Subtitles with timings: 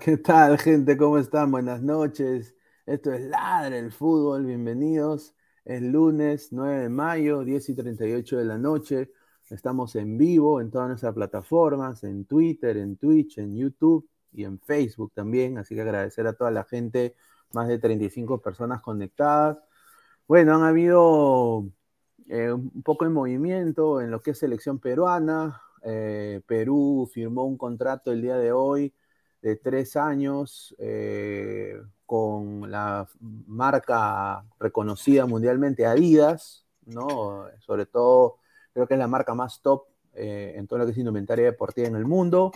[0.00, 0.96] ¿Qué tal, gente?
[0.96, 1.50] ¿Cómo están?
[1.50, 2.54] Buenas noches.
[2.86, 4.46] Esto es Ladre el Fútbol.
[4.46, 5.34] Bienvenidos.
[5.62, 9.10] Es lunes 9 de mayo, 10 y 38 de la noche.
[9.50, 14.58] Estamos en vivo en todas nuestras plataformas, en Twitter, en Twitch, en YouTube y en
[14.58, 15.58] Facebook también.
[15.58, 17.14] Así que agradecer a toda la gente,
[17.52, 19.58] más de 35 personas conectadas.
[20.26, 21.68] Bueno, han habido
[22.26, 25.60] eh, un poco de movimiento en lo que es selección peruana.
[25.82, 28.94] Eh, Perú firmó un contrato el día de hoy
[29.42, 33.06] de tres años eh, con la
[33.46, 37.46] marca reconocida mundialmente Adidas, ¿no?
[37.60, 38.36] Sobre todo,
[38.72, 41.94] creo que es la marca más top en todo lo que es indumentaria deportiva en
[41.94, 42.50] el mundo.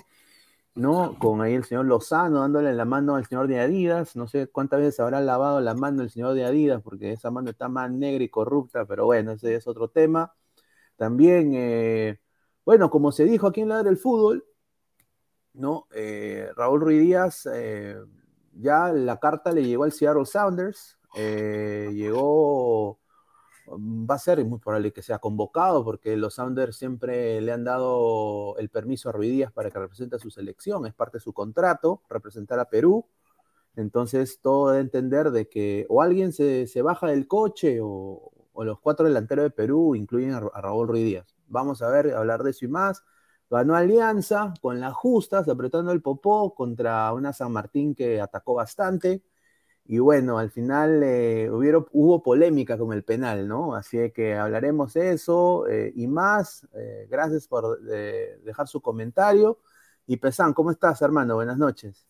[0.75, 1.19] ¿no?
[1.19, 4.17] Con ahí el señor Lozano dándole la mano al señor de Adidas.
[4.17, 7.51] No sé cuántas veces habrá lavado la mano el señor de Adidas, porque esa mano
[7.51, 10.35] está más negra y corrupta, pero bueno, ese es otro tema.
[10.97, 12.21] También, eh,
[12.65, 14.45] bueno, como se dijo aquí en la del fútbol,
[15.55, 15.87] ¿no?
[15.93, 17.97] Eh, Raúl Ruiz Díaz, eh,
[18.55, 22.99] ya la carta le llegó al Seattle Sounders, llegó
[23.69, 28.57] va a ser muy probable que sea convocado porque los Sounders siempre le han dado
[28.59, 32.03] el permiso a Ruidías para que represente a su selección, es parte de su contrato,
[32.09, 33.07] representar a Perú.
[33.75, 39.07] Entonces, todo de entender de que o alguien se, baja del coche o, los cuatro
[39.07, 41.35] delanteros de Perú incluyen a, Raúl Ruidías.
[41.49, 43.03] Vamos a ver, hablar de eso y más.
[43.53, 49.23] Ganó Alianza con las justas, apretando el popó contra una San Martín que atacó bastante.
[49.85, 53.75] Y bueno, al final eh, hubo polémica con el penal, ¿no?
[53.75, 56.67] Así que hablaremos de eso eh, y más.
[56.73, 59.59] Eh, gracias por dejar su comentario.
[60.07, 61.35] Y Pesan, ¿cómo estás, hermano?
[61.35, 62.07] Buenas noches.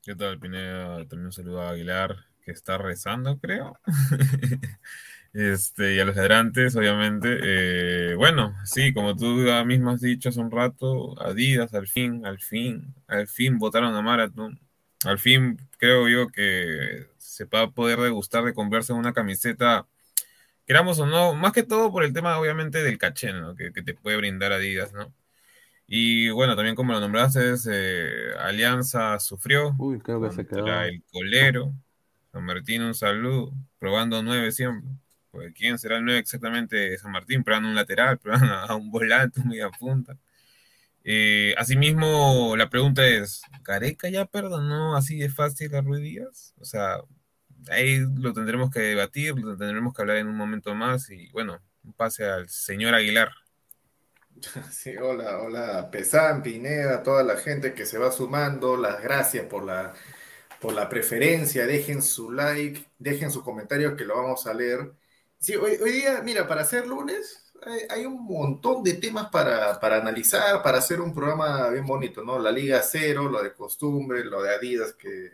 [0.00, 1.06] ¿Qué tal, Pineda?
[1.06, 3.78] También saludo a Aguilar, que está rezando, creo.
[5.32, 8.14] este, y a los ladrantes, obviamente.
[8.16, 9.26] bueno, sí, como tú
[9.66, 14.02] mismo has dicho hace un rato, Adidas, al fin, al fin, al fin votaron a
[14.02, 14.60] Marathon
[15.04, 19.86] al fin creo yo que se va a poder degustar de comprarse una camiseta,
[20.66, 23.54] queramos o no, más que todo por el tema obviamente del caché, ¿no?
[23.56, 25.12] Que, te puede brindar Adidas, ¿no?
[25.86, 30.66] Y bueno, también como lo nombraste, eh, Alianza sufrió Uy, creo que se quedó.
[30.82, 31.72] el colero.
[32.32, 34.88] San Martín, un saludo, probando nueve siempre.
[35.32, 36.98] Pues, ¿Quién será el nueve exactamente?
[36.98, 40.18] San Martín, probando un lateral, probando a un volante, un media punta.
[41.04, 46.54] Eh, asimismo, la pregunta es, ¿Careca ya perdonó así de fácil a Ruiz?
[46.60, 46.98] O sea,
[47.70, 51.60] ahí lo tendremos que debatir, lo tendremos que hablar en un momento más y bueno,
[51.96, 53.32] pase al señor Aguilar.
[54.72, 59.64] Sí, hola, hola, Pesán, Pineda, toda la gente que se va sumando, las gracias por
[59.64, 59.94] la,
[60.60, 64.92] por la preferencia, dejen su like, dejen su comentario que lo vamos a leer.
[65.42, 67.42] Sí, hoy, hoy día, mira, para ser lunes,
[67.90, 72.38] hay un montón de temas para, analizar, para hacer un programa bien bonito, ¿no?
[72.38, 75.32] La Liga Cero, lo de costumbre, lo de Adidas que,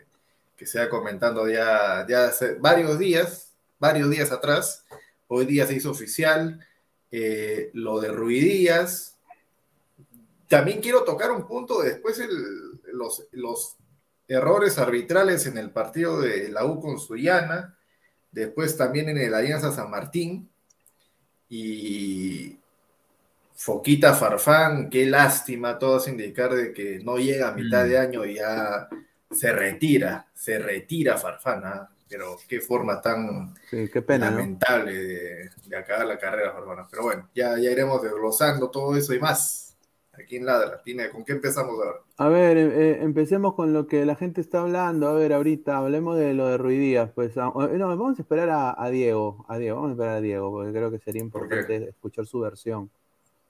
[0.65, 4.83] se ha comentando ya, ya hace varios días, varios días atrás.
[5.27, 6.59] Hoy día se hizo oficial
[7.11, 9.15] eh, lo de Ruidías.
[10.47, 12.19] También quiero tocar un punto después
[12.91, 13.75] los, los
[14.27, 17.78] errores arbitrales en el partido de la U con Suyana,
[18.31, 20.49] después también en el Alianza San Martín
[21.49, 22.57] y
[23.55, 28.01] Foquita Farfán, qué lástima, todos indicar de que no llega a mitad de mm.
[28.01, 28.87] año y ya
[29.31, 31.89] se retira, se retira Farfán, ¿ah?
[32.07, 33.53] pero qué forma tan
[34.07, 36.87] lamentable de, acabar la carrera Farfán.
[36.89, 39.68] Pero bueno, ya, ya iremos desglosando todo eso y más
[40.23, 40.81] aquí en Ladra.
[40.83, 41.97] Tiene, ¿con qué empezamos ahora?
[42.17, 45.07] A ver, eh, eh, empecemos con lo que la gente está hablando.
[45.07, 47.11] A ver, ahorita hablemos de lo de Ruidías.
[47.11, 49.45] Pues, ah, eh, no, vamos a esperar a, Diego.
[49.47, 52.89] A Diego, vamos a esperar a Diego, porque creo que sería importante escuchar su versión.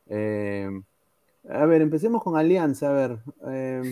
[0.10, 2.90] a ver, empecemos con Alianza.
[2.90, 3.20] A ver,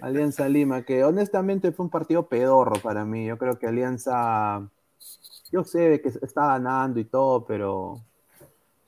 [0.00, 3.26] Alianza Lima, que honestamente fue un partido pedorro para mí.
[3.26, 4.68] Yo creo que Alianza,
[5.50, 8.00] yo sé que está ganando y todo, pero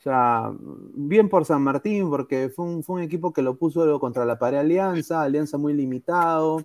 [0.03, 0.53] sea,
[0.95, 5.23] bien por San Martín, porque fue un, equipo que lo puso contra la pared Alianza,
[5.23, 6.65] Alianza muy limitado.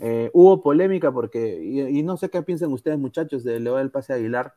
[0.00, 4.12] Eh, hubo polémica porque, y, no sé qué piensan ustedes, muchachos, de Leo del Pase
[4.12, 4.54] Aguilar.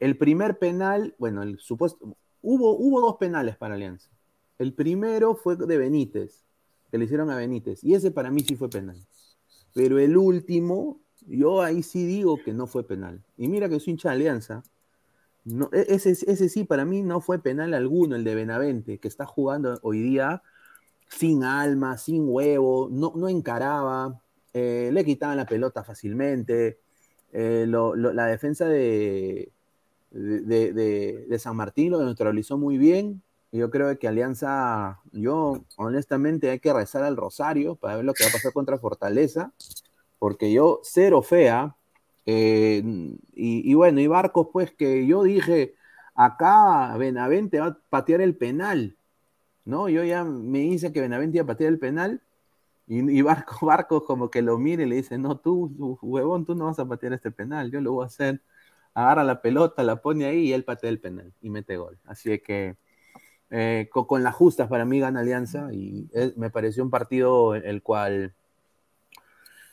[0.00, 4.10] El primer penal, bueno, el supuesto, hubo, hubo dos penales para Alianza.
[4.58, 6.44] El primero fue de Benítez,
[6.90, 8.96] que le hicieron a Benítez, y ese para mí sí fue penal.
[9.74, 13.22] Pero el último, yo ahí sí digo que no fue penal.
[13.36, 14.62] Y mira que soy hincha de Alianza,
[15.48, 19.08] no, e, ese, ese sí, para mí no fue penal alguno, el de Benavente, que
[19.08, 20.42] está jugando hoy día
[21.08, 24.20] sin alma, sin huevo, no, no encaraba,
[24.52, 26.80] eh, le quitaban la pelota fácilmente.
[27.32, 29.52] Eh, la defensa de,
[30.10, 33.22] de, San Martín lo neutralizó muy bien.
[33.50, 38.24] Yo creo que Alianza, yo honestamente hay que rezar al Rosario para ver lo que
[38.24, 39.52] va a pasar contra Fortaleza,
[40.18, 41.74] porque yo cero fea,
[42.30, 42.82] eh,
[43.34, 45.76] y, bueno, y Barcos, pues que yo dije,
[46.14, 48.98] acá Benavente va a patear el penal,
[49.64, 49.88] ¿no?
[49.88, 52.20] Yo ya me hice que Benavente iba a patear el penal,
[52.86, 56.66] y, Barcos, Barcos como que lo mire y le dice, no, tú, huevón, tú no
[56.66, 58.42] vas a patear este penal, yo lo voy a hacer.
[58.94, 61.98] agarra la pelota, la pone ahí y él patea el penal y mete gol.
[62.04, 62.76] Así que
[63.50, 68.34] eh, con, las justas para mí gana Alianza y me pareció un partido el cual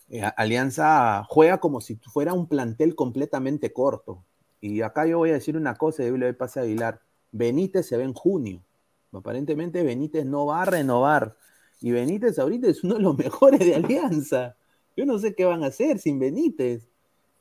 [0.10, 4.24] eh, Alianza juega como si fuera un plantel completamente corto.
[4.62, 7.02] Y acá yo voy a decir una cosa y le pase a Aguilar.
[7.32, 8.64] Benítez se ve en junio.
[9.12, 11.36] Aparentemente Benítez no va a renovar.
[11.82, 14.56] Y Benítez ahorita es uno de los mejores de Alianza.
[14.96, 16.88] Yo no sé qué van a hacer sin Benítez.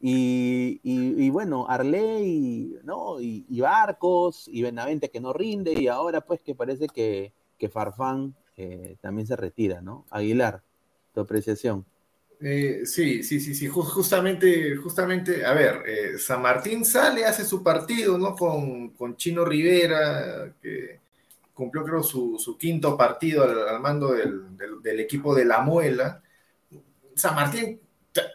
[0.07, 3.21] Y, bueno, Arley, ¿no?
[3.21, 8.35] Y, Barcos, y Benavente que no rinde, y ahora pues que parece que, que Farfán
[8.59, 10.05] eh, también se retira, ¿no?
[10.11, 10.63] Aguilar,
[11.15, 11.87] tu apreciación.
[12.41, 17.63] Eh, sí, sí, sí, sí, justamente, justamente, a ver, eh, San Martín sale, hace su
[17.63, 18.35] partido, ¿no?
[18.35, 21.01] Con, Chino Rivera, que
[21.55, 26.23] cumplió creo su, quinto partido al, mando del, equipo de La Muela.
[27.15, 27.81] San Martín,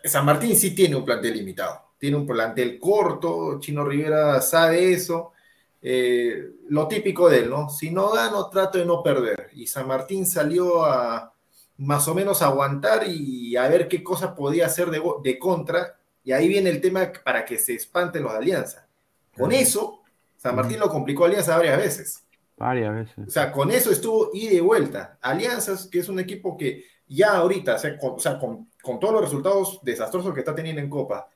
[0.04, 5.34] San Martín sí tiene un plantel limitado, tiene un plantel corto, Chino Rivera sabe eso.
[5.82, 7.70] Eh, lo típico de él, ¿no?
[7.70, 9.50] Si no gano, trato de no perder.
[9.54, 11.34] Y San Martín salió a
[11.80, 15.96] más o menos aguantar y a ver qué cosa podía hacer de, contra.
[16.24, 18.88] Y ahí viene el tema para que se espanten los de Alianza.
[19.36, 20.02] Con eso,
[20.36, 22.26] San Martín lo complicó a Alianza varias veces.
[22.58, 23.28] Varias veces.
[23.28, 25.18] O sea, con eso estuvo ida y vuelta.
[25.22, 28.68] Alianzas, que es un equipo que ya ahorita, o sea, con,
[29.00, 31.30] todos los resultados desastrosos que está teniendo en Copa,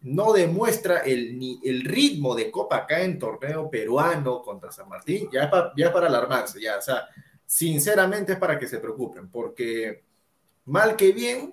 [0.00, 5.28] no demuestra el, ni el ritmo de Copa acá en torneo peruano contra San Martín,
[5.30, 7.06] ya, ya para alarmarse, ya, o sea,
[7.46, 10.02] sinceramente es para que se preocupen, porque
[10.66, 11.52] mal que bien,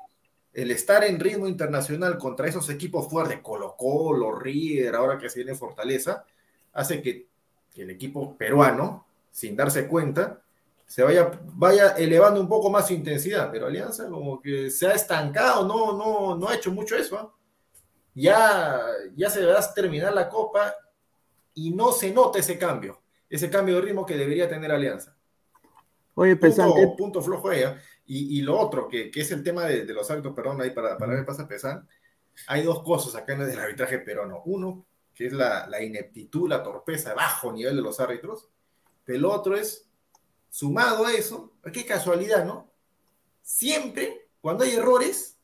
[0.53, 5.39] el estar en ritmo internacional contra esos equipos fuertes, Colo Colo, River, ahora que se
[5.39, 6.25] viene Fortaleza,
[6.73, 7.27] hace que,
[7.75, 10.41] el equipo peruano, sin darse cuenta,
[10.85, 14.91] se vaya, vaya elevando un poco más su intensidad, pero Alianza como que se ha
[14.91, 17.17] estancado, no, no, no ha hecho mucho eso.
[17.17, 17.33] ¿ah?
[18.13, 18.81] Ya,
[19.15, 20.75] ya se va a terminar la copa
[21.53, 25.15] y no se nota ese cambio, ese cambio de ritmo que debería tener Alianza.
[26.15, 26.93] Oye, Pesante.
[26.97, 27.63] Punto, flojo ahí.
[28.05, 31.25] Y, lo otro, que, es el tema de, los árbitros, perdón, ahí para, para ver
[31.25, 31.87] pasa Pesan.
[32.47, 34.41] Hay dos cosas acá en el arbitraje peruano.
[34.45, 38.49] Uno, que es la, ineptitud, la torpeza, bajo nivel de los árbitros.
[39.05, 39.89] El otro es,
[40.49, 42.71] sumado a eso, qué casualidad, ¿no?
[43.41, 45.37] Siempre, cuando hay errores,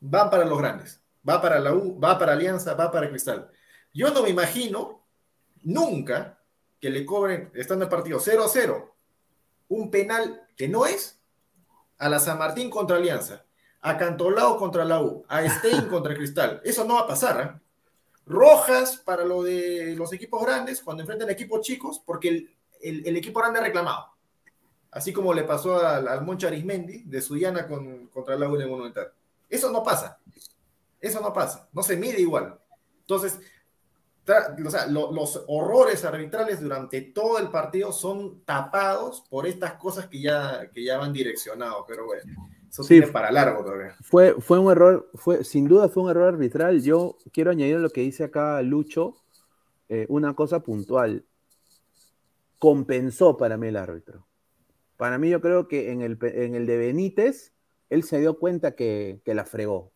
[0.00, 1.02] van para los grandes.
[1.26, 3.50] Va para la U, va para Alianza, va para Cristal.
[3.92, 5.04] Yo no me imagino
[5.62, 6.42] nunca
[6.80, 8.90] que le cobren, estando en el partido 0-0,
[9.70, 11.18] un penal que no es
[11.98, 13.46] a la San Martín contra Alianza,
[13.80, 16.60] a Cantolao contra la U, a Stein contra Cristal.
[16.64, 17.40] Eso no va a pasar.
[17.40, 17.60] ¿eh?
[18.26, 23.60] Rojas para lo de los equipos grandes cuando enfrentan equipos chicos, porque el, equipo grande
[23.60, 24.06] ha reclamado.
[24.90, 28.68] Así como le pasó al, Moncha Arismendi de Suyana con, contra la U en el
[28.68, 29.12] Monumental.
[29.48, 30.18] Eso no pasa.
[31.00, 31.68] Eso no pasa.
[31.72, 32.58] No se mide igual.
[33.00, 33.38] Entonces,
[34.64, 40.20] o sea, los horrores arbitrales durante todo el partido son tapados por estas cosas que
[40.20, 43.96] ya, que ya van direccionados, pero bueno, eso sí, para largo todavía.
[44.02, 46.82] Fue, fue un error, fue, sin duda fue un error arbitral.
[46.82, 49.16] Yo quiero añadir lo que dice acá Lucho,
[49.88, 51.24] eh, una cosa puntual.
[52.58, 54.26] Compensó para mí el árbitro.
[54.96, 57.54] Para mí yo creo que en el, en el de Benítez,
[57.88, 59.92] él se dio cuenta que, que la fregó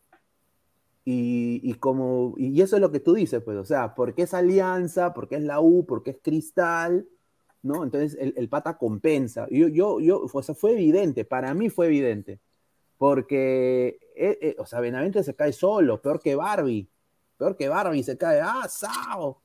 [1.06, 5.12] y, como, y eso es lo que tú dices, pues, o sea, porque es Alianza,
[5.12, 7.06] porque es la U, porque es Cristal,
[7.62, 7.84] ¿no?
[7.84, 9.46] Entonces el, pata compensa.
[9.50, 12.40] Yo, yo, yo, o sea, fue evidente, para mí fue evidente,
[12.98, 16.88] porque, eh, eh, o sea, Benavente se cae solo, peor que Barbie,
[17.38, 19.42] peor que Barbie, se cae, ah, sao,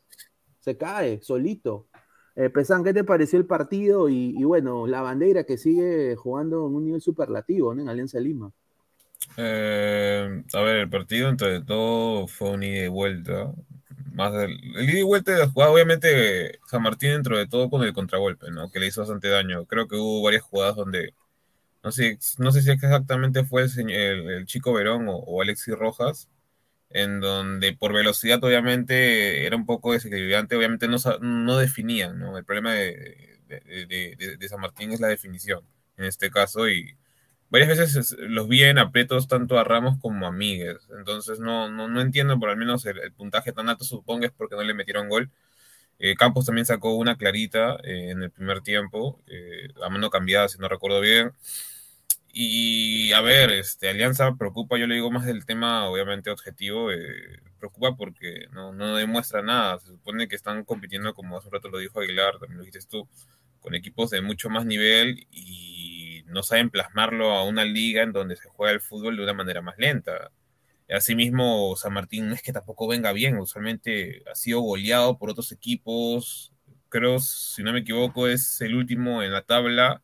[0.59, 1.87] se cae solito.
[2.35, 4.09] Eh, Pesan, ¿qué te pareció el partido?
[4.09, 7.81] Y, y, bueno, la bandera que sigue jugando en un nivel superlativo, ¿no?
[7.81, 8.53] En Alianza Lima.
[9.37, 13.53] Eh, a ver, el partido entre todo fue un ida y vuelta.
[14.13, 14.51] Más el,
[14.89, 18.51] ida y vuelta de la jugada, obviamente San Martín dentro de todo con el contragolpe,
[18.51, 18.71] ¿no?
[18.71, 19.65] Que le hizo bastante daño.
[19.65, 21.13] Creo que hubo varias jugadas donde,
[21.83, 26.29] no sé, no sé si exactamente fue el, chico Verón o, Alexis Rojas,
[26.89, 32.37] en donde por velocidad obviamente era un poco desequilibrante, obviamente no, no definían, ¿no?
[32.37, 35.61] El problema de, de San Martín es la definición,
[35.97, 36.97] en este caso, y
[37.49, 40.79] varias veces los vi en aprietos tanto a Ramos como a Miguel.
[40.97, 44.55] Entonces no, no, no entiendo, por al menos el, puntaje tan alto supongo es porque
[44.55, 45.29] no le metieron gol.
[45.99, 50.47] Eh, Campos también sacó una clarita eh, en el primer tiempo, eh, a mano cambiada,
[50.49, 51.33] si no recuerdo bien.
[52.31, 56.89] Y a ver, este, Alianza preocupa, yo le digo más del tema, obviamente, objetivo,
[57.57, 59.79] preocupa porque no, no demuestra nada.
[59.79, 62.87] Se supone que están compitiendo, como hace un rato lo dijo Aguilar, también lo dijiste
[62.89, 63.07] tú,
[63.61, 65.88] con equipos de mucho más nivel y
[66.29, 69.61] no saben plasmarlo a una liga en donde se juega el fútbol de una manera
[69.61, 70.31] más lenta.
[70.89, 75.51] Asimismo, San Martín no es que tampoco venga bien, usualmente ha sido goleado por otros
[75.51, 76.53] equipos.
[76.89, 80.01] Creo, si no me equivoco, es el último en la tabla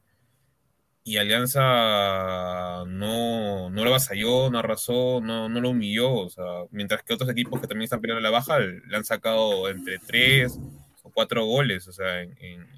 [1.07, 7.03] y Alianza no, no lo vasalló, no arrasó, no, no lo humilló, o sea, mientras
[7.03, 10.59] que otros equipos que también están peleando la baja le han sacado entre tres
[11.03, 12.35] o cuatro goles, o sea, en,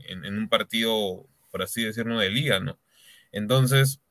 [0.09, 2.77] en, un partido, por así decirlo, de liga, ¿no?
[3.37, 4.01] Entonces,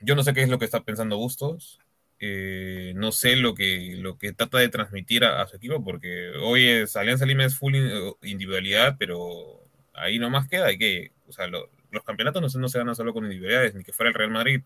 [0.00, 1.78] yo no sé qué es lo que está pensando Bustos,
[2.18, 6.66] eh, no sé lo que, lo que trata de transmitir a, su equipo, porque hoy
[6.66, 7.76] es Alianza Lima es full
[8.22, 9.60] individualidad, pero
[9.92, 12.96] ahí nomás queda, hay que, o sea, lo, los campeonatos no se, no se ganan
[12.96, 14.62] solo con individualidades, ni que fuera el Real Madrid.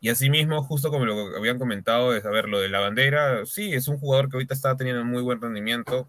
[0.00, 3.88] Y asimismo, justo como lo habían comentado, de saber lo de la bandera, sí, es
[3.88, 6.08] un jugador que ahorita está teniendo muy buen rendimiento.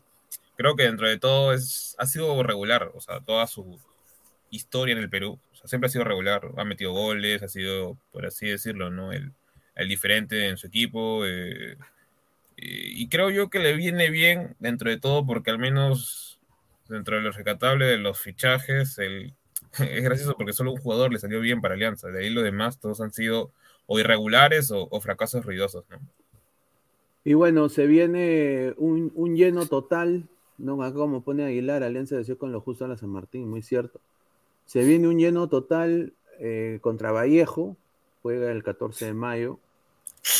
[0.55, 3.77] Creo que dentro de todo es, ha sido regular, o sea, toda su
[4.51, 8.47] historia en el Perú, siempre ha sido regular, ha metido goles, ha sido, por así
[8.47, 9.11] decirlo, ¿no?
[9.11, 9.33] El,
[9.75, 11.25] el diferente en su equipo.
[11.25, 11.77] Eh,
[12.57, 16.39] y creo yo que le viene bien dentro de todo, porque al menos
[16.89, 19.33] dentro de lo recatable de los fichajes, el
[19.79, 22.09] es gracioso porque solo un jugador le salió bien para Alianza.
[22.09, 23.51] De ahí lo demás, todos han sido
[23.85, 25.97] o irregulares o, fracasos ruidosos, ¿no?
[27.23, 30.77] Y bueno, se viene un, lleno total, ¿no?
[30.93, 33.99] Como pone Aguilar, Alianza decía con lo justo a la San Martín, muy cierto.
[34.67, 37.77] Se viene un lleno total eh, contra Vallejo,
[38.21, 39.59] juega el 14 de mayo,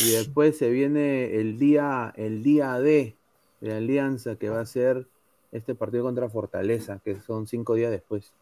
[0.04, 3.16] y después se viene el día, el día D
[3.62, 5.08] de Alianza, que va a ser
[5.54, 8.34] este partido contra Fortaleza, que son cinco días después.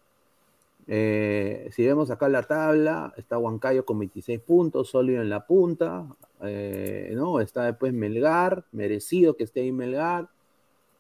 [0.88, 6.08] Eh, si vemos acá la tabla, está Huancayo con 26 puntos, sólido en la punta,
[6.42, 7.42] eh, ¿no?
[7.42, 10.30] Está después Melgar, merecido que esté ahí Melgar,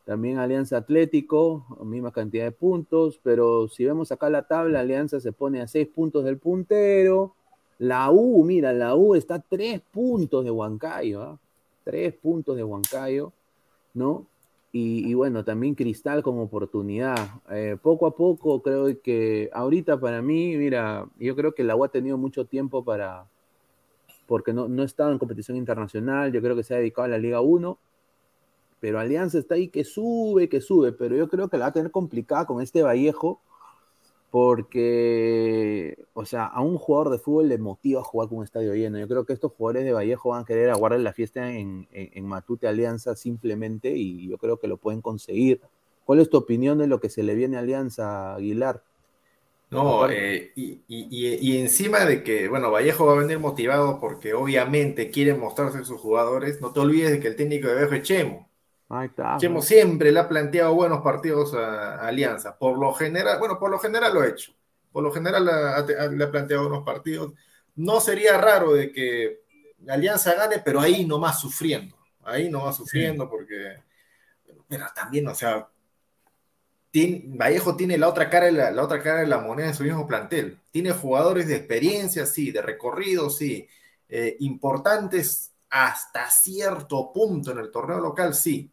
[0.05, 5.31] también Alianza Atlético, misma cantidad de puntos, pero si vemos acá la tabla, Alianza se
[5.31, 7.33] pone a 6 puntos del puntero,
[7.79, 11.39] la U, mira, la U está a 3 puntos de Huancayo,
[11.85, 12.19] 3 ¿ah?
[12.21, 13.33] puntos de Huancayo,
[13.93, 14.27] ¿no?
[14.77, 17.15] Y, bueno, también Cristal como oportunidad.
[17.49, 21.85] Eh, poco a poco creo que ahorita para mí, mira, yo creo que la U
[21.85, 23.25] ha tenido mucho tiempo para,
[24.27, 27.17] porque no, no estado en competición internacional, yo creo que se ha dedicado a la
[27.17, 27.77] Liga 1,
[28.85, 31.73] pero Alianza está ahí que sube, que sube, pero yo creo que la va a
[31.73, 33.41] tener complicada con este Vallejo,
[34.29, 38.99] porque, o sea, a un jugador de fútbol le motiva jugar con un estadio lleno.
[38.99, 41.87] Yo creo que estos jugadores de Vallejo van a querer aguardar la fiesta en,
[42.27, 45.61] Matute Alianza simplemente y yo creo que lo pueden conseguir.
[46.05, 48.83] ¿Cuál es tu opinión de lo que se le viene a Alianza, Aguilar?
[49.71, 55.39] No, eh, y, encima de que, bueno, Vallejo va a venir motivado porque obviamente quieren
[55.39, 58.47] mostrarse a sus jugadores, no te olvides de que el técnico de Vallejo es Chemo.
[59.37, 62.57] Chemo siempre le ha planteado buenos partidos a, Alianza.
[62.57, 64.53] Por lo general, bueno, por lo general lo ha hecho.
[64.91, 67.33] Por lo general le ha planteado buenos partidos.
[67.75, 69.41] No sería raro de que
[69.87, 71.97] Alianza gane, pero ahí no más sufriendo.
[72.23, 73.83] Ahí no va sufriendo porque,
[74.67, 75.67] pero también, o sea,
[76.93, 80.07] Vallejo tiene la otra, cara de la, otra cara de la moneda en su mismo
[80.07, 80.59] plantel.
[80.71, 83.67] Tiene jugadores de experiencia, sí, de recorrido, sí,
[84.07, 88.71] eh, importantes hasta cierto punto en el torneo local, sí,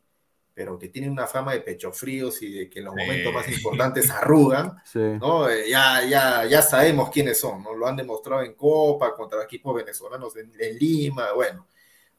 [0.55, 3.49] pero que tienen una fama de pecho fríos y de que en los momentos más
[3.49, 4.77] importantes arrugan,
[5.21, 5.49] ¿no?
[5.49, 7.75] Eh, ya, ya, ya sabemos quiénes son, ¿no?
[7.75, 11.67] Lo han demostrado en Copa, contra equipos venezolanos en, Lima, bueno,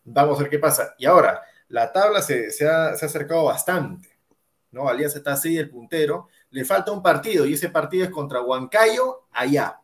[0.03, 0.95] vamos a ver qué pasa.
[0.97, 4.09] Y ahora, la tabla se, se, ha, se ha, acercado bastante,
[4.71, 4.89] ¿no?
[4.89, 9.25] Alianza está así, el puntero, le falta un partido y ese partido es contra Huancayo,
[9.31, 9.79] allá.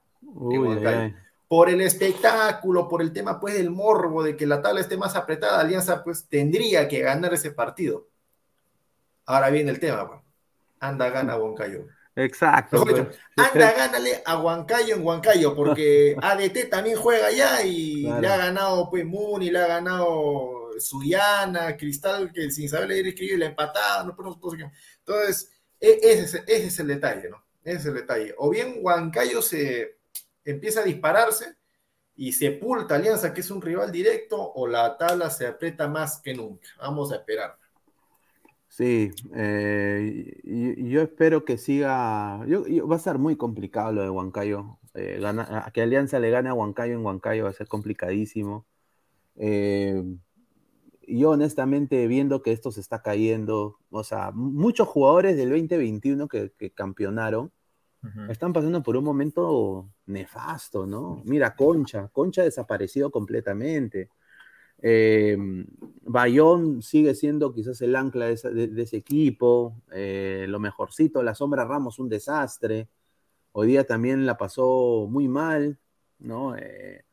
[1.48, 5.16] Por el espectáculo, por el tema pues del morbo de que la tabla esté más
[5.16, 8.09] apretada, Alianza pues tendría que ganar ese partido
[9.30, 10.22] Ahora viene el tema, pues.
[10.80, 11.86] anda, gana Huancayo.
[12.16, 12.84] Exacto.
[12.84, 13.06] Pues.
[13.38, 18.90] anda, gánale a Huancayo en Huancayo, porque ADT también juega allá y le ha ganado
[18.90, 23.50] pues Muni, le ha ganado Suyana, Cristal, que sin saber leer y escribir le ha
[23.50, 24.16] empatado.
[24.18, 24.40] No,
[24.98, 27.46] Entonces, e, ese, ese, es el detalle, ¿no?
[27.64, 28.34] Ese es el detalle.
[28.40, 30.00] O bien Huancayo se
[30.44, 31.56] empieza a dispararse
[32.16, 36.34] y sepulta Alianza, que es un rival directo, o la tabla se aprieta más que
[36.34, 36.68] nunca.
[36.80, 37.59] Vamos a esperar.
[38.80, 42.38] Sí, eh, yo espero que siga.
[42.38, 44.80] va a ser muy complicado lo de Huancayo.
[44.94, 45.22] Eh,
[45.74, 48.66] que Alianza le gane a Huancayo en Huancayo va a ser complicadísimo.
[49.36, 50.02] Eh,
[51.06, 56.54] yo honestamente viendo que esto se está cayendo, o sea, muchos jugadores del 2021 que,
[56.58, 57.52] que campeonaron
[58.30, 61.22] están pasando por un momento nefasto, ¿no?
[61.26, 64.10] Mira, Concha, Concha ha desaparecido completamente.
[64.82, 65.38] Eh,
[66.04, 72.00] Bayón sigue siendo quizás el ancla de, ese, equipo, eh, lo mejorcito, la sombra Ramos
[72.00, 72.88] un desastre,
[73.52, 75.78] hoy día también la pasó muy mal,
[76.20, 76.56] ¿no?
[76.58, 77.04] Eh,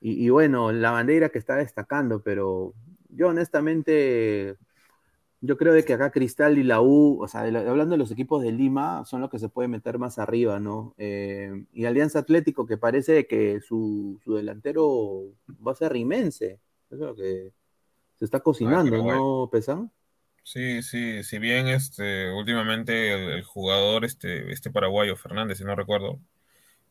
[0.00, 2.74] y, bueno, la bandera que está destacando, pero
[3.10, 4.56] yo honestamente,
[5.42, 8.42] yo creo de que acá Cristal y la U, o sea, hablando de los equipos
[8.42, 10.94] de Lima, son los que se pueden meter más arriba, ¿no?
[10.98, 15.34] Eh, y Alianza Atlético, que parece que su, delantero
[15.66, 16.60] va a ser rimense.
[16.90, 17.52] Eso es lo que
[18.16, 19.90] se está cocinando, ah, ¿no, Pesan?
[20.42, 26.18] Sí, sí, si bien este, últimamente el, jugador, este, este paraguayo, Fernández, si no recuerdo,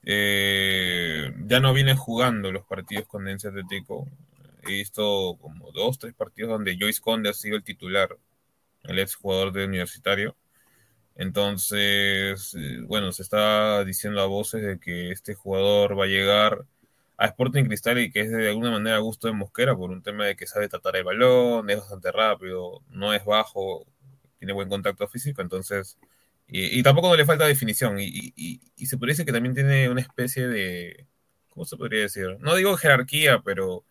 [0.03, 4.07] eh, ya no viene jugando los partidos con Alianza Atlético.
[4.63, 8.17] He visto como dos, tres partidos donde Joyce Conde ha sido el titular
[8.83, 10.35] el ex jugador de Universitario.
[11.15, 16.65] Entonces, eh, bueno, se está diciendo a voces de que este jugador va a llegar
[17.19, 20.01] a Sporting Cristal y que es de alguna manera a gusto de Mosquera por un
[20.01, 23.85] tema de que sabe tratar el balón, es bastante rápido, no es bajo,
[24.37, 25.97] tiene buen contacto físico, entonces,
[26.47, 31.07] y, tampoco le falta definición, y, y, se parece que también tiene una especie de,
[31.49, 32.37] ¿cómo se podría decir?
[32.39, 33.85] No digo jerarquía, pero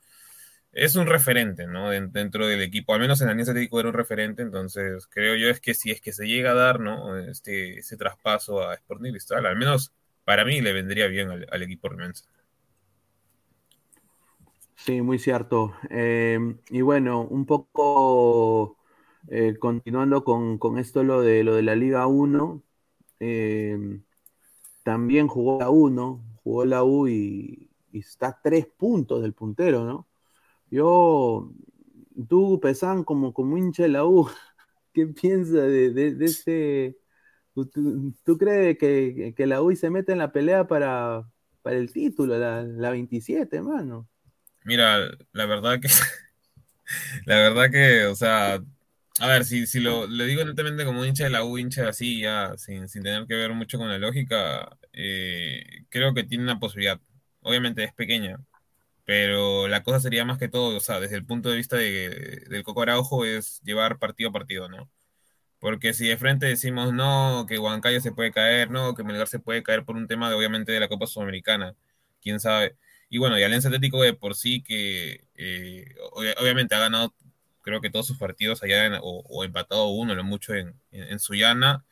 [0.73, 1.91] es un referente, ¿no?
[1.91, 5.61] Dentro del equipo, al menos en Alianza Atlético era un referente, entonces creo yo es
[5.61, 7.19] que si es que se llega a dar, ¿no?
[7.19, 9.93] Este, ese traspaso a Sporting Cristal, al menos
[10.25, 12.25] para mí le vendría bien al, equipo remense.
[14.88, 15.74] Sí, muy cierto.
[15.90, 18.79] Em, y bueno, un poco
[19.29, 22.62] eh, continuando con, esto lo de lo de la Liga 1,
[23.20, 24.03] em,
[24.85, 30.09] también jugó la 1, jugó la U y, está a tres puntos del puntero, ¿no?
[30.70, 31.53] Yo,
[32.29, 34.29] tú, Pesan, como, como hincha de la U,
[34.94, 36.98] ¿qué piensas de, de, ese...
[37.55, 41.31] ¿Tú, crees que, que, la U se mete en la pelea para,
[41.62, 44.09] para el título, la, la 27, hermano?
[44.69, 45.89] Mira, la verdad que...
[47.27, 48.61] la verdad que, o sea,
[49.21, 52.57] a ver, si, si lo digo netamente como hincha de la U, hincha así, ya,
[52.57, 57.01] sin, sin tener que ver mucho con la lógica, eh, creo que tiene una posibilidad.
[57.41, 58.39] Obviamente es pequeña,
[59.05, 62.45] pero la cosa sería más que todo, o sea, desde el punto de vista de,
[62.51, 64.91] del Coco Araujo es llevar partido a partido, ¿no?
[65.61, 69.41] Porque si de frente decimos no, que Huancayo se puede caer, no, que Melgar se
[69.41, 71.75] puede caer por un tema de obviamente de la Copa Sudamericana,
[72.23, 72.77] quién sabe.
[73.09, 77.14] Y bueno, y Alianza Atlético de por sí que eh, obviamente ha ganado
[77.62, 81.85] creo que todos sus partidos allá o, empatado uno, lo mucho en, en, en Sullana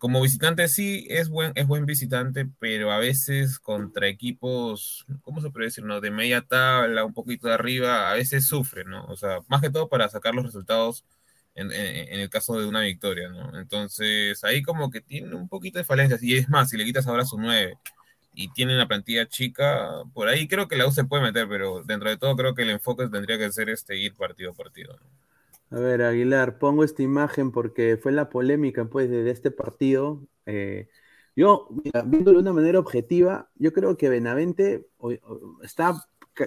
[0.00, 5.50] como visitante sí es buen, es buen visitante, pero a veces contra equipos, ¿cómo se
[5.50, 5.84] puede decir?
[5.84, 6.00] No?
[6.00, 9.04] De media tabla, un poquito de arriba, a veces sufre, ¿no?
[9.08, 11.04] O sea, más que todo para sacar los resultados
[11.54, 13.58] en, el caso de una victoria, ¿no?
[13.58, 16.22] Entonces, ahí como que tiene un poquito de falencias.
[16.22, 17.76] Y es más, si le quitas ahora su 9
[18.32, 21.82] y tiene una plantilla chica, por ahí creo que la U se puede meter, pero
[21.82, 24.96] dentro de todo creo que el enfoque tendría que ser este ir partido a partido.
[25.70, 30.22] A ver, Aguilar, pongo esta imagen porque fue la polémica pues, de, este partido.
[30.46, 30.88] Eh,
[31.36, 31.68] yo,
[32.06, 34.88] viéndolo de una manera objetiva, yo creo que Benavente
[35.62, 35.94] está,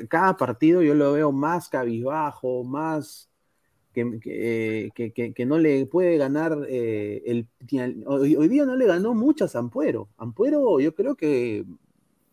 [0.09, 3.29] cada partido yo lo veo más cabizbajo, más
[3.93, 7.47] que, que, no le puede ganar eh, el...
[8.05, 10.09] Hoy, día no le ganó muchas a Ampuero.
[10.17, 11.63] Ampuero yo creo que,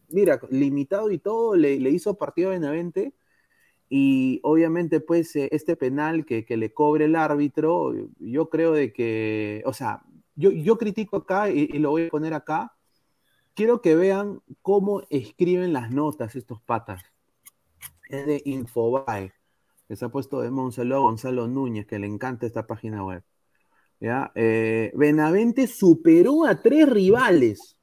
[0.08, 3.12] mira, limitado y todo, le, le hizo partido a Benavente
[3.92, 9.62] y obviamente, pues, eh, este penal que, le cobre el árbitro, yo creo de que,
[9.66, 10.04] o sea,
[10.36, 12.72] yo, yo critico acá y, lo voy a poner acá.
[13.54, 17.02] Quiero que vean cómo escriben las notas estos patas.
[18.08, 19.32] Es de Infobae,
[19.90, 23.24] que se ha puesto de Monsaló Gonzalo Núñez, que le encanta esta página web.
[23.98, 24.30] ¿Ya?
[24.36, 27.76] Eh, Benavente superó a tres rivales.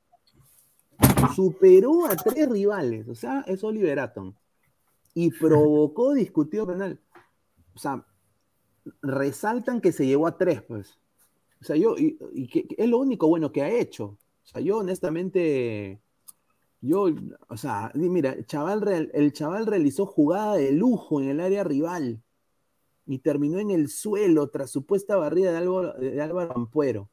[1.35, 3.09] Superó a tres rivales.
[3.09, 3.99] O sea, es Oliver
[5.15, 6.97] y provocó, discutió penal.
[7.75, 8.05] O sea,
[9.01, 10.97] resaltan que se llevó a tres, pues.
[11.59, 14.17] O sea, yo, y, que, es lo único bueno que ha hecho.
[14.45, 15.99] O sea, yo honestamente,
[16.81, 17.07] yo,
[17.49, 22.21] o sea, mira, el chaval, el chaval realizó jugada de lujo en el área rival
[23.05, 27.09] y terminó en el suelo tras supuesta barrida de Álvaro, de Álvaro Ampuero.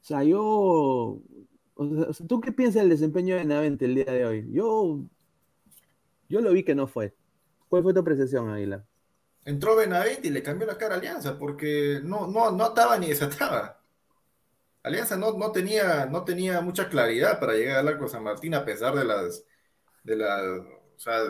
[0.00, 1.20] O sea, yo,
[1.74, 4.48] o sea, ¿tú qué piensas del desempeño de Navente el día de hoy?
[4.50, 5.04] Yo
[6.30, 7.12] yo lo vi que no fue.
[7.68, 8.86] ¿Cuál fue tu apreciación, Aguilar?
[9.44, 13.08] Entró Benavente y le cambió la cara a Alianza porque no, no, no ataba ni
[13.08, 13.79] desataba.
[14.82, 18.54] Alianza no, no, tenía, no tenía mucha claridad para llegar al arco de San Martín
[18.54, 19.44] a pesar de las,
[20.02, 21.20] de las, o sea,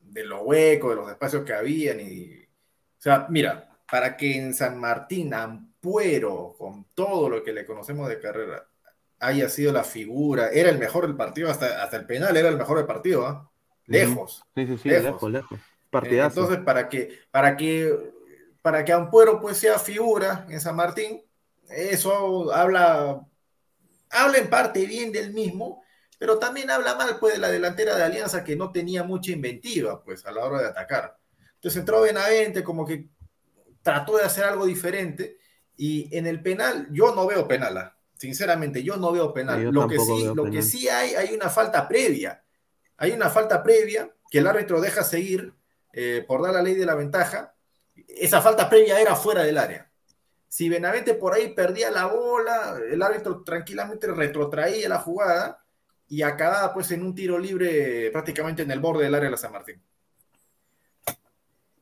[0.00, 4.54] de lo hueco, de los espacios que habían y, o sea, mira, para que en
[4.54, 8.66] San Martín Ampuero, con todo lo que le conocemos de carrera,
[9.18, 12.56] haya sido la figura, era el mejor del partido, hasta, hasta el penal era el
[12.56, 13.50] mejor del partido, ¿ah?
[13.86, 14.44] lejos.
[14.54, 15.58] Sí, sí, sí, lejos, lejos.
[15.90, 16.40] Partidazo.
[16.40, 18.12] Entonces, para que, para que,
[18.62, 21.22] para que Ampuero pues sea figura en San Martín,
[21.74, 23.26] eso habla,
[24.10, 25.82] habla en parte bien del mismo,
[26.18, 30.02] pero también habla mal pues de la delantera de Alianza que no tenía mucha inventiva
[30.02, 31.18] pues a la hora de atacar.
[31.54, 33.08] Entonces entró Benavente como que
[33.82, 35.38] trató de hacer algo diferente
[35.76, 37.96] y en el penal, yo no veo penal, ¿ah?
[38.16, 39.60] sinceramente, yo no veo penal.
[39.72, 42.44] lo que sí, lo que sí hay, hay una falta previa.
[42.96, 45.52] Hay una falta previa que el árbitro deja seguir
[45.92, 47.56] eh, por dar la ley de la ventaja.
[48.06, 49.91] Esa falta previa era fuera del área.
[50.52, 55.64] Si Benavente por ahí perdía la bola, el árbitro tranquilamente retrotraía la jugada
[56.06, 59.38] y acababa pues en un tiro libre prácticamente en el borde del área de la
[59.38, 59.82] San Martín.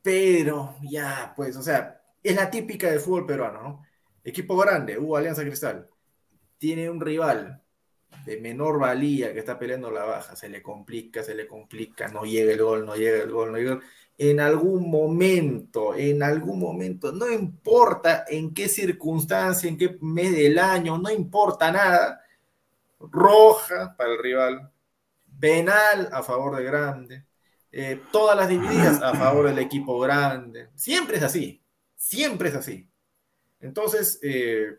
[0.01, 3.85] Pero ya, pues, o sea, es la típica del fútbol peruano, ¿no?
[4.23, 5.89] Equipo grande, hubo Alianza Cristal,
[6.57, 7.61] tiene un rival
[8.25, 12.23] de menor valía que está peleando la baja, se le complica, se le complica, no
[12.23, 13.85] llega el gol, no llega el gol, no llega el gol.
[14.23, 20.59] En algún momento, en algún momento, no importa en qué circunstancia, en qué mes del
[20.59, 22.21] año, no importa nada,
[22.99, 24.71] roja para el rival,
[25.39, 27.25] penal a favor de grande,
[27.71, 30.69] eh, todas las divididas a favor del equipo grande.
[30.75, 31.59] Siempre es así,
[31.95, 32.87] siempre es así.
[33.59, 34.77] Entonces, eh,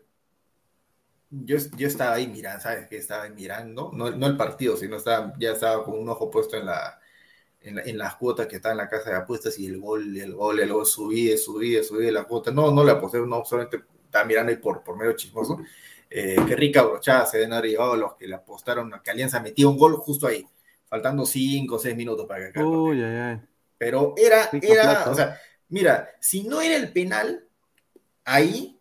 [1.29, 2.95] yo, yo, estaba ahí mirando, ¿sabes qué?
[2.95, 4.95] Estaba ahí mirando, no, el partido, sino
[5.37, 6.97] ya estaba con un ojo puesto en, la,
[7.63, 10.59] en, las cuotas que estaba en la casa de apuestas y el gol, el gol,
[10.59, 12.51] el gol, subí, subí, subí la cuota.
[12.51, 15.59] No, no le aposté, no, solamente estaba mirando ahí por, por medio chismoso.
[16.09, 19.67] Eh, qué rica brochada se haber llevado los que le apostaron a que Alianza metía
[19.67, 20.45] un gol justo ahí
[20.85, 23.41] faltando cinco o seis minutos para que Uy, ay, ay.
[23.79, 27.47] Pero era, era, o sea, mira, si no era el penal,
[28.23, 28.79] ahí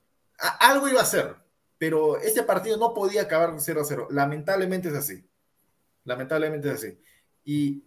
[0.61, 1.35] algo iba a ser,
[1.79, 4.09] pero ese partido no podía acabar 0 a 0.
[4.11, 5.25] Lamentablemente es así.
[6.05, 6.99] Lamentablemente es así.
[7.45, 7.83] Y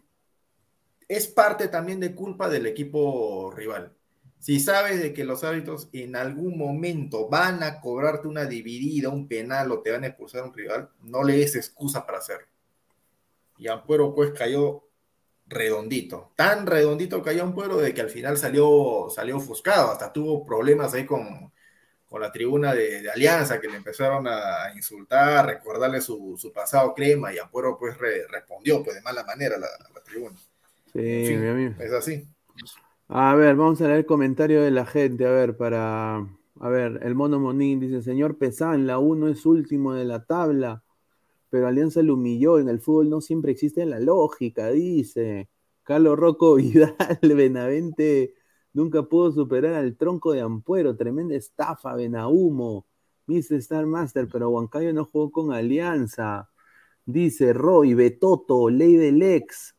[1.07, 3.93] es parte también de culpa del equipo rival.
[4.39, 9.27] Si sabes de que los árbitros en algún momento van a cobrarte una dividida, un
[9.27, 12.47] penal o te van a expulsar a un rival, no le des excusa para hacerlo
[13.57, 14.83] y Ampuero pues cayó
[15.47, 20.93] redondito, tan redondito cayó Ampuero de que al final salió, salió ofuscado, hasta tuvo problemas
[20.93, 21.53] ahí con,
[22.07, 27.33] con la tribuna de, Alianza que le empezaron a insultar, recordarle su, su pasado crema
[27.33, 27.97] y Ampuero pues
[28.29, 29.67] respondió pues de mala manera a la,
[30.03, 30.37] tribuna.
[30.95, 31.65] Sí, mi.
[31.83, 32.27] Es así.
[33.07, 36.27] A ver, vamos a leer el comentario de la gente, a ver, para...
[36.61, 40.85] A ver, el mono Monín dice, señor Pesán, la 1 es último de la tabla
[41.55, 42.59] pero Alianza lo humilló.
[42.59, 45.49] En el fútbol no siempre existe la lógica, dice.
[45.83, 48.33] Carlos Rocco Vidal, Benavente
[48.73, 50.97] nunca pudo superar al tronco de Ampuero.
[50.97, 52.85] Tremenda estafa, Benahumo.
[53.27, 53.55] Mr.
[53.55, 56.49] Star Master, pero Huancayo no jugó con Alianza.
[57.05, 59.74] Dice Roy, Betoto, Ley del Ex.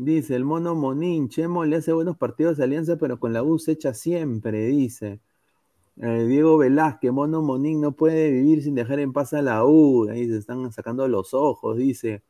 [0.00, 3.58] Dice el mono Monín, Chemo le hace buenos partidos a Alianza, pero con la U
[3.58, 5.18] se echa siempre, dice.
[5.96, 10.08] Eh, Diego Velázquez, Mono Monín no puede vivir sin dejar en paz a la U.
[10.08, 12.22] Ahí se están sacando los ojos, dice.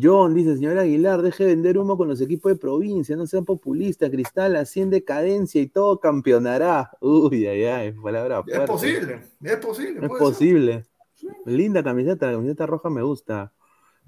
[0.00, 3.42] John dice, señor Aguilar, deje de vender humo con los equipos de provincia, no sea
[3.42, 6.90] populista, Cristal asciende cadencia y todo campeonará.
[7.02, 10.06] Uy, ay, ay, palabra Es posible, es posible.
[10.06, 10.86] Es posible.
[11.44, 13.52] Linda camiseta, la camiseta roja me gusta.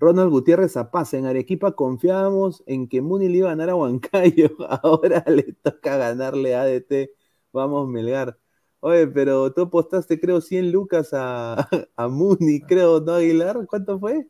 [0.00, 4.50] Ronald Gutiérrez Zapaz, en Arequipa confiábamos en que Muni le iba a ganar a Huancayo,
[4.82, 7.12] ahora le toca ganarle a ADT.
[7.52, 8.38] Vamos, Melgar.
[8.80, 13.66] Oye, pero tú apostaste, creo, 100 lucas a, a Muni, creo, ¿no, Aguilar?
[13.66, 14.26] ¿Cuánto fue?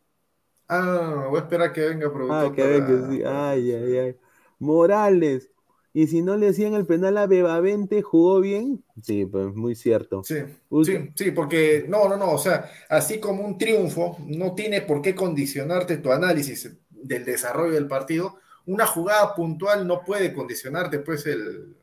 [0.68, 2.48] Ah, voy a esperar que venga productor.
[2.48, 3.22] Ah, que venga, sí.
[3.24, 4.16] Ay, ay, ay.
[4.59, 5.50] Morales.
[5.92, 8.85] Y si no le hacían el penal a Bebavente, ¿jugó bien?
[9.03, 10.22] Sí, pues muy cierto.
[10.24, 10.37] Sí,
[10.85, 15.03] sí, sí, porque no, no, no, o sea, así como un triunfo no tiene por
[15.03, 21.26] qué condicionarte tu análisis del desarrollo del partido, una jugada puntual no puede condicionarte pues
[21.26, 21.74] el,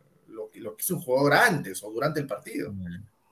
[0.60, 2.74] lo que es un jugador antes o durante el partido.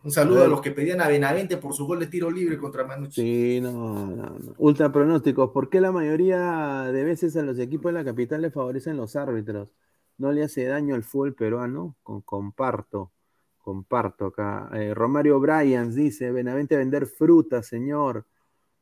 [0.03, 2.83] Un saludo a los que pedían a Benavente por su gol de tiro libre contra
[2.83, 3.21] Manucci.
[3.21, 5.49] Sí, no, no, Ultra pronósticos.
[5.49, 9.15] ¿Por qué la mayoría de veces a los equipos de la capital le favorecen los
[9.15, 9.73] árbitros?
[10.17, 11.97] ¿No le hace daño al fútbol peruano?
[12.04, 13.12] Con, comparto,
[13.58, 14.69] comparto acá.
[14.73, 18.25] Eh, Romario Bryans dice, Benavente vender fruta, señor.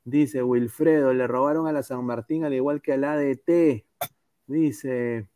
[0.06, 3.86] Dice Wilfredo, le robaron a la San Martín al igual que al ADT.
[4.48, 5.28] Dice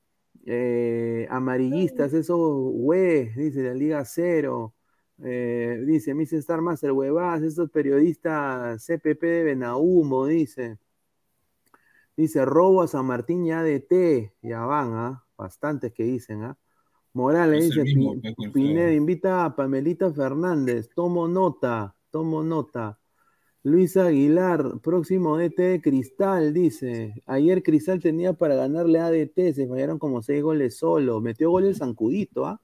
[0.45, 2.39] eh, amarillistas, esos
[2.73, 4.73] güey, dice la Liga Cero,
[5.23, 6.35] eh, dice Mr.
[6.37, 10.77] Star Master, huevas, estos periodistas CPP de Benahumo, dice.
[12.15, 15.26] Dice, robo a San Martín y ADT, ya van, ¿ah?
[15.37, 16.57] Bastantes que dicen, ¿ah?
[17.13, 17.83] Morales dice,
[18.53, 22.99] Pineda invita a Pamelita Fernández, tomo nota, tomo nota.
[23.63, 27.21] Luis Aguilar, próximo DT de Cristal, dice.
[27.25, 31.19] Ayer Cristal tenía para ganarle a ADT, se fallaron como seis goles solo.
[31.19, 32.61] Metió goles Zancudito, ¿ah?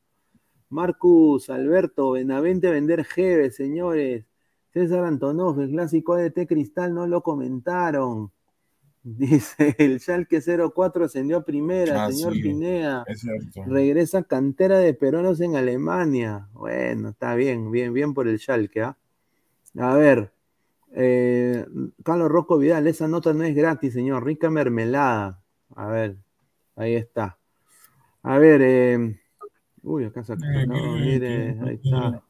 [0.70, 4.26] Marcus Alberto, Benavente vender Jeve, señores.
[4.72, 8.32] César Antonov, el clásico ADT Cristal, no lo comentaron.
[9.06, 12.42] Dice, el Schalke 04 ascendió a primera, Ah, señor sí.
[13.08, 13.64] Es cierto.
[13.68, 16.48] Regresa cantera de peruanos en Alemania.
[16.54, 18.98] Bueno, está bien, bien, bien por el Schalke, ¿ah?
[19.78, 20.32] A ver,
[20.94, 21.66] eh,
[22.04, 24.24] Carlos Rocco Vidal, esa nota no es gratis, señor.
[24.24, 25.42] Rica mermelada.
[25.76, 26.16] A ver,
[26.78, 27.38] ahí está.
[28.22, 29.20] A ver, eh,
[29.82, 32.24] uy, acá se Eh, no, mire, ahí está.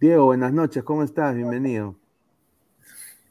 [0.00, 1.34] Diego, buenas noches, ¿cómo estás?
[1.34, 1.96] Bienvenido.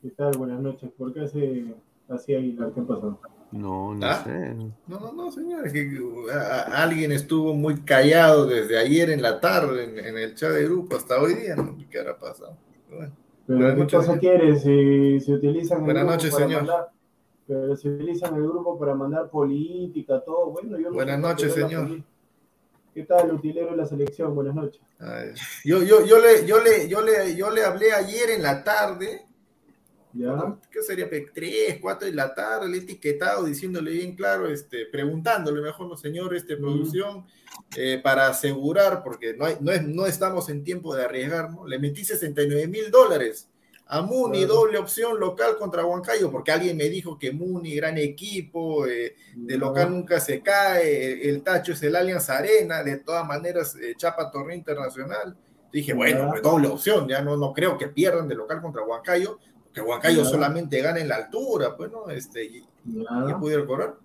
[0.01, 0.31] ¿Qué tal?
[0.37, 0.89] Buenas noches.
[0.97, 1.75] ¿Por qué hace
[2.09, 2.71] así Aguilar?
[2.73, 3.19] ¿Qué pasó?
[3.51, 4.23] No, no ¿Ah?
[4.23, 4.53] sé.
[4.87, 9.09] No, no, no, señor, es que uh, a- a- alguien estuvo muy callado desde ayer
[9.09, 12.17] en la tarde en, en el chat de grupo hasta hoy día, no qué habrá
[12.17, 12.57] pasado.
[12.89, 13.11] Bueno,
[13.45, 14.19] ¿Pero qué cosa señor.
[14.19, 16.61] quiere si se utilizan el Buenas grupo noches, para señor.
[16.63, 16.89] mandar?
[17.47, 20.51] Pero se utilizan el grupo para mandar política, todo.
[20.51, 21.89] Bueno, yo no Buenas noches, señor.
[22.93, 24.33] ¿Qué tal, utilero de la selección?
[24.33, 24.81] Buenas noches.
[24.99, 25.29] ay,
[25.65, 29.25] yo, yo, yo, le, yo, le, yo, le, yo le hablé ayer en la tarde,
[30.13, 30.57] ¿Ya?
[30.69, 31.09] ¿qué sería?
[31.09, 35.95] Pe- Tres, cuatro de la tarde, he etiquetado diciéndole bien claro, este, preguntándole mejor, no,
[35.97, 37.25] señor, este, producción,
[37.77, 41.65] eh, para asegurar, porque no, hay, no, es, no estamos en tiempo de arriesgar, ¿no?
[41.67, 43.47] Le metí 69 mil dólares
[43.87, 44.53] a Muni, Claro.
[44.53, 49.57] doble opción local contra Huancayo, porque alguien me dijo que Muni, gran equipo, eh, de
[49.57, 53.93] local nunca se cae, el, el tacho es el Allianz Arena, de todas maneras, eh,
[53.97, 55.35] Chapa Torre Internacional.
[55.73, 59.39] Dije, bueno, pues doble opción, ya no, no creo que pierdan de local contra Huancayo,
[59.73, 62.09] que Huancayo solamente gana en la altura, pues, ¿no?
[62.09, 63.37] Este, y, y Ya.
[63.39, 63.95] pudieron cobrar.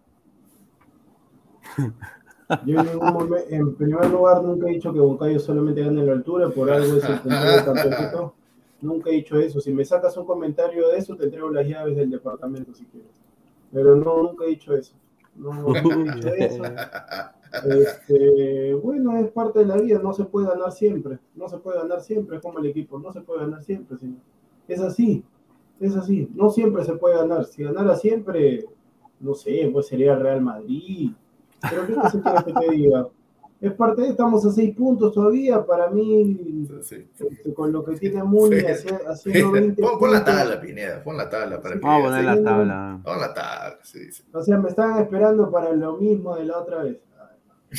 [2.64, 6.06] Yo en ningún momento, en primer lugar, nunca he dicho que Boncayo solamente gana en
[6.06, 8.34] la altura, por algo es el puntero campeoncito.
[8.82, 9.60] Nunca he dicho eso.
[9.60, 13.10] Si me sacas un comentario de eso, te entrego las llaves del departamento si quieres.
[13.72, 14.94] Pero no, nunca he dicho eso.
[15.34, 16.62] No, no he dicho eso.
[17.64, 21.78] Este, bueno, es parte de la vida, no se puede ganar siempre, no se puede
[21.78, 24.18] ganar siempre, es como el equipo, no se puede ganar siempre, señor.
[24.68, 25.24] Es así,
[25.80, 27.44] es así, no siempre se puede ganar.
[27.44, 28.64] Si ganara siempre,
[29.20, 31.10] no sé, pues sería el Real Madrid.
[31.70, 33.08] Pero ¿qué se quiere que te diga?
[33.58, 37.08] Es parte de, estamos a seis puntos todavía, para mí, Sí.
[37.18, 38.66] este, con lo que tiene Muni, Sí.
[38.66, 42.24] hace- haciendo 20 Pon, pon la tabla, Pineda, pon la tabla para Vamos a poner
[42.24, 43.00] la tabla.
[43.02, 44.22] Pon la tabla, sí, sí.
[44.32, 46.98] O sea, me estaban esperando para lo mismo de la otra vez.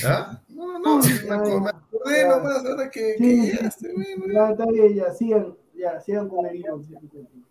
[0.05, 0.41] ¿Ah?
[0.49, 6.27] No, no, sí, me acordé nomás, ahora que, Ya, está bien, ya, sigan, ya, sigan
[6.27, 6.83] con el guion.
[6.83, 7.46] sigan con el guion.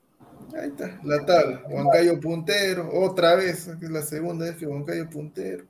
[0.54, 1.62] Ahí está, la tabla.
[1.68, 5.64] Huancayo puntero, otra vez, que es la segunda vez que Huancayo puntero.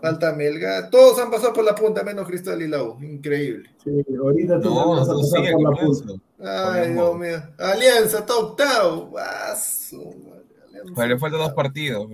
[0.00, 3.68] Falta Melgar, todos han pasado por la punta, menos Cristal y Lau, increíble.
[3.84, 6.12] Sí, ahorita No, no pasar sigue por la punta.
[6.42, 7.42] Ay, Dios mío.
[7.58, 9.12] Alianza, está octavo.
[9.18, 9.96] Alianza
[10.96, 12.08] Pero le faltan dos partidos.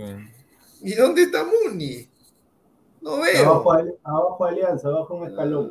[0.83, 2.09] ¿Y dónde está Muni?
[3.01, 3.45] No veo.
[3.45, 5.71] Abajo, Ali- abajo Alianza, abajo un escalón.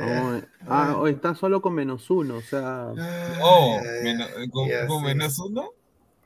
[0.00, 2.90] Ay, ah, oh, está solo con menos uno, o sea.
[2.90, 4.28] ay, Oh, menos-
[4.88, 5.70] con, menos uno.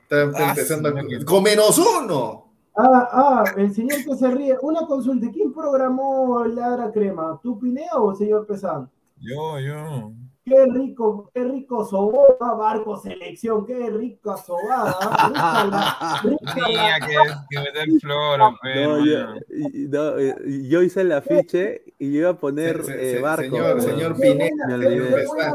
[0.03, 2.45] Está, Ah, empezando sí, con menos uno.
[2.77, 4.57] Ah, ah, el señor que se ríe.
[4.63, 7.39] Una consulta, ¿quién programó Ladra Crema?
[7.43, 8.89] ¿Tú Pineo o el señor Pesán?
[9.21, 10.13] Yo, yo.
[10.49, 14.97] Qué rico, qué rico sobada, Barco Selección, qué rica sobada.
[15.29, 17.15] Tenía la- que,
[17.51, 18.99] que meter floro, pero.
[18.99, 19.19] No, yo,
[19.51, 20.35] y- no, eh,
[20.69, 23.43] yo hice el afiche y yo iba a poner Se- se- eh, barco.
[23.45, 24.51] señor, señor Pineda,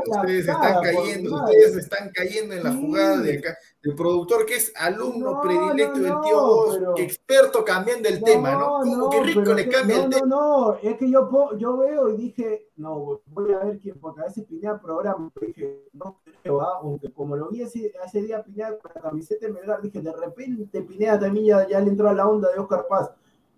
[0.06, 4.72] ustedes están cayendo, ustedes están cayendo en la jugada de acá, del productor que es
[4.78, 8.80] alumno No, predilecto no, del tío Vos, pero- experto cambiando el tema, ¿no?
[8.80, 10.26] Como que rico le cambia el tema.
[10.26, 14.22] No, no, es que yo, yo veo y dije, no, voy a ver quién, porque
[14.22, 16.80] a veces Pineda programa, dije, no creo, ¿ah?
[16.82, 20.14] aunque como lo vi ese, ese día Pineda con la camiseta de Melgar, dije, de
[20.14, 23.12] repente Pineda también ya, ya le entró a la onda de Oscar Paz.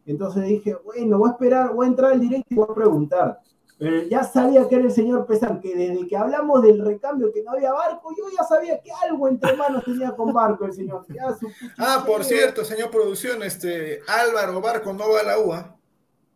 [0.07, 3.41] Entonces dije, bueno, voy a esperar, voy a entrar al directo y voy a preguntar.
[3.77, 7.43] Pero ya sabía que era el señor Pesán, que desde que hablamos del recambio, que
[7.43, 11.05] no había barco, yo ya sabía que algo entre manos tenía con barco el señor.
[11.05, 15.75] Su Ah, por cierto, señor producción, este Álvaro Barco no va a la U, ¿ah?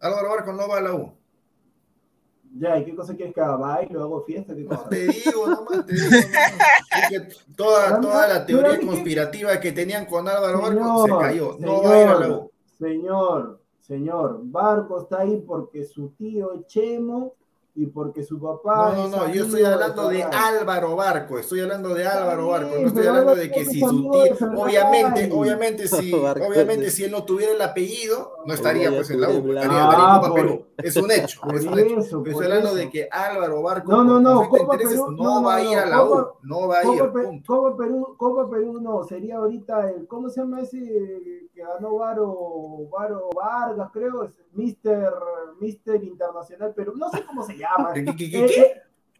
[0.01, 1.13] Álvaro Barco no va a la U.
[2.57, 3.55] Ya, ¿y qué cosa quieres que haga?
[3.55, 4.01] ¿Bailo?
[4.01, 4.55] ¿Hago fiesta?
[4.55, 6.25] ¿Qué No, te digo nomás, te digo nomás.
[6.89, 11.55] Es que toda, toda la teoría conspirativa que tenían con Álvaro Barco se cayó.
[11.59, 12.51] No va a ir a la U.
[12.79, 17.35] Señor, señor, Barco está ahí porque su tío Chemo
[17.75, 18.93] y porque su papá.
[18.95, 20.23] No, no, no, yo estoy hablando de.
[20.23, 24.35] Álvaro Barco, estoy hablando de Álvaro Barco, no estoy hablando de que si su tío,
[24.57, 29.21] obviamente, obviamente si, Barco obviamente si él no tuviera el apellido, no estaría pues en
[29.21, 31.99] la U, estaría, Ah, Copa por- Perú, es un hecho, por es un hecho.
[31.99, 32.75] eso, Estoy hablando eso.
[32.75, 35.85] de que Álvaro Barco No, no, no, Copa Perú, no, no, va a ir a
[35.85, 37.53] la Copa- U, no va a ir, Copa, Pe- punto.
[37.55, 40.77] Copa Perú, Copa Perú no, sería ahorita el, ¿cómo se llama ese
[41.53, 42.35] que ganó Varo,
[42.91, 44.23] Varo Vargas, creo?
[44.23, 45.13] Es Mister,
[45.59, 47.93] Mister Internacional Perú, no sé cómo se llama.
[47.93, 48.73] ¿Qué, qué, qué, Eh, qué?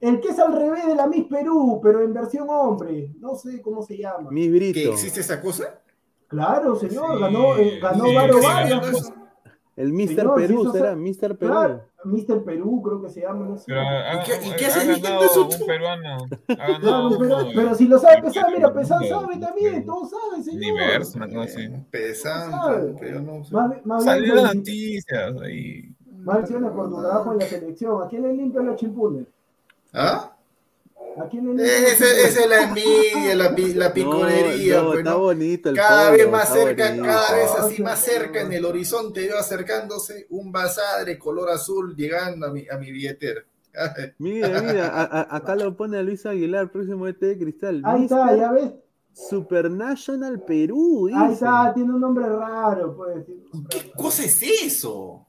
[0.08, 3.14] El que es al revés de la Miss Perú, pero en versión hombre.
[3.20, 4.30] No sé cómo se llama.
[4.32, 4.74] Miss Brito.
[4.80, 5.82] ¿Que existe esa cosa?
[6.28, 9.14] Claro, señor, Sí, ganó, eh, ganó sí, Varo Vargas, pues.
[9.76, 10.08] El Mr.
[10.10, 10.90] Señor, Perú, si ¿será?
[10.90, 11.38] se- Mr.
[11.38, 11.52] Perú.
[11.54, 12.44] Claro, Mr.
[12.44, 13.64] Perú creo que se llama, no sé.
[13.68, 16.18] Pero ¿Y qué- y qué ha hace ganado un peruano.
[16.48, 17.10] Claro,
[17.56, 20.74] pero, si lo sabe Pesán, mira, de- sabe también, todos saben, señor.
[20.74, 21.70] Universo, así.
[21.92, 23.54] Pesante, pero no sé.
[23.54, 25.96] Más, más bien, Salió las felicit- noticias ahí.
[26.28, 28.04] Acciones por trabajo en la selección.
[28.04, 29.26] ¿A quién le limpian los chimpunes?
[29.94, 30.34] ¿Ah?
[31.18, 34.78] ¿A quién le Esa es la envidia, la, pi- la piconería.
[34.78, 35.20] No, no, pues, está ¿no?
[35.20, 37.06] bonito el Cada pollo, vez más cerca, bonito.
[37.06, 41.96] cada vez así sí, más cerca en el horizonte veo acercándose un basadre color azul
[41.96, 43.42] llegando a mi, a mi billetera.
[44.18, 47.82] Mira, mira, a- a- acá lo pone a Luis Aguilar, próximo ET de Cristal.
[47.86, 48.72] Ahí está, ya ves.
[49.12, 51.20] Supernational Perú, dice.
[51.20, 53.28] Ahí está, tiene un nombre raro, pues.
[53.28, 55.26] un nombre ¿Qué cosa es eso?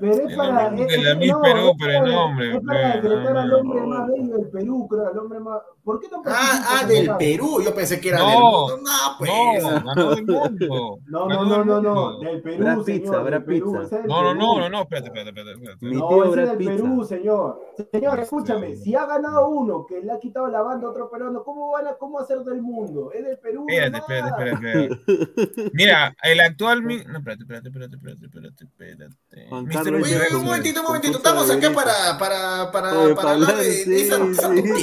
[0.00, 0.70] Pero es El para.
[0.70, 2.08] de la es- Miss no, pero el
[2.56, 5.60] Es para decretar al hombre más bello del Perú, creo, al hombre más.
[5.84, 7.62] ¿Por qué no Ah, ah, del el- Perú.
[7.64, 8.76] Yo pensé que era No, del mundo.
[8.82, 9.30] No, pues.
[9.62, 10.98] No, ganó del mundo.
[11.06, 12.84] No, no, no, del no, no, del Perú, Brad señor.
[12.84, 13.96] Pizza, del Perú, Pizza.
[13.98, 15.52] del No, no, no, no, no, espérate, espérate, espérate.
[15.52, 15.86] espérate.
[15.86, 16.72] Mi No, tío Brad es del Pizza.
[16.72, 17.60] Perú, señor.
[17.90, 21.42] Señor, escúchame, si ha ganado uno que le ha quitado la banda a otro peruano,
[21.44, 23.10] ¿cómo van a cómo hacer del mundo?
[23.12, 23.64] Es del Perú.
[23.68, 25.00] Espérate, espérate, espérate,
[25.34, 25.70] espérate.
[25.72, 26.82] Mira, el actual.
[26.82, 29.16] mi- No, espérate, espérate, espérate, espérate, espérate, espérate.
[29.50, 31.16] Oye, un momentito, un momentito.
[31.18, 34.74] Estamos acá para, para, para, para hablar de, esa, tontería.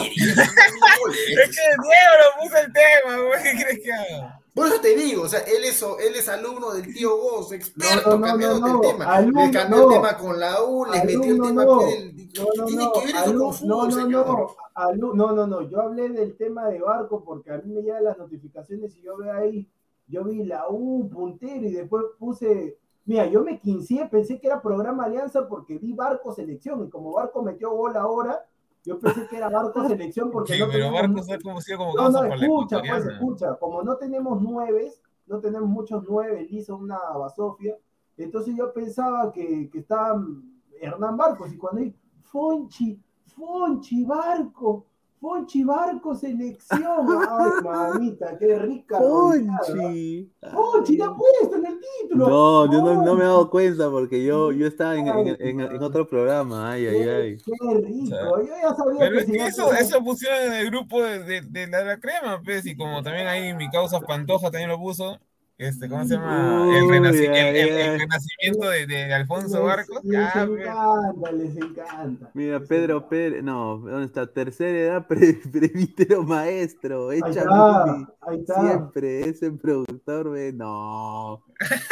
[1.12, 3.44] Es que Diego lo puso el tema, güey.
[3.44, 4.40] ¿Qué crees que haga?
[4.54, 8.10] Por eso te digo, o sea, él es, él es alumno del tío Goz, experto,
[8.10, 8.82] No, no, no, cambiando no, no.
[8.84, 9.06] el tema.
[9.16, 9.84] Alumno, le cambió no.
[9.84, 11.78] el tema con la U, le metió el Alumno, tema no.
[11.78, 12.16] con el.
[12.34, 14.28] ¿Qué No, no, tiene no, que ver eso alu- con fútbol, no, no, señor?
[14.28, 17.82] no, alu- no, no, no, yo hablé del tema de Barco porque a mí me
[17.84, 19.68] llegan las notificaciones y yo veo ahí,
[20.08, 24.60] yo vi la U, puntero, y después puse, mira, yo me quinceé, pensé que era
[24.62, 28.44] programa Alianza porque vi Barco Selección, y como Barco metió gol ahora,
[28.88, 31.94] yo pensé que era Barco Selección porque Sí, no pero Barcos ha como sido como
[31.94, 36.98] no, no, escucha, pues, escucha, como no tenemos nueves, no tenemos muchos nueve, Lisa, una
[36.98, 37.78] Basofia,
[38.16, 40.24] entonces yo pensaba que, que estaba
[40.80, 44.86] Hernán Barcos, y cuando hay Fonchi, Fonchi Barco,
[45.20, 49.00] Fonchi Barco selección, ay mamita, qué rica.
[49.00, 50.32] Ponchi.
[50.54, 52.28] Fonchi, la ha puesto en el título.
[52.30, 55.38] No, yo no, no me he dado Fonchi, cuenta porque yo, yo estaba en, en,
[55.40, 56.72] en- en otro programa.
[56.72, 57.38] Ay, ay, ay.
[57.38, 60.70] Qué, rico, yo ya sabía Pero que es si que eso, eso pusieron en el
[60.70, 64.52] grupo de, de, de la, la crema, pues, y como también ahí mi causa Pantoja
[64.52, 65.20] también lo puso,
[65.58, 66.70] este, ¿cómo se llama?
[66.78, 70.04] El, renacimiento de, de Alfonso Barcos.
[70.04, 72.30] les ya, encanta, les encanta.
[72.36, 73.10] Mira, Pedro.
[73.10, 74.28] Pérez, no, ¿dónde está?
[74.32, 77.84] Tercera edad, pre, presbítero maestro, Ahí echa está,
[78.22, 78.62] ahí está.
[78.62, 81.44] Siempre, ese productor, ve, no.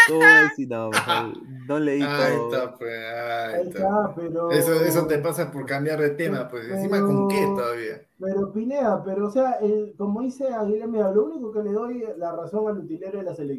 [0.07, 0.68] ¿Cómo decir?
[0.70, 0.91] No,
[1.68, 2.53] no leí Ahí todo.
[2.53, 4.13] está, pues, ahí Ahí está.
[4.16, 4.51] pero.
[4.51, 6.70] Eso, eso te pasa por cambiar de tema, pues.
[6.70, 8.01] Encima con qué todavía.
[8.18, 12.03] Pero Pineda, pero o sea, el, como dice Aguilera, mira, lo único que le doy
[12.18, 13.55] la razón al utilero de la selección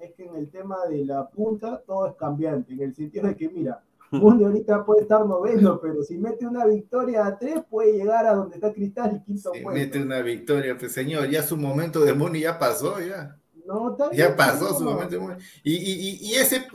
[0.00, 3.36] es que en el tema de la punta todo es cambiante, en el sentido de
[3.36, 3.82] que, mira,
[4.12, 8.34] Muni ahorita puede estar noveno, pero si mete una victoria a tres puede llegar a
[8.34, 9.70] donde está Cristal y quinto puesto.
[9.70, 13.36] mete una victoria, pues señor, ya su momento de Moni ya pasó, ya.
[13.66, 14.78] No, Ya pasó no.
[14.78, 15.34] su momento de Moni.
[15.62, 16.66] Y, y, y, ese,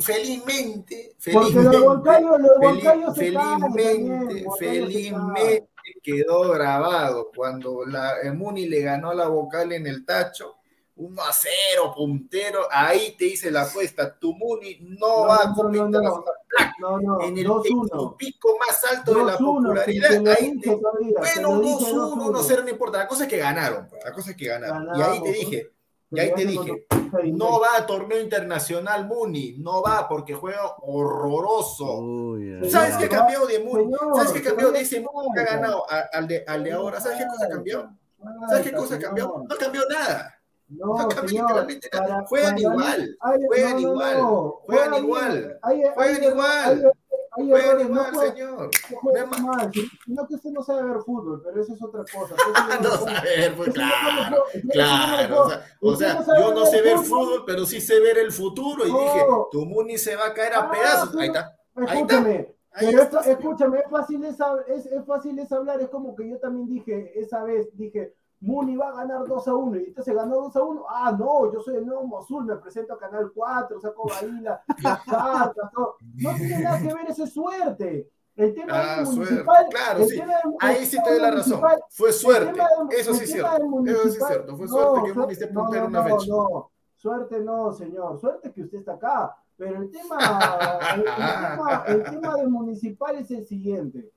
[0.00, 9.14] felizmente, Porque felizmente, Fel- se felizmente, se quedó grabado cuando la el Muni le ganó
[9.14, 10.56] la vocal en el tacho.
[10.94, 12.60] 1 a 0, puntero.
[12.70, 14.18] Ahí te hice la apuesta.
[14.18, 16.24] Tu Muni no, No, va a Copa no, no.
[17.00, 17.88] No, En el, en 2-1.
[17.90, 20.26] su pico más alto de la 2-1, te popularidad.
[20.38, 22.32] Ahí te, todavía, bueno, lo dije 2-1, 2-1.
[22.32, 22.98] 1-0, no importa.
[22.98, 23.88] La cosa es que ganaron.
[23.88, 24.88] pues, La cosa es que ganaron.
[24.96, 25.70] y ahí te dije,
[26.10, 26.86] y ahí te dije,
[27.32, 32.02] no va a torneo internacional Muni, no va porque juega horroroso.
[32.68, 33.84] ¿Sabes qué ha cambiado de Muni?
[33.84, 36.72] Señor, ¿Sabes qué ha cambiado de ese Muni que ha ganado al de, al de
[36.72, 37.00] ahora?
[37.00, 37.90] ¿Sabes qué cosa cambió?
[38.48, 39.42] ¿Sabes qué cosa cambió?
[39.48, 40.38] No cambió nada.
[40.76, 45.04] No, No señor, para- Juegan para igual, hay- juegan no, no, igual, no, juegan bien,
[45.04, 46.92] igual, hay- juegan hay- igual,
[47.34, 48.70] Juegan no igual, señor.
[48.90, 49.72] no No mal,
[50.04, 52.34] sino que usted no sabe ver fútbol, pero eso es otra cosa.
[52.82, 52.88] No
[53.24, 55.44] Eso no lo claro, claro.
[55.80, 57.24] O sea, no sabe yo no ver sé ver fútbol.
[57.24, 58.86] fútbol, pero sí sé ver el futuro.
[58.86, 58.98] Y No.
[58.98, 61.16] dije, tu Muni se va a caer a Ah, pedazos.
[61.16, 61.56] Ahí está.
[61.86, 62.24] Ahí está.
[62.80, 66.68] Pero esto, escúchame, es fácil es, es fácil es hablar, es como que yo también
[66.68, 70.56] dije esa vez, dije, Muni va a ganar 2 a 1, y entonces ganó 2
[70.56, 74.10] a 1, ah, no, yo soy el nuevo Azul, me presento a Canal 4, saco
[74.20, 75.96] ahí la- las cartas, todo.
[76.16, 78.10] No tiene nada que ver, eso es suerte.
[78.34, 80.16] El tema Ah, municipal, Claro, el sí.
[80.18, 81.60] tema del- Ahí sí te doy la razón.
[81.90, 82.52] Fue suerte.
[82.52, 83.50] del- Eso sí es cierto.
[83.86, 84.56] Eso sí es cierto.
[84.56, 86.26] Fue no, suerte que Muni suerte- esté no, no, una fecha.
[86.28, 86.70] no.
[86.96, 88.18] Suerte no, señor.
[88.20, 89.36] Suerte que usted está acá.
[89.56, 90.16] Pero el tema,
[90.96, 94.10] el, el tema, el tema del municipal es el siguiente.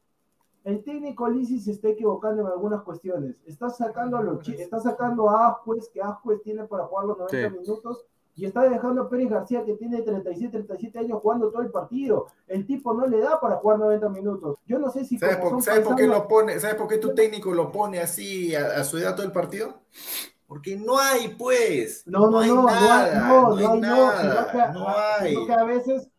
[0.66, 3.36] El técnico Lisi se está equivocando en algunas cuestiones.
[3.45, 7.49] Está sacando a los está sacando a Ascuez, que Ascuez tiene para jugar los 90
[7.49, 7.59] Sí.
[7.61, 8.05] minutos,
[8.38, 12.28] y está dejando a Pérez García, que tiene 37, 37 años jugando todo el partido.
[12.47, 14.57] El tipo no le da para jugar 90 minutos.
[14.68, 16.59] Yo no sé si ¿Sabes por, son ¿sabes por qué paisanos- lo pone?
[16.59, 19.76] ¿Sabes por qué tu técnico lo pone así a, a su edad todo el partido?
[20.47, 22.03] Porque no hay, pues.
[22.05, 25.45] No, no, hay no, no, nada, no, no hay hay, no, nada, no a- hay.
[25.45, 26.09] que a veces,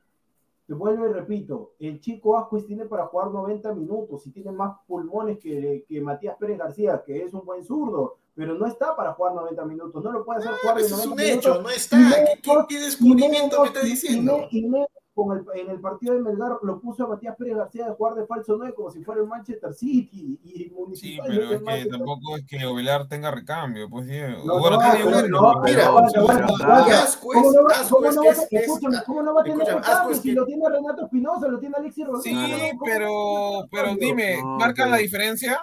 [0.75, 5.39] vuelvo y repito, el chico Ascuez tiene para jugar 90 minutos y tiene más pulmones
[5.39, 9.35] que, que Matías Pérez García, que es un buen zurdo, pero no está para jugar
[9.35, 11.51] 90 minutos, no lo puede hacer jugar de Eso es 90 un minutos.
[11.51, 12.67] hecho, no está.
[12.69, 14.47] ¿Qué, descubrimiento me y- diciendo?
[14.51, 17.35] Y, me- y menos con el- en el partido de Melgar lo puso a Matías
[17.39, 20.71] Pérez García de jugar de falso 9 como si fuera el Manchester City y Sí,
[20.77, 21.27] Municipal.
[21.27, 24.45] pero es que tampoco es que Ovelar tenga recambio, pues Diego.
[24.45, 25.53] No, bueno, no, tiene pero uno.
[25.55, 26.27] no, Mira, ¿Cómo no
[26.69, 30.33] va, Ascuez cómo no va- es- es- escúchame, ¿cómo no va a tener recambio si
[30.33, 32.71] lo tiene Renato Espinosa, lo tiene Alexis Sí, Rodríguez?
[32.73, 35.59] ¿cómo- pero, cómo- pero dime, ¿marca la diferencia?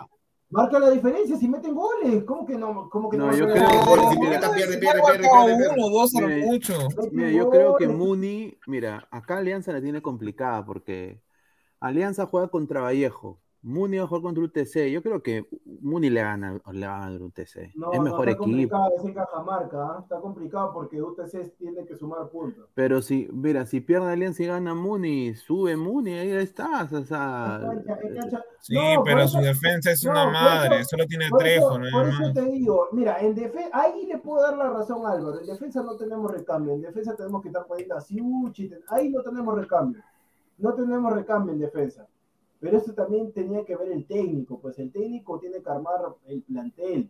[0.53, 2.23] Marca la diferencia si meten goles.
[2.25, 2.89] ¿Cómo que no?
[2.89, 3.35] ¿Cómo que No, no?
[3.35, 5.69] yo creo- pierde, pierde, Si pierde, marca pierde, pierde, pierde.
[5.75, 6.73] uno, dos Mira, mucho.
[7.11, 7.99] Mira, yo creo que goles.
[7.99, 11.21] Muni, mira, acá Alianza la tiene complicada porque
[11.79, 14.91] Alianza juega contra Vallejo, Muni va a jugar contra UTC.
[14.91, 15.47] Yo creo que
[15.81, 17.71] Muni le gana, le va a ganar UTC.
[17.75, 18.43] No, es no, mejor está equipo.
[18.43, 19.99] complicado, es en Cajamarca, ¿ah?
[20.03, 22.67] está complicado porque UTC tiene que sumar puntos.
[22.73, 26.91] Pero si, mira, si pierde Alianza y gana Muni, sube Muni, ahí estás.
[26.91, 27.61] O sea,
[28.59, 31.71] Sí, No, pero eso- su defensa es no, una madre, eso- solo tiene Por Trejo,
[31.81, 35.11] eso, por eso te digo, mira, en defensa, ahí le puedo dar la razón a
[35.11, 35.39] Álvaro.
[35.41, 36.73] En defensa no tenemos recambio.
[36.73, 38.69] En defensa tenemos que estar poniendo a Siuchi.
[38.69, 40.01] te- Ahí no tenemos recambio.
[40.57, 42.07] No tenemos recambio en defensa.
[42.63, 44.57] Pero eso también tenía que ver el técnico.
[44.61, 47.09] Pues el técnico tiene que armar el plantel.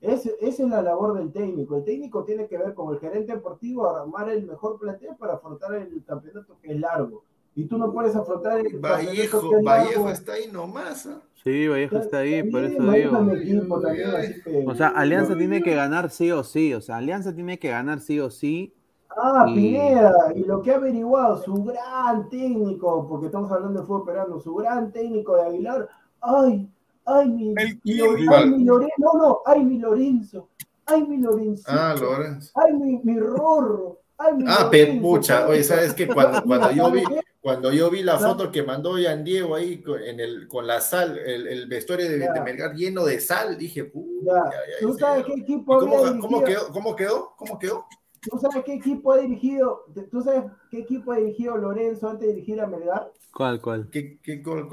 [0.00, 1.76] Ese- esa es la labor del técnico.
[1.76, 5.74] El técnico tiene que ver con el gerente deportivo armar el mejor plantel para afrontar
[5.74, 7.22] el campeonato que es largo.
[7.54, 10.10] Y tú no puedes afrontar el campeonato Vallejo, que es Vallejo largo.
[10.10, 11.06] está ahí nomás.
[11.06, 11.20] ¿ah?
[11.44, 13.32] sí, Vallejo está ahí, por eso digo.
[13.32, 16.72] es equipo también, que- O sea, Alianza tiene que ganar sí o sí.
[16.72, 18.72] O sea, Alianza tiene que ganar sí o sí.
[19.16, 23.86] Ah, Y- Pineda, y lo que ha averiguado, su gran técnico, porque estamos hablando de
[23.86, 25.88] fútbol peruano, su gran técnico de Aguilar,
[26.20, 26.68] ay,
[27.06, 28.26] ay, mi, El mi- Kirby.
[28.32, 30.48] ay, mi Lorenzo, no, no, ay, mi Lorenzo,
[30.86, 32.52] ay, mi Lorenzo, Ah, Lorenzo.
[32.54, 36.06] ay, mi, mi Rorro, ay, mi Ah, Lorenzo, Pepucha, oye, ¿sabes qué?
[36.06, 37.02] Cuando, cuando yo vi,
[37.40, 38.34] cuando yo vi la Claro.
[38.34, 42.08] foto que mandó Yan Diego ahí con, en el, con la sal, el, el vestuario
[42.08, 45.26] de, de Melgar lleno de sal, dije, "Uy, Ya, ya, ya, ¿Tú sabes ya".
[45.26, 46.44] qué ¿Y equipo cómo, había cómo dirigido?
[46.60, 46.72] quedó?
[46.72, 47.32] ¿Cómo quedó?
[47.36, 47.86] ¿Cómo quedó?
[48.20, 49.84] ¿Tú sabes qué equipo ha dirigido?
[50.10, 53.12] ¿Tú sabes qué equipo ha dirigido Lorenzo antes de dirigir a Melgar?
[53.32, 53.88] ¿Cuál, cuál?
[53.90, 54.68] ¿Qué, qué, col?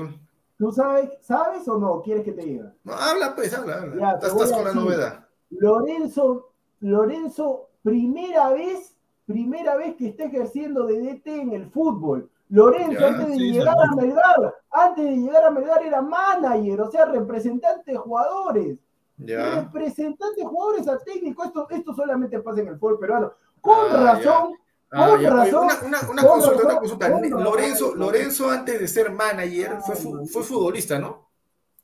[0.57, 2.01] ¿Tú sabes, sabes o no?
[2.01, 2.73] ¿Quieres que te diga?
[2.83, 3.95] No, habla pues, habla, habla.
[3.99, 5.27] Ya, estás con la novedad.
[5.49, 12.29] Lorenzo, Lorenzo, primera vez, primera vez que está ejerciendo de DT en el fútbol.
[12.49, 13.87] Lorenzo, Ya, antes de sí, llegar sí.
[13.91, 18.79] a Melgar, antes de llegar a Melgar era manager, o sea, representante de jugadores.
[19.17, 19.61] Ya.
[19.61, 21.43] Representante de jugadores a técnico.
[21.43, 23.33] Esto, esto solamente pasa en el fútbol peruano.
[23.61, 24.53] Con Ah, razón,
[24.91, 25.15] Ah, Con.
[25.17, 27.11] Oye, razón, una, una, una con consulta, una razón, consulta.
[27.11, 27.43] con razón.
[27.43, 31.25] Lorenzo, Lorenzo antes de ser manager fue, fu- fue futbolista, ¿no?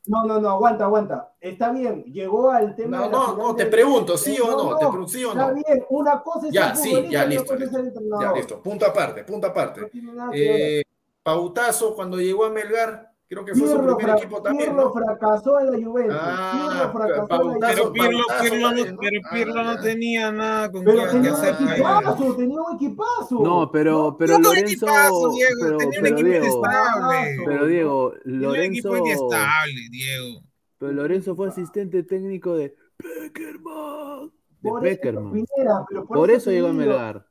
[0.08, 1.34] no, no, no, aguanta, aguanta.
[1.40, 4.64] Está bien, llegó al tema No, de no, no, te pregunto, ¿sí o No, no?
[4.72, 5.54] no, Te pregunto, ¿sí o Está no?
[5.54, 7.56] bien, una cosa es Ya, sí, ya, listo.
[7.58, 8.62] Ya, listo.
[8.64, 9.82] Punto aparte, punto No aparte.
[9.82, 9.92] ver.
[10.34, 10.84] Eh,
[11.24, 14.84] Pautazo, cuando llegó a Melgar, creo que fue su Pirlo, primer fra- equipo también, Pirlo
[14.84, 14.94] ¿no?
[14.94, 16.18] fracasó en la Juventus.
[16.20, 17.94] Ah, Pirlo fracasó en la Pautazo, Pero.
[17.94, 21.30] Pirlo, Pautazo Pirlo no, pero Pirlo Ah, no tenía nada con Pero qué, qué tenía
[21.32, 21.56] un hacer.
[21.72, 23.40] equipazo, tenía un equipazo.
[23.44, 24.72] No, pero, pero No, Lorenzo.
[24.86, 27.36] equipazo, Diego, Pero, tenía un pero equipo Diego, inestable.
[27.46, 29.06] pero Diego, Tenía un equipo Lorenzo.
[29.06, 30.42] inestable, Diego.
[30.78, 34.32] Pero Lorenzo fue asistente técnico de Peckerman.
[34.62, 35.32] De Por eso, Peckerman.
[35.32, 37.26] Pineda, pero Por eso te llegó a digo, Melgar.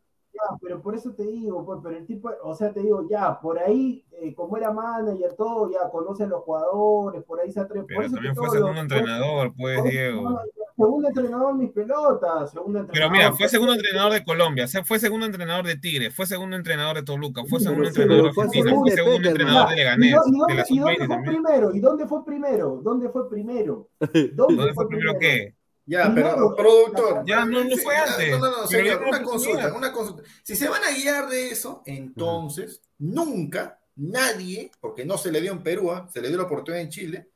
[0.51, 3.41] Ya, pero por eso te digo, pues, pero el tipo, o sea, te digo, ya,
[3.41, 7.61] por ahí, eh, como era manager, todo, ya conoce a los jugadores, por ahí se
[7.61, 7.82] atreve.
[7.82, 10.41] por Pero eso también fue segundo entrenador, pues, por- Diego.
[10.76, 12.93] Segundo entrenador, mis pelotas, segundo entrenador.
[12.93, 16.97] Pero mira, fue segundo entrenador de Colombia, fue segundo entrenador de Tigre, fue segundo entrenador
[16.97, 19.76] de Toluca, fue segundo sí, entrenador de Argentina, segundo fue de segundo entrenador de ¿Y,
[19.76, 21.34] Leganés, y de dónde, la y dónde Sub-20 fue también.
[21.34, 21.74] primero?
[21.74, 22.80] ¿Y dónde fue primero?
[22.82, 23.88] ¿Dónde fue primero?
[24.34, 25.55] ¿Dónde fue primero qué?
[25.91, 27.24] Ya, pero productor.
[27.26, 28.30] Ya, no, no Sí, fue antes.
[28.30, 30.22] No, no, no, señor, no una consulta, una consulta.
[30.45, 35.51] Si se van a guiar de eso, entonces nunca nadie, porque no se le dio
[35.51, 36.07] en Perú, ¿ah?
[36.12, 37.28] se le dio la oportunidad en Chile,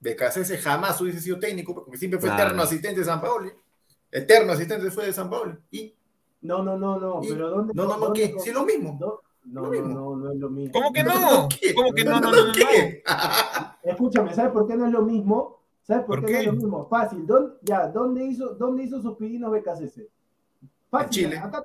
[0.00, 2.42] Becasese jamás hubiese sido técnico, porque siempre fue Claro.
[2.44, 3.50] eterno asistente de San Paolo.
[4.12, 5.56] Eterno asistente fue de San Paolo.
[5.70, 5.94] Y
[6.42, 7.72] No, no, no, no, Y- pero ¿dónde?
[7.74, 8.34] no, no, no, ¿qué?
[8.38, 8.98] Sí, lo mismo.
[9.00, 9.88] No, no, Lo no, mismo.
[9.88, 10.72] no, no es lo mismo.
[10.74, 11.48] ¿Cómo que no?
[11.74, 12.20] ¿Cómo que no?
[12.20, 12.52] No, no, no, no.
[12.52, 13.02] ¿Qué?
[13.82, 15.63] Escúchame, ¿sabes por qué no es lo mismo?
[15.86, 16.40] ¿Sabes por, ¿Por qué, no qué?
[16.40, 16.88] es lo mismo?
[16.88, 17.26] Fácil.
[17.26, 20.08] ¿Dónde, ya, ¿dónde hizo, dónde hizo sus pininos BKCC?
[20.90, 21.24] Fácil.
[21.24, 21.38] En Chile.
[21.38, 21.62] Acá,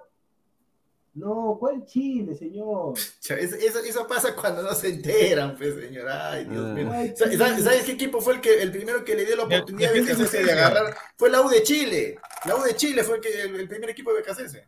[1.13, 2.93] No, ¿cuál Chile, señor?
[3.21, 6.07] Eso, eso, eso pasa cuando no se enteran, pues, señor.
[6.09, 6.73] Ay, Dios Ah.
[6.73, 6.91] mío.
[6.91, 10.01] Ay, ¿Sabes, qué equipo fue el que el primero que le dio la oportunidad de
[10.01, 10.95] Defensa y BKC de agarrar?
[11.17, 12.17] Fue la U de Chile.
[12.45, 14.67] La U de Chile fue el, que, el, el primer equipo de BKC.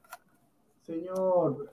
[0.92, 1.72] Señor.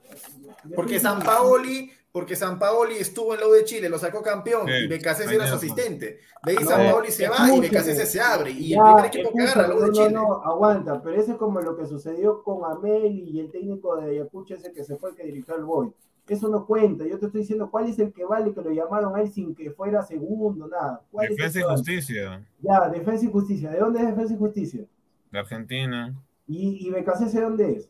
[0.75, 4.67] Porque San Paoli, porque San Paoli estuvo en la U de Chile, lo sacó campeón
[4.67, 6.19] Sí, y ahí era su asistente.
[6.43, 7.59] De ahí No, San Paoli se va y.
[7.59, 8.51] BKC se abre.
[8.51, 10.11] Y Ya, el primer equipo que agarra, la U de no, Chile.
[10.11, 13.95] No, no, aguanta, pero eso es como lo que sucedió con Ameli y el técnico
[13.97, 15.91] de Ayacucho ese que se fue que dirigió al Boy.
[16.27, 19.15] Eso no cuenta, yo te estoy diciendo cuál es el que vale que lo llamaron
[19.15, 21.01] a él sin que fuera segundo, nada.
[21.11, 21.77] ¿Cuál es el Defensa y vale?
[21.77, 22.47] Justicia.
[22.61, 23.71] Ya, Defensa y Justicia.
[23.71, 24.85] ¿De dónde es Defensa y Justicia?
[25.31, 26.15] De Argentina.
[26.47, 27.89] ¿Y, y dónde es?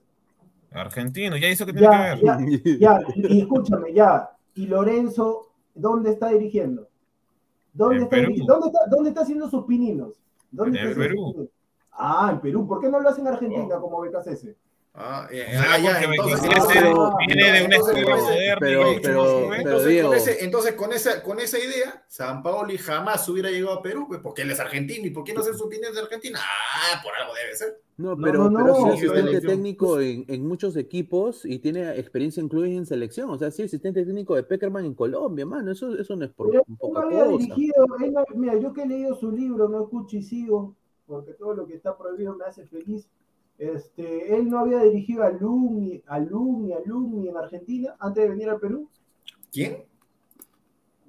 [0.71, 2.79] Argentino, ya hizo que tiene Ya, que ver.
[2.79, 4.29] ya, ya, y escúchame, ya.
[4.55, 6.87] ¿Y Lorenzo dónde está dirigiendo?
[7.73, 10.13] ¿Dónde, En está, ¿dónde, está, ¿Dónde está haciendo sus pininos?
[10.51, 11.17] ¿Dónde En está Perú.
[11.17, 11.49] sus pininos?
[11.91, 12.67] Ah, en Perú.
[12.67, 13.81] ¿Por qué no lo hacen en Argentina Oh.
[13.81, 14.55] como BKC?
[14.95, 16.41] Ah, eh, ah, ya, porque entonces,
[20.03, 24.05] con, ese- entonces con, esa, con esa idea, San Paoli jamás hubiera llegado a Perú,
[24.07, 25.07] pues, porque él es argentino.
[25.07, 26.39] ¿Y por qué no hacer su opinión de Argentina?
[26.41, 27.79] Ah, por algo debe ser.
[27.99, 31.59] No, No, pero, no, pero sí no, es asistente técnico en, en muchos equipos y
[31.59, 33.29] tiene experiencia incluso en selección.
[33.29, 35.71] O sea, sí, asistente técnico de Peckerman en Colombia, mano.
[35.71, 37.37] Eso, eso no es por Pero un él poca no había cosa.
[37.37, 40.75] dirigido, él no- mira, yo que he leído su libro, no escucho y sigo,
[41.05, 43.09] porque todo lo que está prohibido me hace feliz.
[43.57, 48.29] Este, él no había dirigido a Lumi, a Lumi, a Lumi en Argentina antes de
[48.29, 48.87] venir a Perú.
[49.51, 49.83] ¿Quién?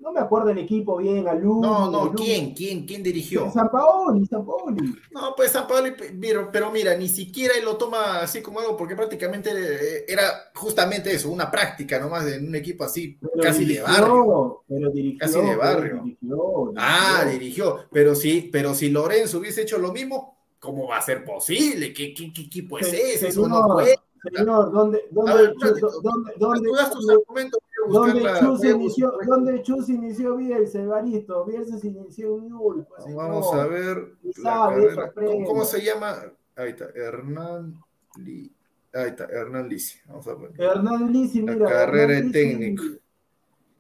[0.01, 1.61] No me acuerdo el equipo bien, a Lumi.
[1.61, 2.15] No, no.
[2.15, 2.55] ¿quién?
[2.55, 2.87] ¿Quién?
[2.87, 3.51] ¿Quién dirigió?
[3.53, 4.95] San Paoli, San Paoli.
[5.11, 8.77] No, pues San Paoli, pero, pero mira, ni siquiera él lo toma así como algo,
[8.79, 13.67] porque prácticamente eh, era justamente eso, una práctica nomás en un equipo así, Pero casi
[13.67, 14.65] de barrio.
[14.67, 16.03] Pero dirigió, Casi de barrio.
[16.03, 17.77] dirigió, Ah, dirigió.
[17.93, 21.93] pero sí, pero si Lorenzo hubiese hecho lo mismo, ¿cómo va a ser posible?
[21.93, 23.29] ¿Qué, qué, qué equipo es Se- ese?
[23.29, 23.97] Eso no puede.
[24.23, 25.55] Señor, ¿dónde, dónde, ver,
[26.03, 29.27] dónde, dónde, Tú das tus dónde- argumentos, voy a ¿Dónde buscar la- Chus inició, buscar-
[29.29, 31.45] dónde Chus inició Bielsa, Evaristo?
[31.47, 32.85] Bielsa se inició en Newell.
[32.87, 33.65] pues, Vamos señor.
[33.65, 34.13] a ver.
[34.43, 35.13] La carrera.
[35.15, 36.17] ¿Cómo, cómo se llama?
[36.57, 37.81] Ahí está, Hernán.
[38.19, 38.53] Li-
[38.93, 39.99] Ahí está, Hernán Lisi.
[40.09, 40.61] Vamos a poner.
[40.61, 41.67] Hernán Lisi, La mira.
[41.69, 42.83] carrera Hernán de Lisi- técnico.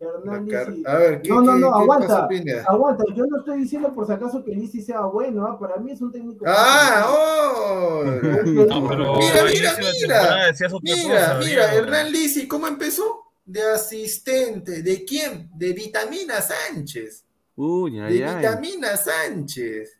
[0.00, 0.82] Hernán La car- Lisi.
[0.86, 2.28] A ver, ¿qué, No, no, no, qué aguanta.
[2.28, 2.64] pasa?
[2.70, 5.58] Aguanta, yo no estoy diciendo por si acaso que Lisi sea bueno, ¿ah?
[5.58, 6.44] para mí es un técnico.
[6.48, 8.04] Ah, oh.
[8.44, 10.52] No, pero Mira, mira, de mira.
[10.54, 11.74] Mira, cosa, mira.
[11.74, 13.24] Hernán Lisi, ¿cómo empezó?
[13.44, 14.82] De asistente.
[14.82, 15.50] ¿De quién?
[15.54, 17.24] De Vitamina Sánchez.
[17.56, 18.36] Uy, De ay, ay.
[18.36, 19.98] Vitamina Sánchez.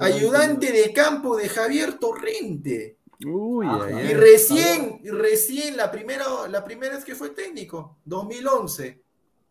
[0.00, 2.96] Ayudante de campo de Javier Torrente.
[3.24, 3.84] Uy, Ajá.
[3.86, 4.14] ay, Y ay.
[4.14, 9.00] recién, y recién, la primera, la primera vez que fue técnico, 2011.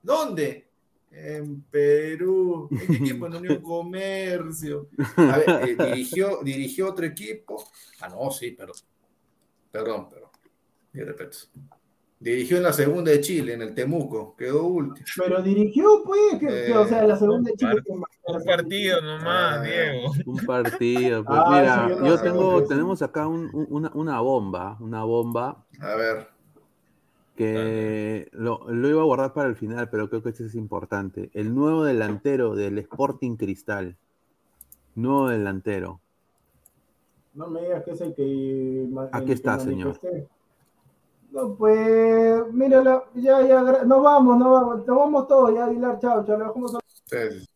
[0.01, 0.67] ¿Dónde?
[1.11, 2.69] En Perú.
[2.71, 3.27] ¿En qué equipo?
[3.27, 4.87] En Unión Comercio.
[5.17, 7.63] A ver, eh, dirigió, dirigió otro equipo.
[7.99, 8.75] Ah, no, sí, perdón.
[9.71, 10.29] Perdón, perdón.
[10.93, 11.37] Mi respeto.
[12.19, 14.35] Dirigió en la segunda de Chile, en el Temuco.
[14.37, 15.05] Quedó último.
[15.17, 17.81] Pero dirigió, pues, que, que, o sea, la segunda de Chile.
[17.81, 19.61] Par- Un partido nomás, Ah.
[19.63, 20.11] Diego.
[20.27, 21.25] Un partido.
[21.25, 24.77] Pues Ah, mira, yo no yo sé, tengo, tenemos acá un- un- una, una bomba,
[24.79, 26.27] una bomba A ver.
[27.41, 31.31] Que lo, lo iba a guardar para el final, pero creo que este es importante.
[31.33, 33.97] El nuevo delantero del Sporting Cristal.
[34.95, 35.99] Nuevo delantero.
[37.33, 38.89] No me digas que es el que.
[39.11, 39.99] Aquí el que está, señor.
[41.31, 46.25] No, pues, mírala, ya, ya, nos vamos, nos vamos, nos vamos todos, ya, Aguilar, chao,
[46.25, 47.50] chao, le bajamos a Ustedes.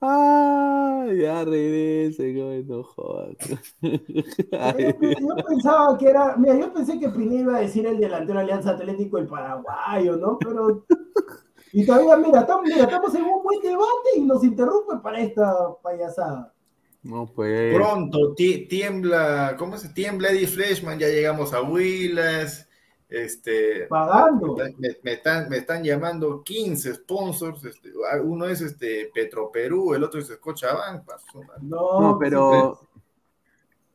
[0.00, 3.36] Ah, ya regrese, güey, no jodas.
[3.80, 3.90] Yo,
[5.00, 8.70] yo pensaba que era, mira, yo pensé que Pineda iba a decir el delantero Alianza
[8.70, 10.38] Atlético el paraguayo, ¿no?
[10.38, 10.84] Pero,
[11.72, 15.52] y todavía, mira, estamos, mira, estamos en un buen debate y nos interrumpe para esta
[15.82, 16.52] payasada.
[17.02, 17.74] No, pues.
[17.74, 20.98] Pronto ti- tiembla, ¿cómo se tiembla Eddie Freshman?
[20.98, 22.68] Ya llegamos a Willas.
[23.16, 24.56] Este, Pagando.
[24.78, 27.64] me, me están, me están llamando 15 sponsors.
[27.64, 27.90] Este,
[28.24, 31.04] uno es este Petro Perú, el otro es Scotiabank.
[31.62, 32.80] No, No, pero.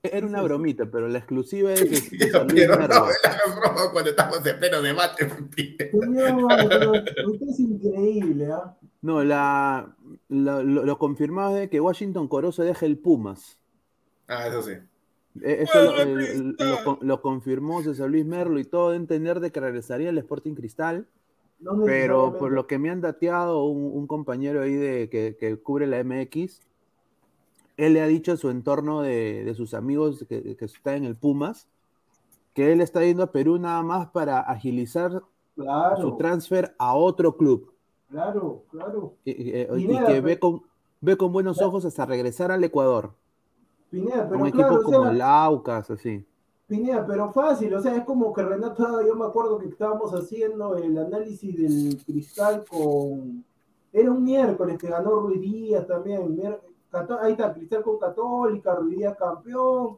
[0.01, 2.09] Era una bromita, pero la exclusiva es Luis
[2.53, 5.27] Pero no, broma cuando estamos en pleno debate.
[5.97, 6.91] Señor, pero
[7.29, 8.77] usted es increíble, ¿ah?
[9.01, 9.93] No, la,
[10.29, 13.59] la- lo, lo confirmado es que Washington Corozo deja el Pumas.
[14.29, 14.73] Ah, eso sí.
[15.43, 16.31] Eh, Eso lo, ¡Vuelve,
[17.01, 21.07] el- confirmó César Luis Merlo y todo de entender de que regresaría al Sporting Cristal,
[21.59, 25.57] No pero por lo que me han dateado un, un compañero ahí de, que, que
[25.57, 26.61] cubre la MX,
[27.77, 31.05] él le ha dicho a su entorno de, de sus amigos que, que está en
[31.05, 31.67] el Pumas,
[32.53, 35.21] que él está yendo a Perú nada más para agilizar
[36.01, 37.71] su transfer a otro club.
[38.09, 39.13] Claro, claro.
[39.23, 40.63] y, y- y Mira, que pero- ve con,
[40.99, 43.11] ve con buenos ojos hasta regresar al Ecuador.
[43.89, 46.25] Pineda, pero un claro, equipo o sea, como el Aucas, así.
[46.67, 50.75] Pineda, pero fácil, o sea, es como que Renato, yo me acuerdo que estábamos haciendo
[50.75, 53.43] el análisis del cristal con.
[53.91, 56.35] Era un miércoles que ganó Ruiz Díaz también.
[56.35, 56.59] mier-
[57.21, 59.97] Ahí está, cristal con Católica, Ruiz Díaz campeón.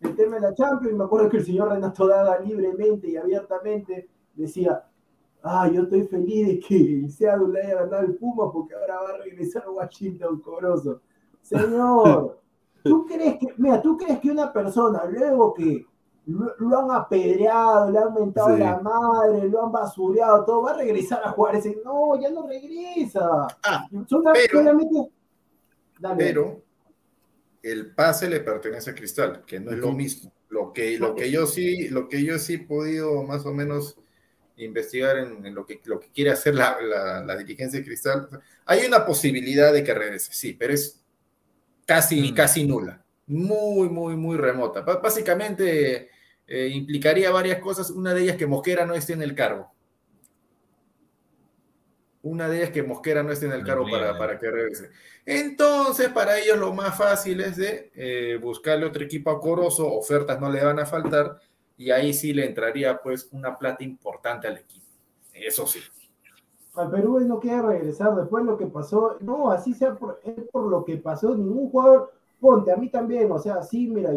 [0.00, 3.16] El tema de la Champions, y me acuerdo que el señor Renato Daga libremente y
[3.16, 4.84] abiertamente decía:
[5.42, 9.00] Ah, yo estoy feliz de que el Seattle le haya ganado el Puma porque ahora
[9.00, 11.00] va a regresar a Washington Corozo.
[11.40, 12.38] Señor,
[12.82, 15.86] ¿tú crees que, mira, tú crees que una persona, luego que
[16.26, 18.60] lo, lo han apedreado, le han mentado Sí.
[18.60, 21.78] la madre, lo han basureado, todo, va a regresar a jugar ese?
[21.84, 23.46] No, ya no regresa.
[23.64, 24.06] Ah, pero-
[24.50, 25.10] solamente.
[25.98, 26.16] Dale.
[26.16, 26.60] pero
[27.62, 30.32] el pase le pertenece a Cristal, que no es lo mismo.
[30.48, 33.96] Lo que, lo que yo sí, lo que yo sí he podido más o menos
[34.56, 38.28] investigar en, en lo, que, lo que quiere hacer la, la- la dirigencia de Cristal,
[38.66, 41.01] hay una posibilidad de que regrese, sí, pero es
[41.86, 42.34] casi, Mm.
[42.34, 44.80] casi nula, muy, muy, muy remota.
[44.80, 46.10] Básicamente
[46.46, 49.72] eh, implicaría varias cosas, una de ellas que Mosquera no esté en el cargo.
[52.24, 54.90] Una de ellas que Mosquera no esté en el cargo para, para que regrese.
[55.26, 60.40] Entonces, para ellos lo más fácil es de eh, buscarle otro equipo a Corozo, ofertas
[60.40, 61.40] no le van a faltar,
[61.76, 64.86] y ahí sí le entraría pues una plata importante al equipo.
[65.32, 65.80] Eso sí.
[66.74, 69.16] Al Perú él no quiere regresar después de lo que pasó.
[69.20, 71.34] No, así sea por, es por lo que pasó.
[71.34, 74.10] Ningún jugador, ponte, a mí también, o sea, sí, mira,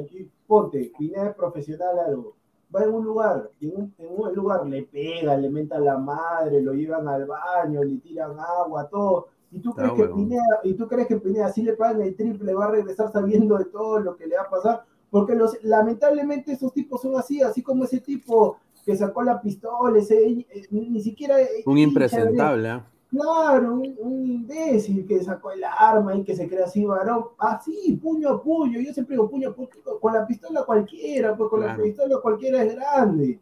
[0.47, 2.33] ponte, Pineda es profesional algo.
[2.73, 6.61] Va en un lugar, en un, en un lugar le pega, le menta la madre,
[6.61, 9.27] lo llevan al baño, le tiran agua, todo.
[9.51, 10.17] ¿Y tú, crees que huevón.
[10.17, 13.57] Pineda, y tú crees que Pineda, si le pagan el triple, va a regresar sabiendo
[13.57, 14.83] de todo lo que le va a pasar?
[15.09, 19.97] Porque los, lamentablemente esos tipos son así, así como ese tipo que sacó la pistola,
[19.99, 21.35] ese, eh, ni siquiera...
[21.65, 22.85] Un hincha de- impresentable, ¿ah?
[23.09, 27.25] Claro, un, un imbécil que sacó el arma y que se crea así varón.
[27.37, 28.79] Así, puño a puño.
[28.81, 29.69] Yo siempre digo puño a puño.
[30.01, 31.77] Con la pistola cualquiera, pues con Claro.
[31.77, 33.39] la pistola cualquiera es grande.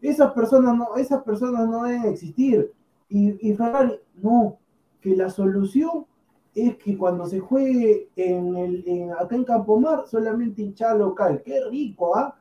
[0.00, 2.72] Esas personas no, esas personas no deben existir.
[3.08, 4.56] Y, y Ferrari, no,
[5.00, 6.06] que la solución
[6.54, 11.42] es que cuando se juegue en el, en- acá en Campomar, solamente hinchada local.
[11.44, 12.34] Qué rico, ¿ah?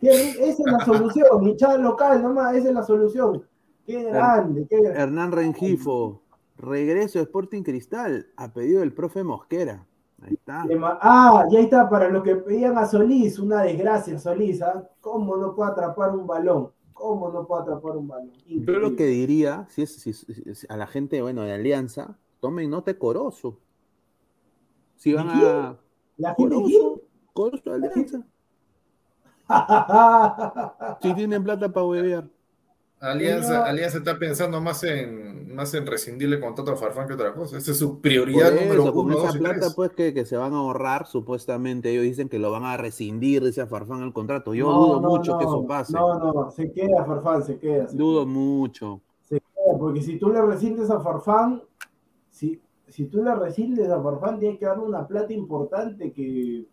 [0.00, 3.42] Esa es la solución, hinchada local nomás, esa es la solución.
[3.86, 5.00] Qué grande, qué grande.
[5.00, 6.22] Hernán Rengifo,
[6.56, 9.86] regreso a Sporting Cristal, a pedido del profe Mosquera.
[10.22, 10.64] Ahí está.
[11.00, 14.88] Ah, y ahí está, para los que pedían a Solís, una desgracia Solís, ¿ah?
[15.00, 16.70] ¿Cómo no puede atrapar un balón?
[16.92, 18.32] ¿Cómo no puede atrapar un balón?
[18.46, 22.70] Yo lo que diría, si es, si si a la gente, bueno, de Alianza, tomen
[22.70, 23.58] nota de Corozo.
[24.96, 25.46] Si van ¿De quién?
[25.46, 25.78] a
[26.16, 27.00] ¿La gente Corozo,
[27.34, 28.26] Corozo de Alianza.
[31.02, 32.28] Si tienen plata para huevear.
[32.98, 33.64] Alianza.
[33.66, 37.58] Alianza está pensando más en, más en rescindirle contrato a Farfán que otra cosa.
[37.58, 39.74] Esa es su prioridad número eso, con uno, esa dos y plata, tres.
[39.74, 43.44] pues, que, que se van a ahorrar, supuestamente, ellos dicen que lo van a rescindir,
[43.44, 44.54] dice a Farfán el contrato.
[44.54, 45.92] Yo No, dudo no, mucho no, que eso pase.
[45.92, 47.86] No, no, se queda Farfán, se queda.
[47.88, 49.02] se Dudo mucho.
[49.28, 49.40] queda,
[49.78, 51.62] porque si tú le rescindes a Farfán,
[52.30, 56.64] si, si tú le rescindes a Farfán, tienes que darle una plata importante que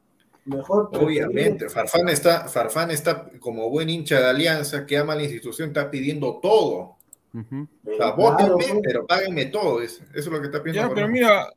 [0.46, 0.90] mejor.
[0.94, 5.90] Obviamente, Farfán está, Farfán está como buen hincha de Alianza que ama la institución, está
[5.90, 6.96] pidiendo todo.
[7.34, 7.68] Ujú.
[7.86, 9.82] O sea, Claro, pero páguenme todo.
[9.82, 10.90] Eso, eso es lo que está pidiendo.
[10.90, 11.54] Ya, pero mira, a-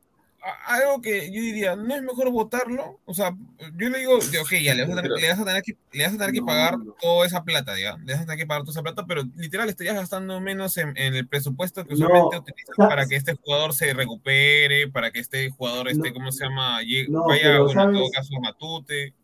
[0.67, 3.01] algo que yo diría, ¿no es mejor votarlo?
[3.05, 3.37] O sea,
[3.77, 5.77] yo le digo, de, ok, ya, le vas a tener, le vas a tener que,
[5.93, 6.95] le vas a tener que No, pagar no.
[7.01, 7.97] toda esa plata, ya.
[7.99, 10.97] Le vas a tener que pagar toda esa plata, pero literal estarías gastando menos en,
[10.97, 12.89] en el presupuesto que No, usualmente utilizas ¿sabes?
[12.89, 16.15] para que este jugador se recupere, para que este jugador, este, No.
[16.15, 16.81] ¿cómo se llama?
[16.83, 18.13] Llegue- No, vaya, pero bueno, en todo ¿sabes?
[18.17, 19.15] caso, a Matute.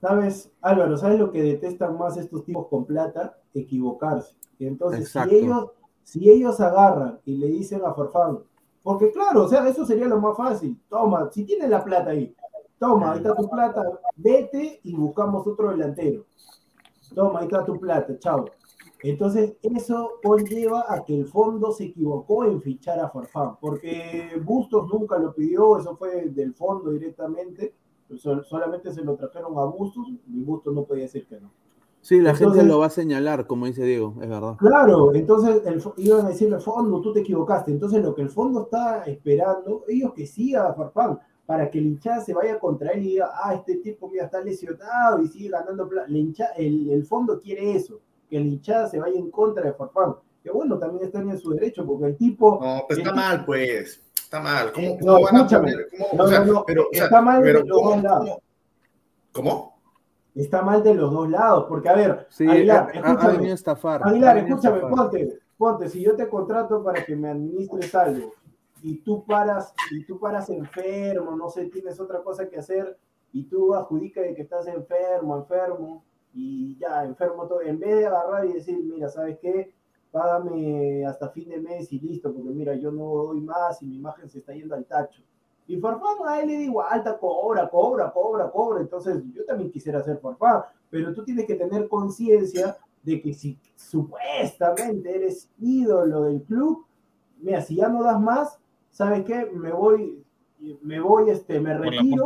[0.00, 0.96] ¿Sabes, Álvaro?
[0.98, 3.38] ¿Sabes lo que detestan más estos tipos con plata?
[3.54, 4.34] Equivocarse.
[4.58, 5.30] Y entonces, Exacto.
[5.30, 5.66] si ellos,
[6.02, 8.40] si ellos agarran y le dicen a Farfán,
[8.84, 10.78] porque claro, o sea, eso sería lo más fácil.
[10.88, 12.32] Toma, si tienes la plata ahí,
[12.78, 13.82] toma, ahí está tu plata,
[14.14, 16.24] vete y buscamos otro delantero.
[17.14, 18.44] Toma, ahí está tu plata, chao.
[19.02, 24.88] Entonces, eso conlleva a que el fondo se equivocó en fichar a Farfán, porque Bustos
[24.92, 27.74] nunca lo pidió, eso fue del fondo directamente,
[28.16, 31.50] sol- solamente se lo trajeron a Bustos, y Bustos no podía decir que no.
[32.04, 34.56] Sí, la Entonces- gente lo va a señalar, como dice Diego, es verdad.
[34.58, 37.70] Claro, entonces el, iban a decirle fondo, tú te equivocaste.
[37.70, 41.86] Entonces lo que el fondo está esperando, ellos que siga a Farfán, para que el
[41.86, 45.48] hinchada se vaya contra él y diga, ah, este tipo mira, está lesionado y sigue
[45.48, 46.06] ganando plata.
[46.58, 50.16] El, el, fondo quiere eso, que el hinchada se vaya en contra de Farfán.
[50.42, 52.60] Que bueno, también están en su derecho, porque el tipo...
[52.62, 54.02] No, pues está mal, pues.
[54.14, 54.72] Está mal.
[54.72, 55.88] ¿Cómo, cómo no, van a poner?
[55.90, 57.90] ¿Cómo, No, o sea, no, no, pero, o sea, está mal de pero los ¿cómo-
[57.92, 58.28] dos lados.
[58.28, 58.40] cómo-
[59.32, 59.73] ¿Cómo?
[60.34, 63.50] Está mal de los dos lados, porque a ver, Sí, Aguilar, ha escúchame.
[63.50, 64.06] a estafar.
[64.06, 64.96] Aguilar, escúchame, estafar.
[64.98, 68.32] ponte, ponte, si yo te contrato para que me administres algo
[68.82, 72.98] y tú paras, y tú paras enfermo, no sé, tienes otra cosa que hacer,
[73.32, 78.06] y tú adjudicas de que estás enfermo, enfermo, y ya, enfermo todo, en vez de
[78.06, 79.72] agarrar y decir, mira, ¿sabes qué?
[80.10, 83.96] Págame hasta fin de mes y listo, porque mira, yo no doy más y mi
[83.96, 85.22] imagen se está yendo al tacho.
[85.66, 88.80] Y Farfán a él le digo, alta, cobra, cobra, cobra, cobra.
[88.80, 93.58] Entonces yo también quisiera ser Farfán, pero tú tienes que tener conciencia de que si
[93.74, 96.86] supuestamente eres ídolo del club,
[97.38, 98.58] mira, si ya no das más,
[98.90, 99.46] ¿sabes qué?
[99.46, 100.22] Me voy,
[100.82, 102.24] me voy, este, me Por retiro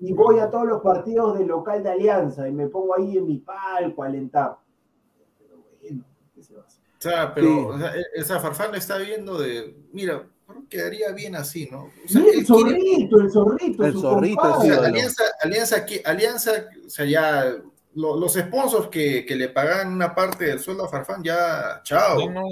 [0.00, 3.26] y voy a todos los partidos del local de Alianza y me pongo ahí en
[3.26, 4.56] mi palco a alentar.
[5.38, 6.80] Pero bueno, ¿qué se va a hacer?
[6.82, 7.66] O sea, pero Sí.
[7.68, 10.26] o sea, San Farfán está viendo de, mira,
[10.68, 11.90] quedaría bien así, ¿no?
[12.04, 14.78] O sea, el quiere- zorrito, el zorrito, El su zorrito, o sea.
[14.84, 16.52] Alianza, Alianza, aquí- Alianza,
[16.86, 17.56] o sea, ya
[17.94, 22.30] lo- los sponsors que, que le pagan una parte del sueldo a Farfán, ya, chao.
[22.30, 22.48] No, no,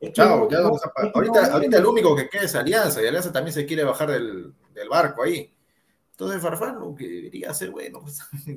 [0.00, 3.32] que Chao, ya que ahorita, no ahorita el único que queda es Alianza, y Alianza
[3.32, 5.52] también se quiere bajar del, del barco ahí.
[6.12, 8.20] Entonces, Farfán lo que debería hacer, bueno, pues,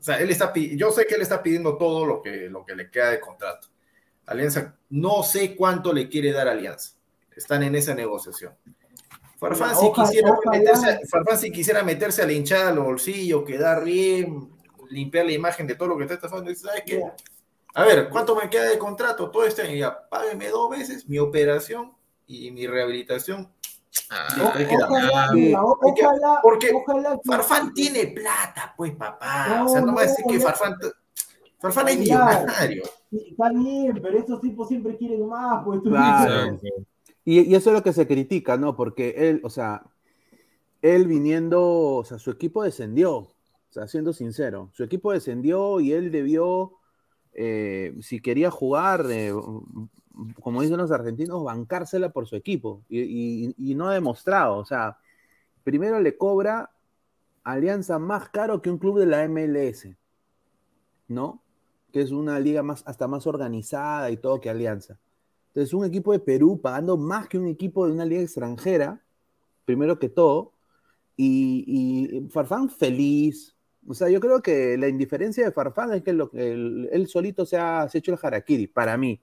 [0.00, 2.74] o sea, él está, yo sé que él está pidiendo todo lo que, lo que
[2.74, 3.68] le queda de contrato.
[4.26, 6.92] Alianza, no sé cuánto le quiere dar Alianza.
[7.36, 8.54] Están en esa negociación.
[9.38, 13.44] Farfán, si, quisiera ojalá- meterse, Farfán, si quisiera meterse a la hinchada a los bolsillos,
[13.44, 14.50] quedar bien,
[14.88, 17.02] limpiar la imagen de todo lo que está estafando, dice, ¿sabes qué?
[17.74, 19.30] A ver, ¿cuánto me queda de contrato?
[19.30, 21.92] Todo este año ya, págueme dos veces mi operación
[22.26, 23.50] y mi rehabilitación.
[24.10, 24.52] Ah.
[24.86, 29.48] Ojalá, mira, ojalá, porque ojalá Farfán tiene plata, pues papá.
[29.48, 30.40] No, o sea, no me va a decir no, que.
[30.40, 30.76] Farfán,
[31.60, 32.82] Farfán es millonario.
[33.10, 36.52] Está bien, pero estos tipos siempre quieren más, pues tú Claro.
[36.52, 36.72] dices,
[37.24, 38.76] Y, eso es lo que se critica, ¿no?
[38.76, 39.82] Porque él, o sea,
[40.82, 43.34] él viniendo, o sea, su equipo descendió, o
[43.70, 46.74] sea, siendo sincero, su equipo descendió y él debió,
[47.34, 49.32] eh, si quería jugar, eh,
[50.40, 54.64] como dicen los argentinos, bancársela por su equipo y, y- y no ha demostrado, o
[54.64, 54.98] sea,
[55.64, 56.70] primero le cobra
[57.44, 59.96] Alianza más caro que un club de la MLS,
[61.08, 61.42] ¿no?
[61.92, 64.98] Que es una liga más, hasta más organizada y todo que Alianza.
[65.52, 69.02] Entonces, un equipo de Perú pagando más que un equipo de una liga extranjera,
[69.66, 70.54] primero que todo,
[71.16, 71.64] y,
[72.24, 73.54] y Farfán feliz.
[73.86, 77.44] O sea, yo creo que la indiferencia de Farfán es que lo, el- él solito
[77.44, 79.20] se ha, hecho el harakiri, para mí.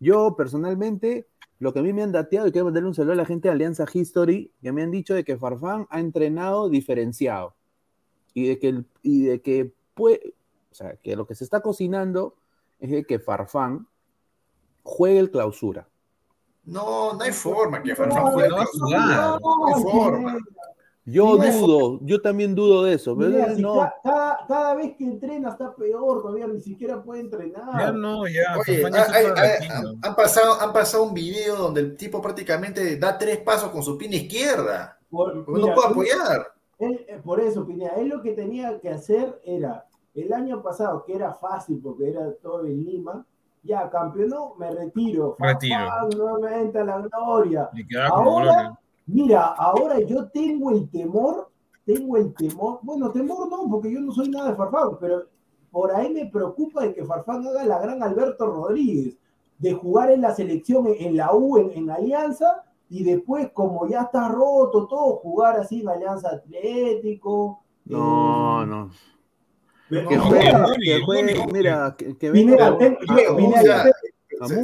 [0.00, 1.28] Yo, personalmente,
[1.60, 3.48] lo que a mí me han dateado, y quiero mandarle un saludo a la gente
[3.48, 7.54] de Alianza History, que me han dicho de que Farfán ha entrenado diferenciado.
[8.34, 10.34] Y de que, y de que puede,
[10.70, 12.36] o sea, que lo que se está cocinando
[12.80, 13.86] es de que Farfán
[14.84, 15.88] juegue el clausura.
[16.64, 18.48] No, no hay forma que Farfán No, juegue.
[18.48, 19.40] no va a jugar.
[19.40, 20.38] No hay Ay, forma.
[21.06, 23.14] Yo dudo, yo también dudo de eso.
[23.14, 27.02] pero Pineda, si no, ca- cada, cada vez que entrena está peor, todavía ni siquiera
[27.02, 27.78] puede entrenar.
[27.78, 28.56] Ya no, ya.
[28.58, 29.68] Oye, hay- hay-
[30.02, 33.98] han, pasado, han pasado un video donde el tipo prácticamente da tres pasos con su
[33.98, 34.98] pina izquierda.
[35.10, 36.52] Por, Porque mira, no puede apoyar.
[36.78, 41.04] él- eh, por eso, Pineda, él lo que tenía que hacer era, el año pasado,
[41.04, 43.26] que era fácil porque era todo en Lima,
[43.64, 45.36] ya campeonó, me retiro.
[45.38, 45.76] Retiro.
[45.76, 47.70] Farfán nuevamente a la gloria.
[48.10, 48.78] Ahora, gloria.
[49.06, 51.50] mira, ahora yo tengo el temor,
[51.84, 55.24] tengo el temor, bueno, temor no, porque yo no soy nada de Farfán, pero
[55.70, 59.16] por ahí me preocupa de que Farfán haga la gran Alberto Rodríguez,
[59.58, 63.88] de jugar en la selección, en, en la U, en, en Alianza, y después, como
[63.88, 67.64] ya está roto todo, jugar así en Alianza Atlético.
[67.86, 68.90] no, eh, no.
[69.88, 70.30] Que no,
[70.78, 73.92] que mira, que, venga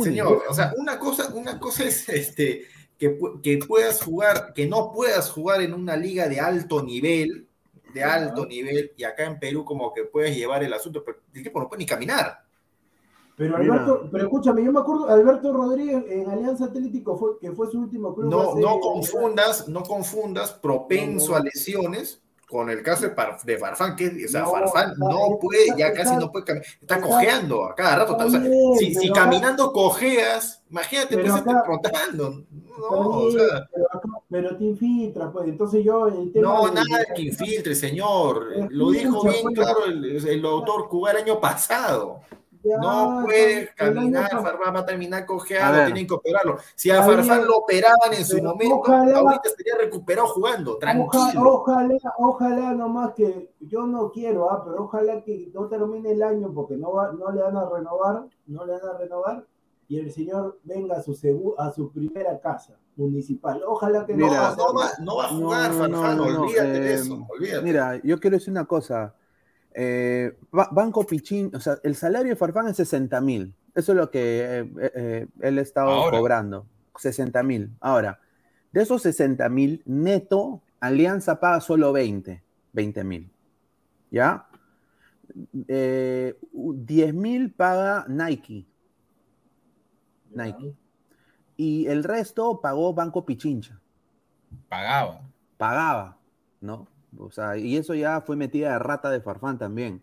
[0.02, 2.64] señor, o sea, una cosa, una cosa es este
[2.98, 7.46] que, que puedas jugar, que no puedas jugar en una liga de alto nivel,
[7.94, 11.42] de alto nivel, y acá en Perú como que puedes llevar el asunto, pero el
[11.42, 12.44] tipo no puede ni caminar.
[13.36, 13.72] Pero Mira.
[13.74, 17.80] Alberto, pero escúchame, yo me acuerdo, Alberto Rodríguez en Alianza Atlético fue, que fue su
[17.80, 18.30] último club.
[18.30, 21.40] No, hace- no confundas, no confundas propenso No, no.
[21.40, 25.88] a lesiones con el caso de, Farfán, que o sea, No, Farfán no puede, ya
[25.88, 28.12] está- casi no puede caminar, está está- cojeando a cada rato.
[28.12, 32.30] está o sea, bien, si, si caminando cojeas, imagínate, pues acá- trotando.
[32.30, 35.48] No, Está o bien, sea, pero, acá- pero te infiltra, pues.
[35.48, 36.48] Entonces yo el tema.
[36.48, 38.48] no, de- nada que infiltre, señor.
[38.70, 39.54] Lo dijo bien pues.
[39.54, 42.20] claro el, el doctor Cuba el año pasado.
[42.62, 46.58] Ya, No puede caminar, Farfán va a terminar cojeado, tienen que operarlo.
[46.74, 51.40] Si a Farfán lo operaban en su momento, ojalá- ahorita estaría recuperado jugando, tranquilo.
[51.54, 56.52] Ojalá, ojalá nomás que yo no quiero, ah, pero ojalá que no termine el año
[56.52, 59.46] porque no, va, no le van a renovar, no le van a renovar
[59.88, 63.62] y el señor venga a su segu- a su primera casa municipal.
[63.66, 64.56] Ojalá que No, no Mira, pase.
[64.58, 67.26] no va, no va a jugar, No, Farfán, no, no, no, olvídate de eh, eso,
[67.28, 67.62] olvídate.
[67.62, 69.14] Mira, yo quiero decir una cosa.
[69.74, 73.54] Eh, Ba- Banco Pichín, o sea, el salario de Farfán es 60 mil.
[73.74, 76.18] Eso es lo que eh, eh, eh, él ha estado Ahora.
[76.18, 76.66] cobrando.
[76.96, 77.70] 60 mil.
[77.80, 78.20] Ahora,
[78.72, 82.42] De esos 60 mil, neto, Alianza paga solo 20,
[82.72, 83.30] 20 mil.
[84.10, 84.46] ¿Ya?
[85.68, 88.66] Eh, 10 mil paga Nike.
[90.34, 90.74] Nike.
[91.56, 93.78] Y el resto pagó Banco Pichincha.
[94.68, 95.20] Pagaba.
[95.56, 96.16] Pagaba,
[96.60, 96.86] ¿no?
[97.18, 100.02] O sea, y eso ya fue metida de rata de Farfán también.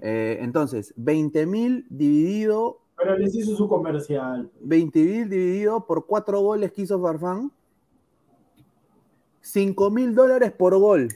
[0.00, 2.78] Eh, entonces, 20 mil dividido.
[2.96, 4.50] Pero les hizo su comercial.
[4.60, 7.52] 20 mil dividido por cuatro goles que hizo Farfán.
[9.42, 11.08] 5 mil dólares por gol.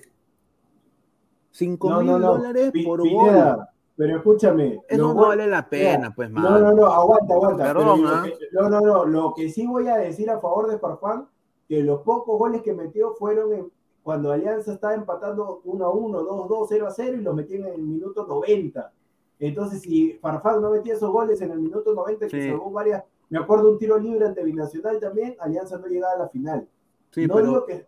[1.51, 2.33] 5 No, mil no, no.
[2.37, 3.64] dólares por Pineda, gol.
[3.97, 4.81] Pero escúchame.
[4.89, 6.59] Eso no vale la pena, Mira, pues, No, mano.
[6.59, 7.64] no, no, aguanta, aguanta.
[7.64, 8.22] Perdón, lo ¿ah?
[8.25, 9.05] que- no, no, no.
[9.05, 11.29] Lo que sí voy a decir a favor de Farfán,
[11.68, 13.70] que los pocos goles que metió fueron en-
[14.05, 17.35] cuando Alianza estaba empatando 1 a 1, 2 a 2, 0 a 0 y los
[17.35, 18.93] metían en el minuto 90.
[19.41, 22.49] Entonces, si Farfán no metía esos goles en el minuto 90, que Sí.
[22.51, 23.03] salvó varias.
[23.31, 26.69] Me acuerdo un tiro libre ante Binacional también, Alianza no llegaba a la final.
[27.11, 27.87] Sí, no, pero digo que,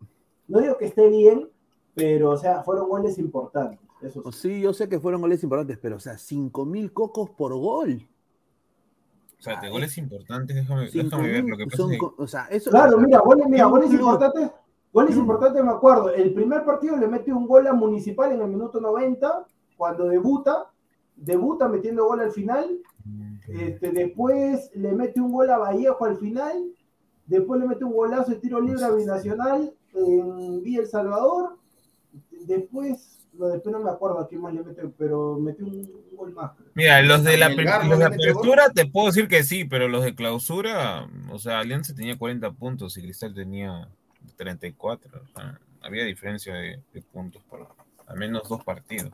[0.49, 1.49] no digo que esté bien,
[1.95, 3.79] pero, o sea, fueron goles importantes.
[4.01, 4.39] Eso sí.
[4.55, 8.09] sí, yo sé que fueron goles importantes, pero, o sea, 5 mil cocos por gol.
[9.39, 11.45] O sea, de goles importantes, déjame, déjame ver.
[11.45, 13.67] Lo que pasa son es que o sea, eso, Claro, o sea, mira, goles, mira,
[13.67, 14.51] goles club- importantes.
[14.97, 16.09] Goles importantes, me acuerdo.
[16.15, 19.45] El primer partido le mete un gol a Municipal en el minuto 90,
[19.77, 20.71] cuando debuta.
[21.15, 22.79] Debuta metiendo gol al final.
[23.47, 26.73] Este, después le mete un gol a Vallejo al final.
[27.27, 31.59] Después le mete un golazo de tiro libre a Binacional en Villa El Salvador.
[32.47, 36.17] Después, lo después no me acuerdo a quién más le mete, pero metió un, un
[36.17, 36.53] gol más.
[36.73, 38.45] Mira, los de la no los de metió gol.
[38.49, 42.51] apertura te puedo decir que sí, pero los de clausura, o sea, Alianza tenía 40
[42.53, 43.91] puntos y Cristal tenía
[44.35, 45.21] 34.
[45.23, 47.67] O sea, había diferencia de, de puntos por
[48.07, 49.13] al menos dos partidos.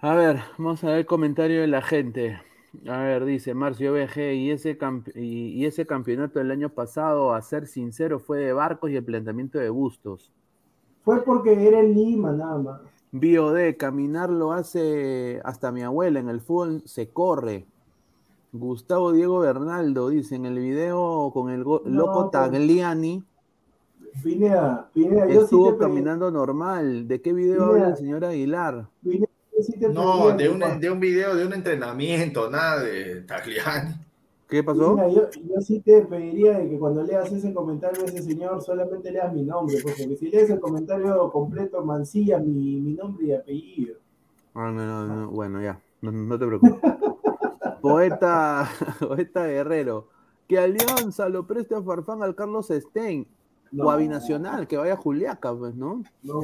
[0.00, 2.40] A ver, vamos a ver el comentario de la gente.
[2.86, 4.78] A ver, dice Marcio BG, y ese,
[5.14, 5.20] y,
[5.50, 9.58] y ese campeonato del año pasado, a ser sincero, fue de Barcos y el planteamiento
[9.58, 10.30] de Bustos.
[11.04, 12.80] Fue porque era en Lima, nada más.
[13.10, 17.64] BioD, caminar lo hace hasta mi abuela, en el fútbol se corre.
[18.52, 23.22] Gustavo Diego Bernaldo dice en el video con el No, loco pero- Tagliani,
[24.22, 27.06] Pineda, Pineda, yo sí estuvo te pe- caminando normal.
[27.08, 28.88] ¿De qué video habla el señor Aguilar?
[29.02, 29.28] Pineda,
[29.60, 33.94] sí te No, de un, de un video, de un entrenamiento, nada de Tagliani.
[34.48, 34.96] ¿Qué pasó?
[35.08, 39.12] Yo, yo sí te pediría de que cuando leas ese comentario de ese señor solamente
[39.12, 43.96] leas mi nombre, porque si lees el comentario completo, mancilla mi, mi nombre y apellido.
[44.54, 46.80] Ah, no, no, no, bueno, ya, no, no te preocupes.
[47.80, 50.08] Poeta, poeta Guerrero,
[50.48, 53.26] que Alianza lo preste a Farfán al Carlos Stein
[53.76, 56.02] o a Binacional, que vaya a Juliaca, pues, ¿no?
[56.22, 56.40] No,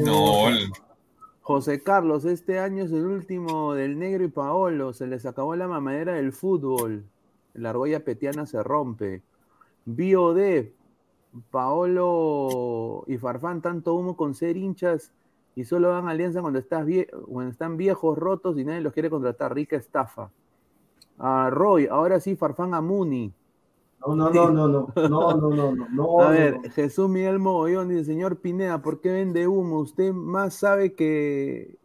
[1.42, 5.68] José Carlos, este año es el último del Negro y Paolo, se les acabó la
[5.68, 7.04] mamadera del fútbol,
[7.52, 9.22] la argolla petiana se rompe.
[9.84, 10.68] BioD,
[11.50, 15.12] Paolo y Farfán, tanto humo con ser hinchas
[15.56, 18.92] y solo van a alianza cuando, estás vie- cuando están viejos, rotos y nadie los
[18.92, 19.54] quiere contratar.
[19.54, 20.30] Rica estafa.
[21.18, 23.32] A Roy, ahora sí, Farfán a Muni.
[24.06, 26.70] No, no, no, no, no, no, no, no, no, no, A no, ver, no.
[26.72, 29.78] Jesús Miguel Mogollón dice, señor Pineda, ¿por qué vende humo?
[29.80, 31.78] Usted más sabe que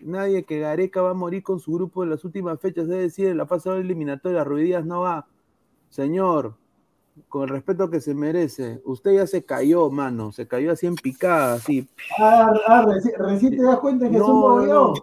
[0.00, 3.28] nadie que Gareca va a morir con su grupo en las últimas fechas, es decir,
[3.28, 5.26] en la fase de eliminatoria, Ruidías no va.
[5.90, 6.54] Señor,
[7.28, 10.94] con el respeto que se merece, usted ya se cayó, mano, se cayó así en
[10.94, 11.86] picada, así.
[12.18, 14.94] Ah, ah, reci- recién te das cuenta que es un No, no.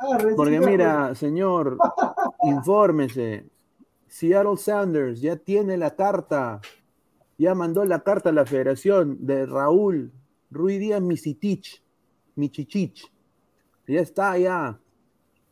[0.00, 1.78] Ah, Porque mira, señor,
[2.42, 3.44] infórmese.
[4.08, 6.60] Seattle Sanders ya tiene la carta,
[7.38, 10.12] ya mandó la carta a la federación de Raúl
[10.50, 11.82] Ruiz Díaz Misitich,
[12.36, 13.10] Michichich.
[13.86, 14.78] Ya está, ya.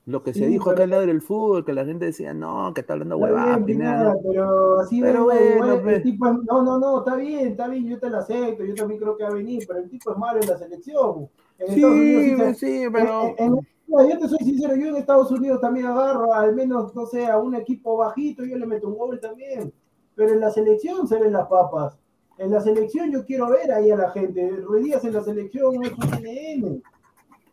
[0.07, 2.73] Lo que se Sí, dijo acá al lado del fútbol, que la gente decía, no,
[2.73, 4.15] que está hablando huevada, no".
[4.23, 5.97] pero así Pero venga, bueno, igual, pues.
[5.97, 8.75] el tipo es- no, no, no, está bien, está bien, yo te lo acepto, yo
[8.77, 11.29] también creo que va a venir, pero el tipo es malo en la selección.
[11.59, 12.55] En Estados Unidos Sí, sí se-
[12.85, 13.23] sí, pero...
[13.27, 16.95] en- en- no, yo te soy sincero, yo en Estados Unidos también agarro al menos,
[16.95, 19.73] no sé, a un equipo bajito, yo le meto un gol también.
[20.15, 21.99] Pero en la selección se ven las papas.
[22.39, 24.51] En la selección yo quiero ver ahí a la gente.
[24.51, 26.83] Ruiz Díaz en la selección no es un NN.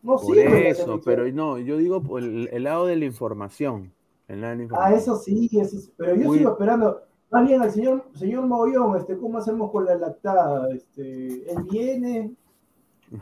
[0.02, 3.94] No Por sirve eso, pero no, yo digo por el, el lado de la información.
[4.28, 5.92] El lado de la Ah, eso sí, eso sí.
[5.96, 7.02] pero yo sigo esperando.
[7.32, 10.68] Más bien al señor, señor Mogollón, este, ¿cómo hacemos con la lactada?
[10.72, 12.36] Este, él viene,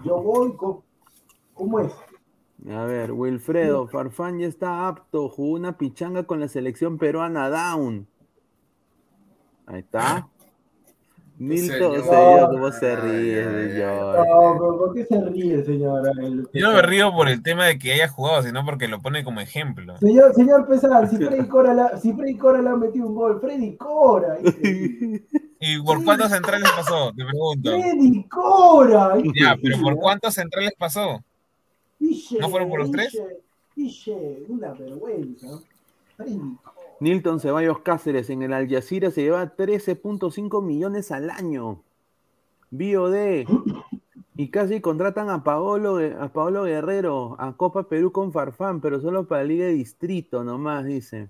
[0.03, 0.83] yo voy, ¿cómo,
[1.53, 1.93] cómo es?
[2.69, 8.07] A ver, Wilfredo, Farfán ya está apto, jugó una pichanga con la selección peruana down.
[9.65, 10.27] Ahí está.
[11.39, 12.03] Milton, señor.
[12.05, 14.15] señor, ¿cómo se ríe, señor?
[14.27, 16.11] No, pero ¿por qué se ríe, señora?
[16.19, 19.01] El- Yo no me río por el tema de que haya jugado, sino porque lo
[19.01, 19.97] pone como ejemplo.
[19.97, 23.39] Señor, señor Pesar, si Freddy Cora, la, si Freddy Cora le ha metido un gol,
[23.41, 24.37] Freddy Cora.
[24.39, 25.23] increíble.
[25.59, 27.11] ¿Y por cuántos centrales pasó?
[27.11, 27.71] Te pregunto.
[27.71, 29.15] Freddy Cora.
[29.33, 31.23] Ya, pero ¿por cuántos centrales pasó?
[32.39, 33.21] ¿No fueron por los tres?
[33.75, 35.61] Guille, una vergüenza.
[36.99, 41.83] Nilton Ceballos Cáceres en el Al Jazeera se lleva 13.5 millones al año.
[42.69, 43.45] BOD.
[44.35, 49.27] Y casi contratan a Paolo, a Paolo Guerrero a Copa Perú con Farfán, pero solo
[49.27, 51.29] para Liga de Distrito nomás, dice.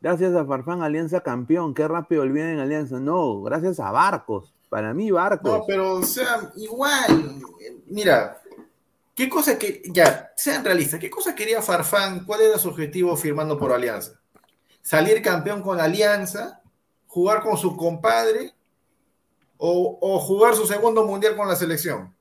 [0.00, 1.74] Gracias a Farfán, Alianza campeón.
[1.74, 2.98] Qué rápido olviden Alianza.
[2.98, 4.54] No, gracias a Barcos.
[4.70, 5.58] Para mí, Barcos.
[5.58, 8.39] No, pero, o sea, igual, eh, mira,
[9.14, 12.24] ¿qué cosa que, ya, sean realistas, ¿qué cosa quería Farfán?
[12.24, 14.20] ¿Cuál era su objetivo firmando por Alianza?
[14.82, 16.62] ¿Salir campeón con Alianza?
[17.06, 18.54] ¿Jugar con su compadre?
[19.56, 22.14] ¿O, o jugar su segundo mundial con la selección?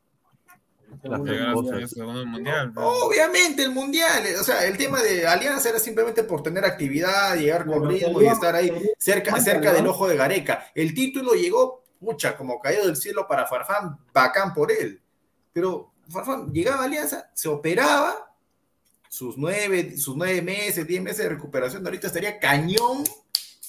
[1.03, 2.73] El segundo mundial.
[2.75, 7.37] Obviamente el mundial, eh, o sea, el tema de Alianza era simplemente por tener actividad,
[7.37, 10.65] llegar con ritmo y estar ahí cerca, cerca del ojo de Gareca.
[10.75, 15.01] El título llegó, pucha, como caído del cielo para Farfán, bacán por él.
[15.53, 15.91] Pero
[16.51, 18.33] llegaba a Alianza, se operaba,
[19.09, 23.03] sus nueve, sus nueve meses, diez meses de recuperación, ahorita estaría cañón,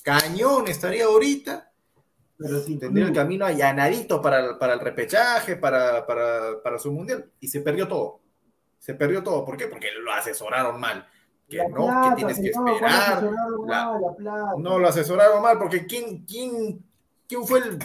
[0.03, 1.71] cañón estaría ahorita,
[2.39, 6.91] Pero sin tendría el camino allanadito para, el- para el repechaje, para, para, para su
[6.93, 8.21] mundial, y se perdió todo.
[8.79, 9.45] Se perdió todo.
[9.45, 9.67] ¿Por qué?
[9.67, 11.07] Porque lo asesoraron mal.
[11.49, 12.95] Que La no, plata, que tienes que ¿cuál esperar.
[12.95, 14.15] asesoraron la- mal?
[14.19, 16.83] La no, lo asesoraron mal, porque ¿quién, quién,
[17.29, 17.79] quién fue el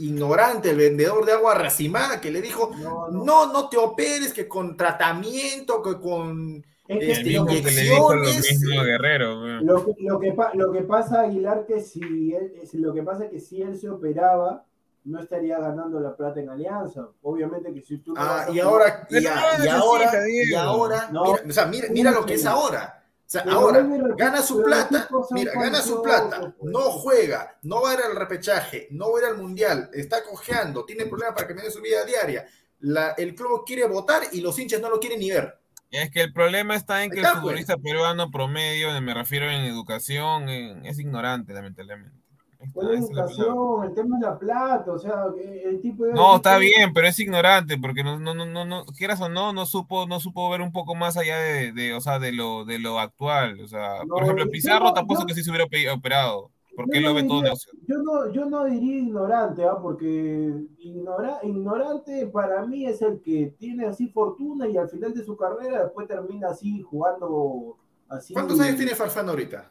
[0.00, 3.24] ignorante, el vendedor de agua racimada que le dijo, No, no.
[3.24, 6.64] no, no te operes, que con tratamiento, que con...
[6.88, 9.46] Es que El mismo que le dijo lo inyecciones, mismo a Guerrero.
[9.60, 13.02] Lo que, lo, que, pa- lo que pasa, Aguilar, que si él, es- lo que
[13.04, 14.64] pasa es que si él se operaba,
[15.04, 17.08] no estaría ganando la plata en Alianza.
[17.22, 19.20] Obviamente que si tú Ah, y ahora, y, a-
[19.64, 21.22] y ahora, y ahora, No.
[21.24, 22.99] mira, o sea, mira, mira lo que es ahora.
[23.30, 26.72] O sea, Pero ahora gana su plata, mira, gana su plata, pues.
[26.72, 30.24] no juega, no va a ir al repechaje, no va a ir al mundial, está
[30.24, 32.48] cojeando, tiene problemas para cambiar su vida diaria.
[32.80, 35.60] La- el club quiere votar y los hinchas no lo quieren ni ver.
[35.92, 37.34] Es que el problema está en que el pues.
[37.34, 42.18] futbolista peruano promedio, me refiero en educación, en- es ignorante, lamentablemente.
[42.62, 45.24] Esa es educación, el tema es la plata, o sea,
[45.64, 46.12] el tipo de...
[46.12, 49.52] No, está bien, pero es ignorante, porque no, no, no, no, no, quieras o no,
[49.54, 52.64] no supo, no supo ver un poco más allá de, de, o sea, de lo,
[52.66, 53.60] de lo actual.
[53.60, 57.04] O sea, No, por ejemplo, Pizarro yo- que sí se hubiera ope- operado, porque él
[57.04, 57.54] lo no ve todo diría-.
[57.86, 59.78] Yo no, yo no diría ignorante, ¿ah?
[59.80, 65.24] porque ignora- ignorante para mí es el que tiene así fortuna y al final de
[65.24, 68.34] su carrera después termina así jugando así.
[68.34, 69.70] ¿Cuántos años tiene Farfán ahorita?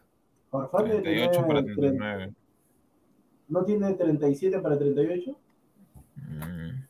[0.50, 2.34] Farfán debe 38 para tener 39.
[3.50, 5.36] ¿No tiene 37 para 38?
[6.16, 6.84] Mm,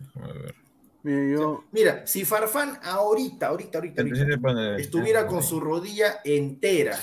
[0.00, 0.54] déjame ver.
[1.02, 6.20] Mira, yo, Mira, si Farfán ahorita, ahorita, ahorita, ahorita, 37 para- estuviera con su rodilla
[6.24, 6.96] entera,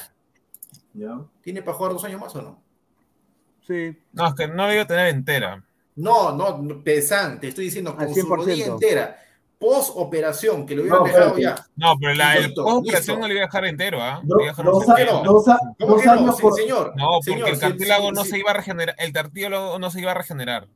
[0.94, 1.20] Ya.
[1.42, 2.62] ¿tiene para jugar dos años más o no?
[3.68, 3.96] sí.
[4.12, 5.64] No, es que no la iba a tener entera.
[5.96, 8.74] No, no, pesante, estoy diciendo con su rodilla 100%.
[8.74, 9.18] entera,
[9.62, 11.66] post operación, que lo hubieran No, dejado ya.
[11.78, 13.20] No, pero la, Listo, post-operación listo.
[13.22, 14.22] no le iba a dejar entero, ¿ah?
[14.24, 16.12] Dejar un dos, a- dos a- ¿Cómo dos que no?
[16.14, 16.94] años Sí, por- señor.
[16.98, 19.90] No, porque Señor, el cartílago si- no si- se iba a regenerar, el cartílago no
[19.92, 20.68] se iba a regenerar.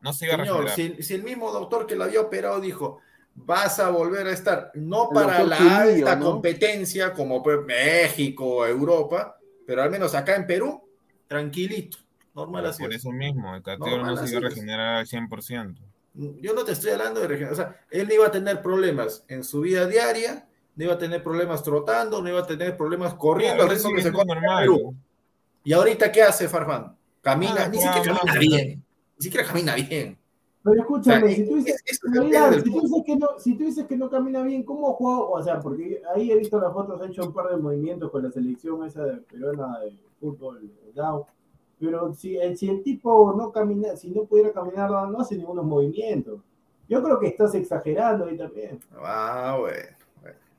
[0.00, 0.96] No se iba a Señor, regenerar.
[0.98, 2.98] si, si el mismo doctor que lo había operado dijo,
[3.34, 6.24] vas a volver a estar, no El para la alta ¿no?
[6.32, 10.82] competencia como pues, México, Europa, pero al menos acá en Perú,
[11.28, 11.98] tranquilito,
[12.34, 12.82] normal así.
[12.82, 12.98] Por es.
[12.98, 15.80] eso mismo, el cartílago no se iba a regenerar al 100%.
[16.14, 19.24] Yo no te estoy hablando de regeneración, o sea, él no iba a tener problemas
[19.28, 20.46] en su vida diaria,
[20.76, 24.02] no iba a tener problemas trotando, no iba a tener problemas corriendo al ritmo que
[24.02, 24.60] se normal.
[24.64, 24.94] Perú.
[25.64, 26.94] Y ahorita, ¿qué hace Farfán?
[27.22, 28.84] Camina, Ah, ni claro, siquiera camina bien,
[29.18, 30.18] ni siquiera camina bien.
[30.64, 33.02] Pero O escúchame, sea, si tú dices, es- es- es Aguilar, del si tú dices
[33.06, 35.18] que no, si tú dices que no camina bien, ¿cómo juega?
[35.20, 38.22] O sea, porque ahí he visto las fotos, ha hecho un par de movimientos con
[38.22, 41.22] la selección esa de peruana de fútbol, down.
[41.82, 45.36] Pero si el, si el tipo no camina, si no pudiera caminar, no, no hace
[45.36, 46.40] ningunos movimientos.
[46.88, 48.78] Yo creo que estás exagerando ahí también.
[48.96, 49.78] Ah, bueno.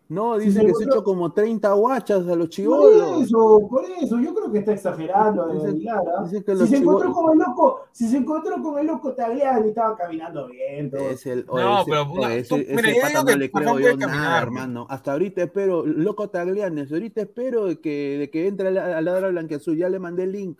[0.09, 3.21] No, dice que se encontró- echó como 30 guachas a los Por chivolos.
[3.23, 6.23] eso, por eso, yo creo que está exagerando Dice- Aguilar, ¿ah?
[6.23, 9.69] dice que Si se encontró con el loco, si se encontró con el loco Tagliani,
[9.69, 10.91] estaba caminando bien.
[10.91, 10.99] todo.
[11.09, 13.95] Es el, No, ese, pero una- ese- tú- ese mira, pata no le creo yo
[13.95, 14.85] nada, caminar, hermano.
[14.89, 19.29] Hasta ahorita espero, loco Taglianes, ahorita espero de que, de que entre al, al ladra
[19.29, 19.77] blanqueazul.
[19.77, 20.59] Ya le mandé el link.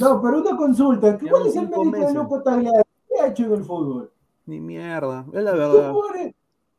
[0.00, 2.14] No, pero una consulta, ¿cuál es el mérito meses.
[2.14, 2.82] loco Tagliani?
[3.08, 4.10] ¿Qué ha hecho en el fútbol?
[4.46, 5.92] Ni mierda, es la verdad.
[5.92, 6.34] pobre-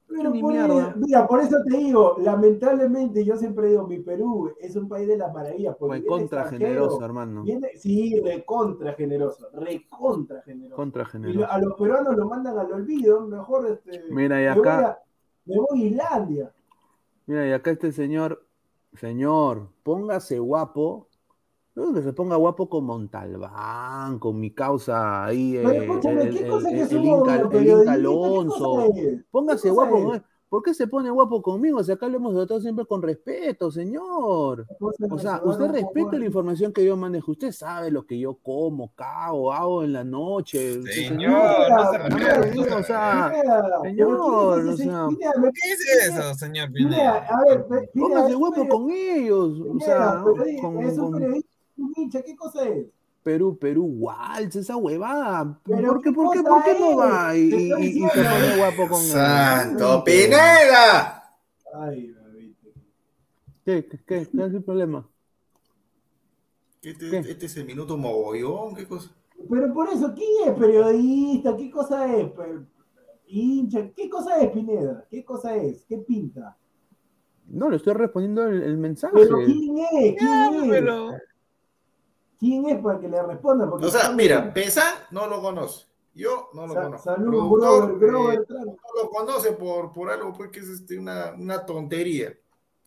[0.08, 0.90] pero Ni por mierda.
[0.90, 5.08] eso- mira, por eso te digo, lamentablemente yo siempre digo, mi Perú es un país
[5.08, 5.76] de las maravillas.
[5.80, 7.44] porque viene contra generoso, hermano.
[7.44, 10.76] viene- sí, recontra generoso, recontra generoso.
[10.76, 11.52] Contra Y lo- generoso.
[11.52, 15.00] a los peruanos lo mandan al olvido, mejor este, Mira, y me, voy acá- a,
[15.46, 16.54] me voy a Islandia.
[17.26, 18.46] Mira, y acá este señor,
[18.94, 21.08] señor, póngase guapo
[21.76, 25.88] No, que se ponga guapo con Montalbán, con mi causa ahí, eh, el, ¿qué el-
[26.48, 28.94] cosa que el somos Inca, Alonso.
[29.30, 30.14] Póngase ¿Qué cosa guapo.
[30.14, 30.22] es?
[30.22, 30.28] ¿no?
[30.48, 31.84] ¿Por qué se pone guapo conmigo?
[31.84, 34.66] Si acá lo hemos tratado siempre con respeto, señor.
[34.80, 37.32] O sea, usted respeta la información que yo manejo.
[37.32, 40.82] Usted sabe lo que yo como, cago, hago en la noche.
[40.84, 41.32] Señor,
[41.72, 42.74] no se refiere.
[42.74, 43.34] o sea,
[43.84, 45.08] señor, o ¿quién es ese- sea,
[45.52, 49.60] ¿Qué es eso, señor Pineda, a ver, póngase guapo con ellos.
[49.60, 50.36] O sea, con,
[51.78, 52.88] hincha, ¿qué cosa es?
[53.24, 55.60] Perú, Perú, Waltz, esa huevada.
[55.66, 58.10] Pero ¿Por qué, ¿qué por qué, por qué no va y, Te y- y- y
[58.10, 60.04] se pone guapo con ¡Santo él?
[60.06, 61.24] Pineda!
[61.74, 62.70] Ay, bebito.
[63.66, 65.08] ¿Qué, qué, qué, qué es el problema?
[66.84, 67.18] Este, ¿Qué?
[67.18, 69.10] este es el minuto mogollón, ¿qué cosa?
[69.50, 71.58] Pero por eso, ¿quién es periodista?
[71.58, 72.32] ¿Qué cosa es?
[73.28, 75.04] Hincha, ¿qué cosa es Pineda?
[75.10, 75.84] ¿Qué cosa es?
[75.90, 76.56] ¿Qué pinta?
[77.48, 79.14] No, le estoy respondiendo el, el mensaje.
[79.16, 80.16] Pero ¿quién es?
[80.18, 80.70] ¿Quién es?
[80.70, 81.10] pero-
[82.46, 83.68] ¿Quién es para que le responda?
[83.68, 85.88] Porque O sea, mira, Pesa no lo conoce.
[86.14, 87.04] Yo no lo Sa- conozco.
[87.04, 91.34] Saludos, Productor, brother, eh, no lo conoce por, por algo pues, que es este, una,
[91.38, 92.34] una tontería.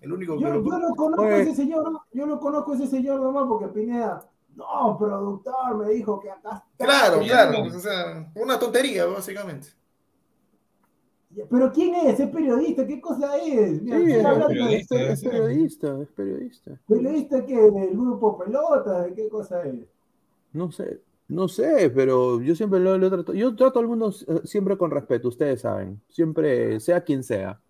[0.00, 2.74] El único que Yo, lo yo no conozco a ese señor, yo no conozco a
[2.76, 4.24] ese señor nomás porque Pineda,
[4.54, 6.84] no, productor, me dijo que acá está.
[6.84, 7.52] Claro, claro.
[7.52, 7.60] no.
[7.64, 9.70] pues, o sea, una tontería, básicamente.
[11.50, 12.18] Pero ¿quién es?
[12.20, 12.86] ¿Es periodista?
[12.86, 13.82] ¿Qué cosa es?
[13.82, 16.80] Mira, Sí, estoy es, de periodista, es- periodista, es periodista.
[16.86, 19.74] periodista que del grupo Pelota, ¿de qué cosa es?
[20.52, 23.34] No sé, no sé, pero yo siempre lo, lo trato.
[23.34, 26.00] Yo trato al mundo eh, siempre con respeto, ustedes saben.
[26.08, 27.60] Siempre, sea quien sea,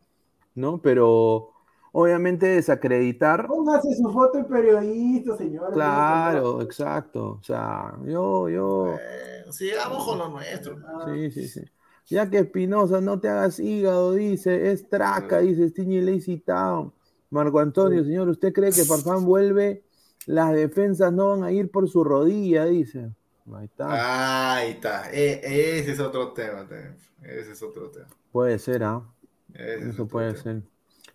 [0.55, 0.81] ¿no?
[0.81, 1.51] Pero
[1.93, 3.47] obviamente desacreditar.
[3.49, 5.73] Póngase su foto en periodista, señor.
[5.73, 7.39] Claro, exacto.
[7.41, 8.95] O sea, yo, yo.
[8.95, 10.77] Eh, sigamos con lo nuestro.
[11.13, 11.61] Sí, sí, sí.
[12.09, 16.93] Ya que Espinosa, no te hagas hígado, dice, es traca, dice Stiñi Lazy Town.
[17.31, 19.83] Marco Antonio, señor, ¿usted cree que Farfán vuelve?
[20.27, 23.11] Las defensas no van a ir por su rodilla, dice.
[23.55, 24.57] Ahí está.
[24.57, 25.13] Ahí está.
[25.13, 26.67] E- ese es otro tema.
[26.67, 26.97] también.
[27.23, 28.09] Ese es otro tema.
[28.33, 29.03] Puede ser, ¿ah?
[29.55, 30.43] Eso puede tema.
[30.43, 30.63] ser.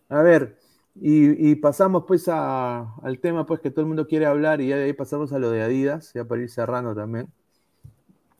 [0.09, 0.57] A ver,
[0.95, 4.67] y, y pasamos pues a- al tema pues que todo el mundo quiere hablar y
[4.69, 7.27] ya de ahí pasamos a lo de Adidas, ya para ir cerrando también.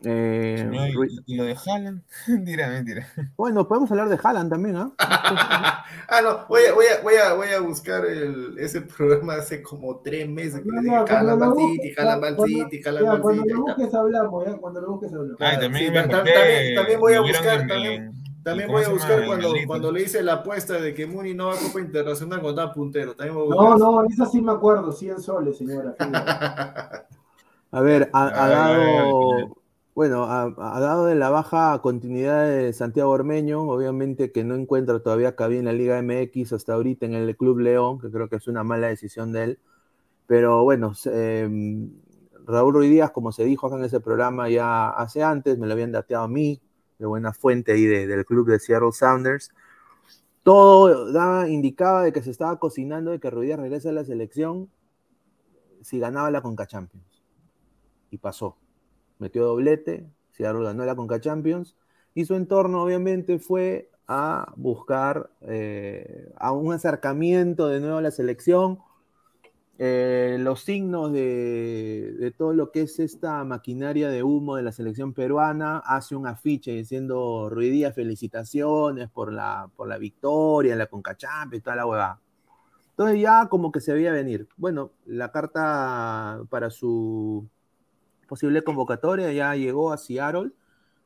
[0.06, 0.70] Eh,
[1.26, 2.02] ¿y- y lo de Haaland?
[2.28, 3.08] Mentira, mentira.
[3.38, 4.92] bueno, podemos hablar de Haaland también, ¿ah?
[5.00, 9.62] ah, no, voy a, voy a, voy a, voy a buscar el, ese programa hace
[9.64, 13.94] como tres meses que No, le no, dije City, Jalan Ball cuando- City, lo busques
[13.94, 15.42] hablamos, ya, cuando lo busques hablamos.
[15.42, 18.12] Ay, también me también- también voy a buscar, también- el-
[18.44, 21.48] También ¿cómo voy a buscar cuando, cuando le hice la apuesta de que Muni no
[21.48, 23.16] va a Copa Internacional cuando estaba puntero.
[23.16, 25.96] También voy a No, buscar no, esa sí me acuerdo, 100 soles, señora.
[27.72, 29.58] A ver, ha, ha Ay, ay, ay, dado,
[29.96, 35.36] bueno, ha, dado de la baja continuidad de Santiago Ormeño, obviamente que no encuentra todavía
[35.36, 38.48] cabida en la Liga MX hasta ahorita en el Club León, que creo que es
[38.48, 39.60] una mala decisión de él.
[40.28, 41.92] Pero bueno, em,
[42.46, 45.74] Raúl Ruiz Díaz, como se dijo acá en ese programa ya hace antes, me lo
[45.74, 46.60] habían dateado a mí,
[46.98, 49.52] de buena fuente ahí de- del club de Seattle Sounders.
[50.44, 54.06] Todo daba, indicaba de que se estaba cocinando de que Ruiz Díaz regrese a la
[54.06, 54.70] selección
[55.82, 57.24] si ganaba la Conca Champions
[58.10, 58.58] y pasó.
[59.24, 61.78] Metió doblete, Seattle ganó la Conca Champions
[62.14, 68.12] y su entorno obviamente fue a buscar eh, a un acercamiento de nuevo a la
[68.12, 68.80] selección.
[69.80, 75.14] Eh, los signos de, todo lo que es esta maquinaria de humo de la selección
[75.14, 81.16] peruana, hace un afiche diciendo Ruidía, felicitaciones por la, por la victoria en la Conca
[81.16, 82.20] Champions y toda la huevada.
[82.90, 84.50] Entonces ya como que se veía venir.
[84.58, 87.48] Bueno, la carta para su
[88.26, 90.52] posible convocatoria ya llegó a Seattle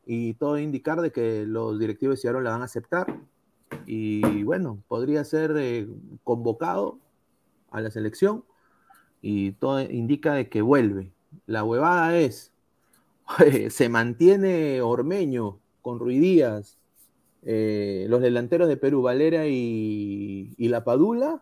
[0.05, 3.19] y todo indicar de que los directivos de Seattle la van a aceptar
[3.85, 5.87] y bueno, podría ser eh,
[6.23, 6.99] convocado
[7.71, 8.43] a la selección
[9.21, 11.11] y todo indica de que vuelve.
[11.45, 12.51] La huevada es,
[13.69, 16.77] se mantiene Ormeño con Ruidías,
[17.43, 21.41] eh, los delanteros de Perú, Valera y, y La Padula,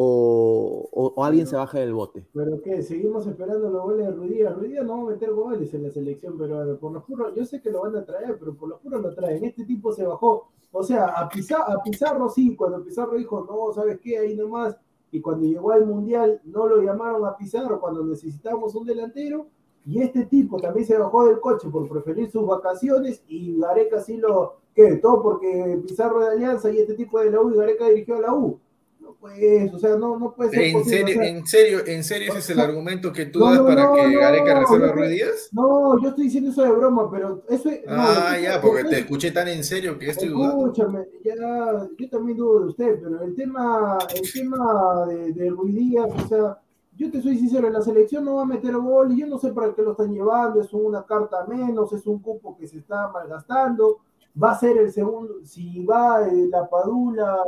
[0.00, 2.24] o, o- o alguien se baja del bote.
[2.32, 4.50] Pero qué, seguimos esperando los goles de Ruidía.
[4.50, 6.76] Ruidía no va a meter goles en la selección peruana.
[6.76, 9.12] Por los puros, yo sé que lo van a traer, pero por los puros lo
[9.14, 9.44] traen.
[9.44, 10.46] Este tipo se bajó.
[10.70, 14.18] O sea, a, Pizarro, a Pizarro sí, cuando Pizarro dijo, no, ¿sabes qué?
[14.18, 14.76] Ahí nomás.
[15.10, 19.46] Y cuando llegó al Mundial no lo llamaron a Pizarro cuando necesitábamos un delantero.
[19.84, 24.18] Y este tipo también se bajó del coche por preferir sus vacaciones y Gareca sí
[24.18, 24.56] lo...
[24.74, 24.96] ¿Qué?
[24.96, 28.20] Todo porque Pizarro de Alianza y este tipo de la U y Gareca dirigió a
[28.20, 28.60] la U.
[29.08, 31.78] No pues, o sea, no, no puede ser ¿En posible, serio, o sea, en serio,
[31.86, 35.06] en serio ese es el argumento que tú No, das para no, que Gareca resuelva
[35.06, 35.48] Díaz?
[35.52, 37.80] No, yo estoy diciendo eso de broma, pero eso es.
[37.88, 40.66] Ah, ya, porque te escuché tan en serio que estoy dudando.
[40.66, 45.74] Escúchame, ya, yo también dudo de usted, pero el tema, el tema de, de Ruiz
[45.74, 46.58] Díaz, o sea,
[46.98, 49.52] yo te soy sincero, la selección no va a meter gol y yo no sé
[49.52, 53.08] para qué lo están llevando, es una carta menos, es un cupo que se está
[53.08, 54.00] malgastando,
[54.40, 57.38] va a ser el segundo, si va eh, la Padula,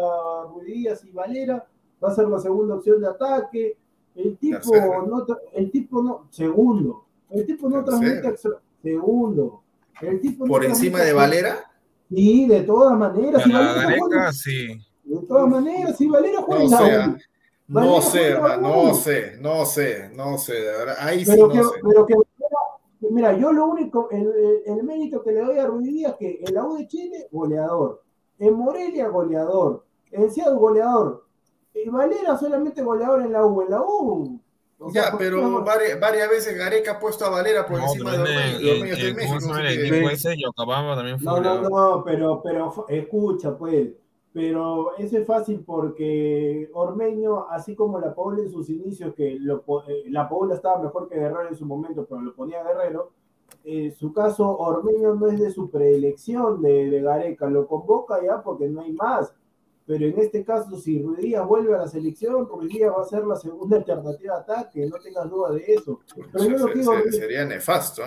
[0.52, 1.66] Ruidías y Valera,
[2.02, 3.76] va a ser la segunda opción de ataque,
[4.14, 4.74] el tipo
[5.06, 8.34] no, el tipo no, segundo, el tipo no transmite,
[8.82, 9.62] segundo,
[10.00, 11.70] el tipo ¿Por encima de Valera?
[12.08, 13.44] Sí, de todas maneras.
[14.36, 14.80] sí.
[15.04, 17.18] De todas maneras, si Valera juega no, sea,
[17.68, 20.54] no sé, no sé, no sé, no sé,
[20.98, 21.60] ahí sí no sé.
[21.82, 22.14] Pero que,
[23.10, 26.54] mira, yo lo único, el, el, mérito que le doy a Ruiz es que en
[26.54, 28.02] la U de Chile, goleador.
[28.38, 29.84] En Morelia, goleador.
[30.10, 31.24] En Seattle, goleador.
[31.74, 33.62] Y Valera solamente goleador en la U.
[33.62, 34.40] En la U,
[34.92, 40.36] ya, pero varias, varias, veces Gareca ha puesto a Valera por encima de equipo ese,
[40.62, 41.26] también fue.
[41.26, 43.88] No, no, no, pero, pero escucha, pues.
[44.32, 49.64] Pero eso es fácil porque Ormeño, así como la Paula en sus inicios, que lo,
[49.88, 53.10] eh, la Paula estaba mejor que Guerrero en su momento, pero lo ponía Guerrero,
[53.64, 58.40] en su caso Ormeño no es de su preelección de, de Gareca, lo convoca ya
[58.40, 59.34] porque no hay más
[59.90, 63.34] pero en este caso, si Ruidías vuelve a la selección, Ruidías va a ser la
[63.34, 65.98] segunda alternativa de ataque, no tengas duda de eso.
[66.32, 68.04] Pero yo digo, sería nefasto.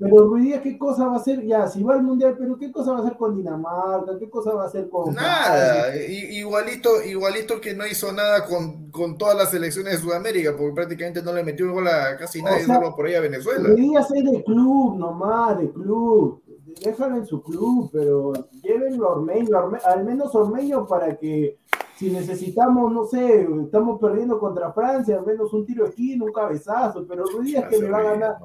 [0.00, 1.44] Pero Ruidías, ¿qué cosa va a hacer?
[1.44, 4.18] Ya, si va al Mundial, pero ¿qué cosa va a hacer con Dinamarca?
[4.18, 5.14] ¿Qué cosa va a hacer con...
[5.14, 10.74] Nada, igualito, igualito que no hizo nada con, con todas las selecciones de Sudamérica, porque
[10.74, 13.68] prácticamente no le metió gol a casi nadie, solo por ahí a Venezuela.
[13.68, 16.42] Ruidías es de club nomás, de club
[16.82, 18.32] déjalo en su club, pero
[18.62, 21.58] llévenlo a Ormeño, al menos Ormeño para que
[21.96, 27.06] si necesitamos, no sé, estamos perdiendo contra Francia, al menos un tiro aquí, un cabezazo,
[27.06, 28.36] pero Ruiz Díaz que le va a ganar.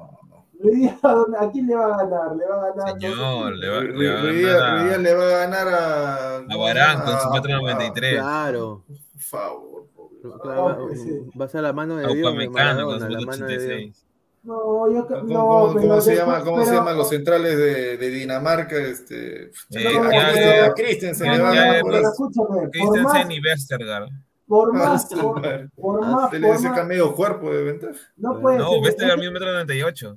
[1.38, 2.36] ¿A quién le va a ganar?
[2.36, 3.00] Le va a ganar.
[3.00, 5.00] Señor, le va, le va a ganar.
[5.00, 6.36] le va a ganar a.
[6.36, 8.14] A Barán con su metro 93.
[8.14, 8.84] Claro.
[9.12, 9.76] Por favor.
[11.38, 12.34] Va a ser la mano de Dios.
[12.50, 14.06] Maradona, la mano de Dios.
[14.42, 18.76] No, yo ¿Cómo, no, ¿cómo, se, llama, ¿cómo se llaman los centrales de, de Dinamarca?
[18.76, 21.82] Este, eh, a Christensen le va a ganar
[22.70, 24.08] Christensen y Westergaard.
[24.46, 25.42] Por más, por,
[25.74, 26.30] por más.
[26.30, 27.98] Se le dice medio cuerpo de ventaja.
[28.16, 30.16] No puede No, Westergaard mide un metro 98.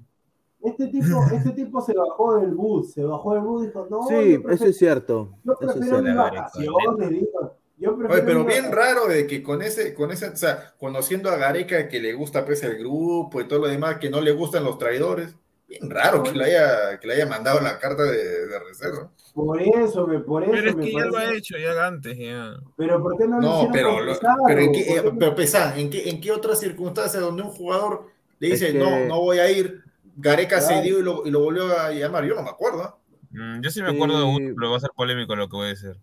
[0.61, 4.03] Este tipo, este tipo se bajó del bus, se bajó del bus y dijo, no.
[4.07, 5.38] Sí, eso es cierto.
[5.44, 7.56] Yo prefiero mis vacaciones, dijo.
[7.81, 11.88] Oye, pero bien raro de que con ese, con ese, o sea, conociendo a Gareca
[11.88, 14.77] que le gusta pues el grupo y todo lo demás, que no le gustan los
[14.77, 19.10] traidores, bien raro que le haya, que le haya mandado la carta de, de reserva.
[19.34, 20.52] Por eso, me, por eso.
[20.52, 22.57] Pero es que ya lo ha hecho, ya antes, ya.
[22.76, 24.14] Pero ¿por qué no, no lo pero, lo,
[24.45, 28.07] pero, en qué, eh, pero pesa, ¿en qué, ¿en qué otras circunstancias donde un jugador
[28.40, 29.84] le dice, no, no voy a ir,
[30.21, 32.25] Gareca se dio y lo, y lo volvió a llamar?
[32.25, 32.99] Yo no me acuerdo.
[33.31, 35.65] Mm, yo sí me acuerdo de uno, pero va a ser polémico lo que voy
[35.67, 35.95] a decir.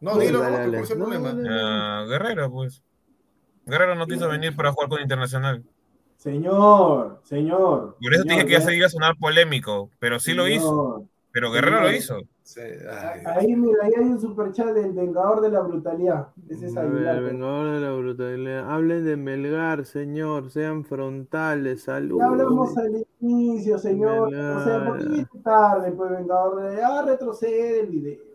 [0.00, 0.94] No, dilo, dale, no, dale.
[0.94, 1.30] problema.
[1.30, 2.82] Uh, Guerrero, pues.
[3.64, 5.64] Guerrero no quiso venir para jugar con Internacional.
[6.16, 7.96] Señor, señor.
[8.00, 10.48] Por eso señor, dije que ya se iba a sonar polémico, pero sí señor, lo
[10.48, 11.08] hizo.
[11.34, 12.20] Pero Guerrero lo hizo.
[12.44, 12.60] Sí,
[13.26, 16.28] ahí, mira, ahí hay un superchat del Vengador de la Brutalidad.
[16.48, 18.70] Ese es Aguilar, el Vengador de la Brutalidad.
[18.70, 20.48] Hablen de Melgar, señor.
[20.50, 21.82] Sean frontales.
[21.82, 22.20] Saludos.
[22.20, 24.30] Ya hablamos al inicio, señor.
[24.30, 24.56] Melgar.
[24.56, 25.90] O sea, ¿por qué tarde?
[25.90, 28.33] Pues Vengador de la ah, retrocede el video.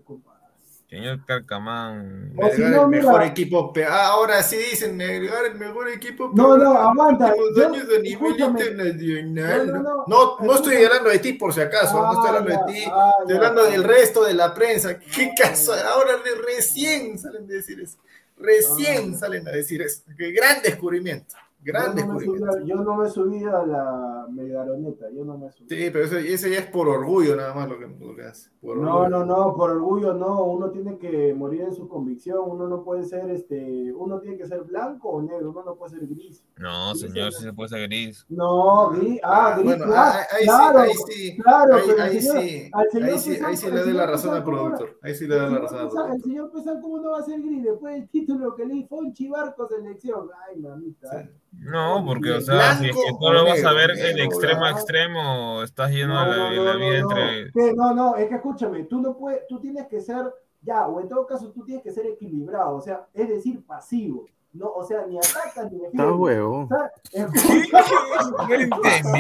[0.90, 2.34] Señor Carcamán.
[2.36, 3.72] O si no, el mejor mira, equipo.
[3.88, 6.32] Ah, ahora sí dicen negar el mejor equipo.
[6.34, 7.32] No, no, aguanta.
[7.56, 9.68] Yo, años de nivel internacional.
[9.68, 12.04] No, no, no, no, estoy hablando de ti por si acaso.
[12.04, 12.90] Ah, no estoy hablando ya, de ti.
[12.92, 13.72] Ah, estoy hablando ya.
[13.72, 15.00] del resto de la prensa.
[15.00, 15.74] ¿Qué caso?
[15.74, 16.14] Ahora
[16.48, 18.00] recién salen a decir eso.
[18.36, 20.02] Recién salen a decir eso.
[20.18, 21.36] Qué gran descubrimiento.
[21.62, 25.68] Grande yo, no subí, yo no me subí a la megaroneta, yo no me subí.
[25.68, 28.50] Sí, pero eso, ese ya es por orgullo nada más lo que, lo que hace.
[28.62, 32.86] no, no, no, por orgullo no, uno tiene que morir en su convicción, uno no
[32.86, 36.46] puede ser, este, uno tiene que ser blanco o negro, uno no puede ser gris.
[36.58, 38.26] No, señor, sí se puede ser gris.
[38.30, 42.42] No, gris, ah, gris, bueno, claro, ahí, claro, ahí sí, claro, ahí, pero ahí señor,
[42.42, 45.14] sí, al señor ahí sí, Pesán, ahí sí le doy la razón al productor, ahí
[45.14, 46.16] sí le doy la razón al productor.
[46.16, 47.64] El señor Pesán, ¿cómo no va a ser gris?
[47.64, 51.24] Después del título que le fue un chivarco selección, ay, mamita.
[51.24, 51.30] Sí.
[51.52, 54.72] No, porque, o sea, si es que tú lo vas a ver en extremo a
[54.72, 57.52] extremo, estás yendo no, a la, no, la no, vida no, entre.
[57.52, 60.32] Que no, no, es que escúchame, tú no puedes, tú tienes que ser,
[60.62, 64.26] ya, o en todo caso tú tienes que ser equilibrado, o sea, es decir, pasivo.
[64.52, 66.68] No, o sea, ni atacas ni Está huevo.
[67.14, 67.70] Entendí,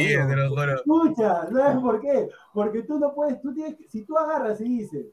[0.07, 0.75] te lo juro.
[0.75, 2.29] Escucha, ¿sabes por qué?
[2.51, 5.05] Porque tú no puedes, tú tienes, si tú agarras y dices,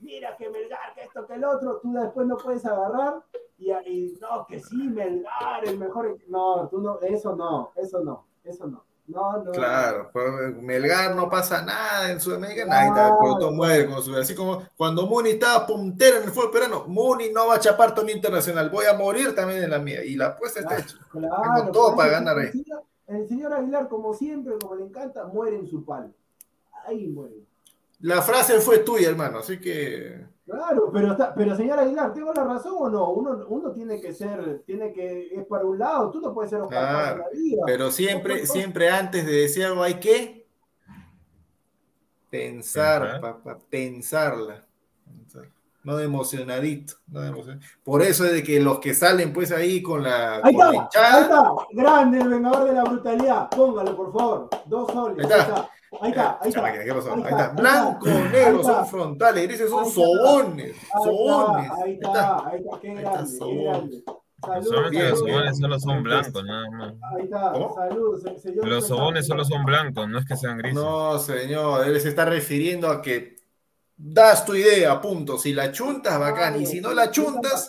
[0.00, 3.22] mira que Melgar, que esto, que el otro, tú después no puedes agarrar
[3.58, 6.16] y, y no, que sí, Melgar, el mejor.
[6.28, 8.84] No, tú no, eso no, eso no, eso no.
[9.08, 9.52] No, no.
[9.52, 10.10] Claro,
[10.60, 14.62] Melgar no pasa nada en Sudamérica, nadie está, el producto muere con su Así como
[14.76, 18.68] cuando Muni estaba puntero en el fútbol peruano, Muni no va a chapar torneo internacional,
[18.68, 20.04] voy a morir también en la mía.
[20.04, 20.96] Y la apuesta está hecha.
[21.10, 22.52] Claro, Tengo todo para ganar el ahí.
[22.52, 26.10] señor- El señor Aguilar, como siempre, como le encanta, muere en su palo.
[26.84, 27.36] Ahí muere.
[28.00, 30.22] La frase fue tuya, hermano, así que.
[30.50, 33.10] Claro, pero está, pero señor Aguilar, ¿tengo la razón o no?
[33.10, 36.62] Uno, uno tiene que ser, tiene que, es para un lado, tú no puedes ser
[36.62, 37.62] Oscar Claro, la vida.
[37.66, 40.46] pero siempre, siempre antes de decir algo hay que
[42.30, 44.64] pensar, papá, pensarla.
[45.06, 45.48] Pensar.
[45.84, 49.52] No de emocionadito, no de emocion- Por eso es de que los que salen pues
[49.52, 52.84] ahí con la, Ahí con la está, ahí hinchada, está, grande el vengador de la
[52.84, 53.48] brutalidad.
[53.50, 54.48] Póngalo, por favor.
[54.66, 55.24] Dos soles.
[55.26, 55.70] Ahí Ahí está.
[56.00, 56.62] Ahí está, ahí está.
[56.62, 57.12] Máquina, ¿qué pasó?
[57.14, 61.64] Ahí Ahí está, Blanco, negro, son frontales, grises son sobones, Ahí sobones.
[61.64, 62.48] está, ahí está.
[62.48, 63.64] ahí está, qué grande, qué sobón.
[63.64, 64.04] grande.
[64.40, 65.32] Saludos, Solamente los saludos.
[65.32, 66.94] sobones solo son blancos, nada más.
[67.12, 67.74] Ahí está, ¿Cómo?
[67.74, 68.68] saludos, se- señor.
[68.68, 70.74] Los sobones solo son blancos, no es que sean grises.
[70.80, 73.37] No, señor, él se está refiriendo a que
[74.00, 75.36] das tu idea, punto.
[75.38, 76.60] Si la chuntas, bacán.
[76.62, 77.68] Y si no la chuntas,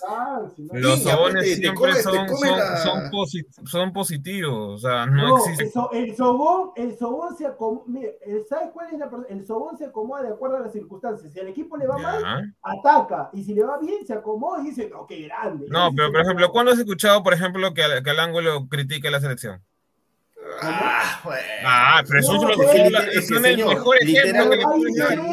[0.72, 4.76] Los sobones te- te siempre comes- te son, comes son, la- son, posi- son positivos,
[4.76, 5.64] o sea, no, No, existe.
[5.64, 7.85] el, so- el sobón, el sobón se acomoda,
[8.47, 11.34] ¿sabes cuál es la El sobón se acomoda de acuerdo a las circunstancias.
[11.34, 13.30] Si al equipo le va mal, ataca.
[13.34, 15.65] Y si le va bien, se acomoda y dice, no, qué grande.
[15.69, 16.51] No, pero por el ejemplo.
[16.51, 19.64] ¿cuándo has escuchado, por ejemplo, que, que al ángulo critique la selección?
[20.61, 21.41] Ah, bueno.
[21.66, 24.56] Ah, pero eso No, es lo que Es que, son el señor, mejor ejemplo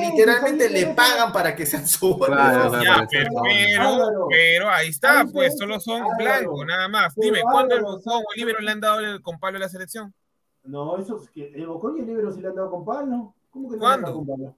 [0.00, 2.36] literalmente ahí le pagan para que sean sobones.
[2.36, 2.72] Claro,
[3.10, 6.16] pero, pero, ahí está, pues solo son Álvaro.
[6.18, 7.14] blancos, nada más.
[7.14, 9.60] Pero Dime, ¿cuándo el Bocón o el Libero le han dado el con Pablo a
[9.60, 10.12] la selección?
[10.64, 13.34] No, eso es que el Bocón y el Libro sí le han dado con palo.
[13.50, 14.06] ¿Cómo que no ¿Cuándo?
[14.06, 14.56] le han dado con palo?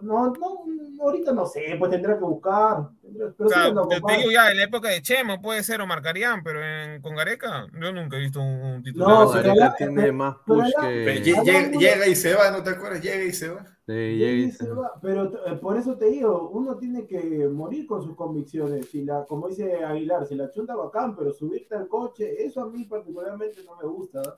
[0.00, 0.64] No, no,
[1.02, 2.88] ahorita no sé, pues tendrá que buscar.
[3.02, 6.42] Pero O sea, te, digo ya, en la época de Chemo puede ser o marcarían,
[6.44, 9.08] pero en, con Gareca yo nunca he visto un, un titular.
[9.08, 11.22] No, Gareca la- tiene pero- más push la- que.
[11.24, 13.02] lle- llega, y se va, ¿no te acuerdas?
[13.02, 13.64] Llega y se va.
[13.86, 14.92] Sí, llega y se- va.
[15.00, 18.88] Pero eh, por eso te digo, uno tiene que morir con sus convicciones.
[18.90, 22.66] Si la, como dice Aguilar, si la chunta bacán, pero subirte al coche, eso a
[22.68, 24.22] mí particularmente no me gusta.
[24.22, 24.34] ¿no?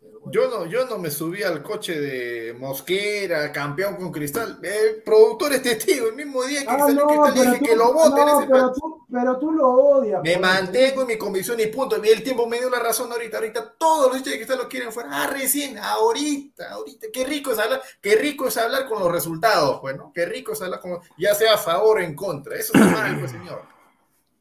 [0.00, 0.18] Bueno.
[0.32, 4.58] Yo no, yo no me subí al coche de Mosquera, campeón con cristal.
[4.62, 7.92] El productor es testigo, el mismo día que Ah, salió no, dije tú, que lo
[7.92, 10.22] voten no, ese pero, tú, pero tú lo odias.
[10.22, 12.02] Me mantengo en mi convicción y punto.
[12.02, 13.36] Y el tiempo me dio la razón ahorita.
[13.38, 15.10] Ahorita todos los hinchas de cristal lo quieren fuera.
[15.12, 17.08] Ah, recién, ahorita, ahorita.
[17.12, 20.12] Qué rico es hablar, qué rico es hablar con los resultados, pues, ¿no?
[20.14, 22.56] Qué rico es hablar con, ya sea a favor o en contra.
[22.56, 23.62] Eso mal, pues, señor.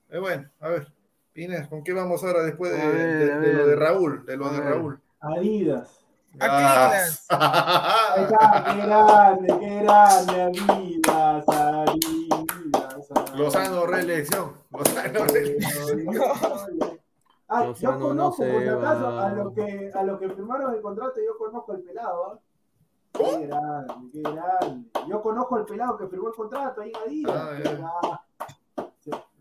[0.09, 0.87] Eh, bueno, a ver,
[1.33, 4.25] Pines, ¿con qué vamos ahora después de, A ver, de- a de lo de Raúl?
[4.25, 4.69] De lo de ver.
[4.69, 5.01] Raúl.
[5.21, 6.05] Adidas.
[6.39, 7.25] Adidas.
[7.29, 8.13] Ah.
[8.15, 13.11] Ahí está, qué grande, qué grande, Adidas, Adidas.
[13.11, 13.35] Adidas.
[13.35, 14.53] Lozano reelección.
[14.71, 16.05] Lozano reelección.
[17.51, 19.25] Ah, yo Lozano no conozco, se por si acaso, va.
[19.27, 22.39] a los que, a los que firmaron el contrato, yo conozco el pelado, ¿ah?
[23.11, 24.89] Qué grande, qué grande.
[25.09, 27.81] Yo conozco el pelado que firmó el contrato ahí en Adidas.
[27.83, 28.21] Ah,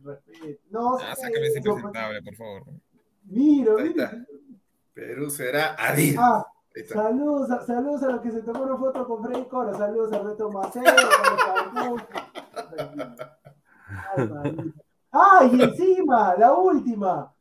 [0.04, 0.62] respeta.
[0.70, 2.62] No, Ah, sácame ese yo- presentable, por favor.
[3.24, 4.10] Mira, Ahí mira.
[4.98, 6.16] Perú será Adidas.
[6.18, 6.46] Ah,
[6.92, 9.72] saludos, a- saludos a los que se tomaron foto con Freddy Cora.
[9.74, 10.84] Saludos a Reto Macero,
[13.86, 14.74] Ay.
[15.12, 17.32] Ah, y encima, la última.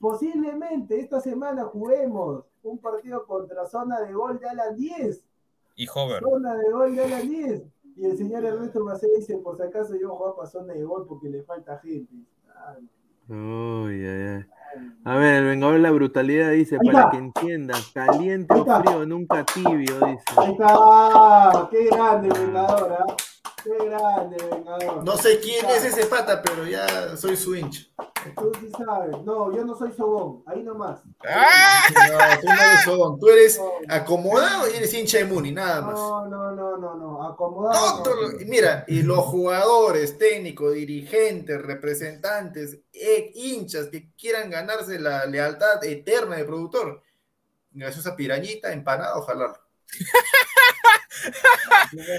[0.00, 5.24] Posiblemente esta semana juguemos un partido contra zona de gol de Alan 10.
[5.76, 6.20] Y Hover.
[6.24, 7.62] Zona de gol de Alan 10.
[7.98, 10.82] Y el señor Ernesto Macero dice, por si acaso yo voy a para zona de
[10.82, 12.12] gol porque le falta gente.
[12.66, 12.88] Ay,
[13.28, 14.44] Uy, ay, ay.
[15.04, 19.44] A ver, el vengador de la brutalidad dice, para que entienda, caliente o frío, nunca
[19.44, 20.24] tibio, dice.
[20.36, 23.16] Ahí está, qué grande Vengador, ¿ah?
[23.62, 25.04] Qué grande Vengador.
[25.04, 27.82] No sé quién es ese pata, pero ya soy su hincha.
[28.36, 29.16] Tú sí sabes.
[29.24, 31.00] No, yo no soy Sobón, ahí nomás.
[31.26, 31.82] ¡Ah!
[31.90, 35.94] No, tú no eres Sobón, tú eres acomodado y eres hincha de Muni, nada más.
[35.94, 37.28] No, no, no, no, no.
[37.28, 38.02] Acomodado.
[38.02, 38.38] Todo no.
[38.46, 46.36] mira, y los jugadores, técnicos, dirigentes, representantes, eh, hinchas que quieran ganarse la lealtad eterna
[46.36, 47.02] del productor,
[47.74, 49.60] esa pirañita, empanada, ojalá.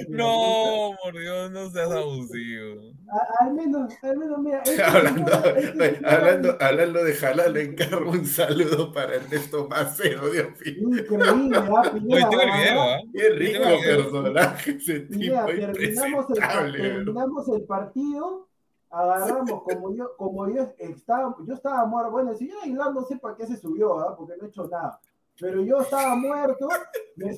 [0.10, 2.92] No, por Dios, no seas abusivo.
[3.10, 4.62] A- Al menos, al menos, mira.
[4.64, 10.48] este hablando, este hablando, hablando de jalar, le encargo un saludo para Ernesto Macero, Dios
[10.66, 11.00] mío.
[11.00, 11.92] Increíble, ¿ah?
[11.94, 12.58] Oye, tengo el ¿verdad?
[12.58, 12.98] video, ¿ah?
[13.14, 18.48] Qué rico que- personaje ese tipo, Pineda, terminamos el, terminamos el partido,
[18.90, 23.18] agarramos, como yo, como yo estaba, yo estaba muerto, bueno, el señor Aguilar no sé
[23.18, 24.16] para qué se subió, ¿ah?
[24.18, 25.00] porque no he hecho nada,
[25.42, 26.70] pero yo estaba muerto,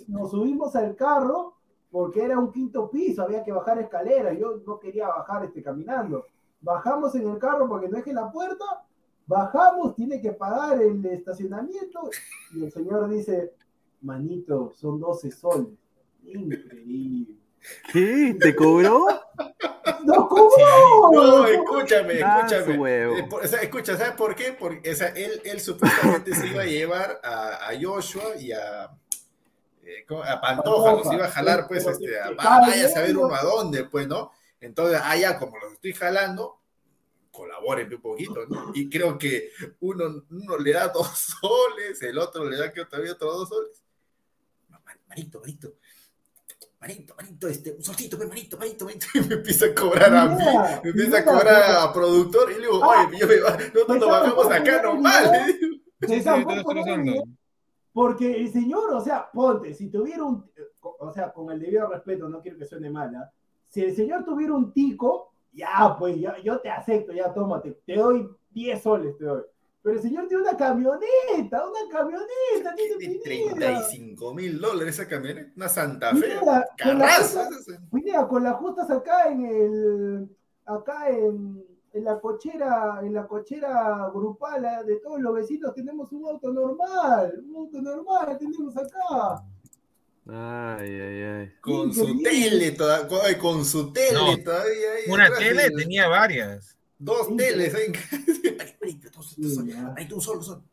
[0.09, 1.55] nos subimos al carro,
[1.89, 6.25] porque era un quinto piso, había que bajar escaleras, yo no quería bajar este, caminando.
[6.59, 8.65] Bajamos en el carro porque no es que la puerta,
[9.25, 12.09] bajamos, tiene que pagar el estacionamiento,
[12.53, 13.53] y el señor dice,
[14.01, 15.69] Manito, son 12 soles.
[16.25, 17.37] Increíble.
[17.91, 18.35] ¿Qué?
[18.37, 19.05] ¿Te cobró?
[20.03, 21.11] ¡No cobró!
[21.11, 23.05] No, escúchame, Ah, escúchame.
[23.07, 24.53] o sea, escucha, ¿sabes por qué?
[24.53, 28.91] Porque o sea, él, él supuestamente se iba a llevar a, a Joshua y a,
[29.83, 30.23] eh, ¿cómo?
[30.23, 33.85] a Pantoja, los iba a jalar, pues, este, a, vaya a saber uno a dónde,
[33.85, 34.31] pues, ¿no?
[34.59, 36.59] Entonces, allá, como los estoy jalando,
[37.31, 38.71] colaboren un poquito, ¿no?
[38.73, 39.49] Y creo que
[39.81, 41.07] uno, uno le da dos
[41.41, 43.83] soles, el otro le da que todavía otros dos soles.
[44.69, 45.41] Ma- Manito,
[46.83, 47.15] manito.
[47.15, 50.43] Manito, este, un solcito, pues, manito, manito, manito, y me empieza a cobrar a mí,
[50.83, 53.07] me empieza a cobrar a productor, y le digo, Ah.
[53.07, 54.93] oye, yo me va- nosotros nos bajamos acá video,
[57.93, 60.43] Porque el señor, o sea, ponte, si tuviera un,
[60.81, 63.31] o sea, con el debido respeto, no quiero que suene mala,
[63.69, 67.95] si el señor tuviera un tico, ya, pues, ya, yo te acepto, ya, tómate, te
[67.95, 69.43] doy 10 soles, te doy.
[69.83, 73.55] Pero el señor tiene una camioneta, una camioneta, tiene Tiene Pineda.
[73.83, 76.39] 35 mil dólares esa camioneta, una Santa Fe,
[76.77, 77.45] carraza.
[77.47, 80.29] justa- Pineda, con las justas acá en el,
[80.65, 86.09] acá en, en la cochera, en la cochera grupal eh, de todos los vecinos tenemos
[86.13, 89.43] un auto normal, un auto normal tenemos acá.
[90.25, 91.51] Ay, ay, ay.
[91.59, 93.05] Con su tele, toda-
[93.37, 94.89] con, su tele No, todavía.
[95.09, 96.77] Una tele tenía varias.
[97.03, 97.75] Dos Sí, teles.
[97.75, 97.91] ahí.
[99.35, 99.81] Sí, ya.
[99.83, 100.63] manito, un solo.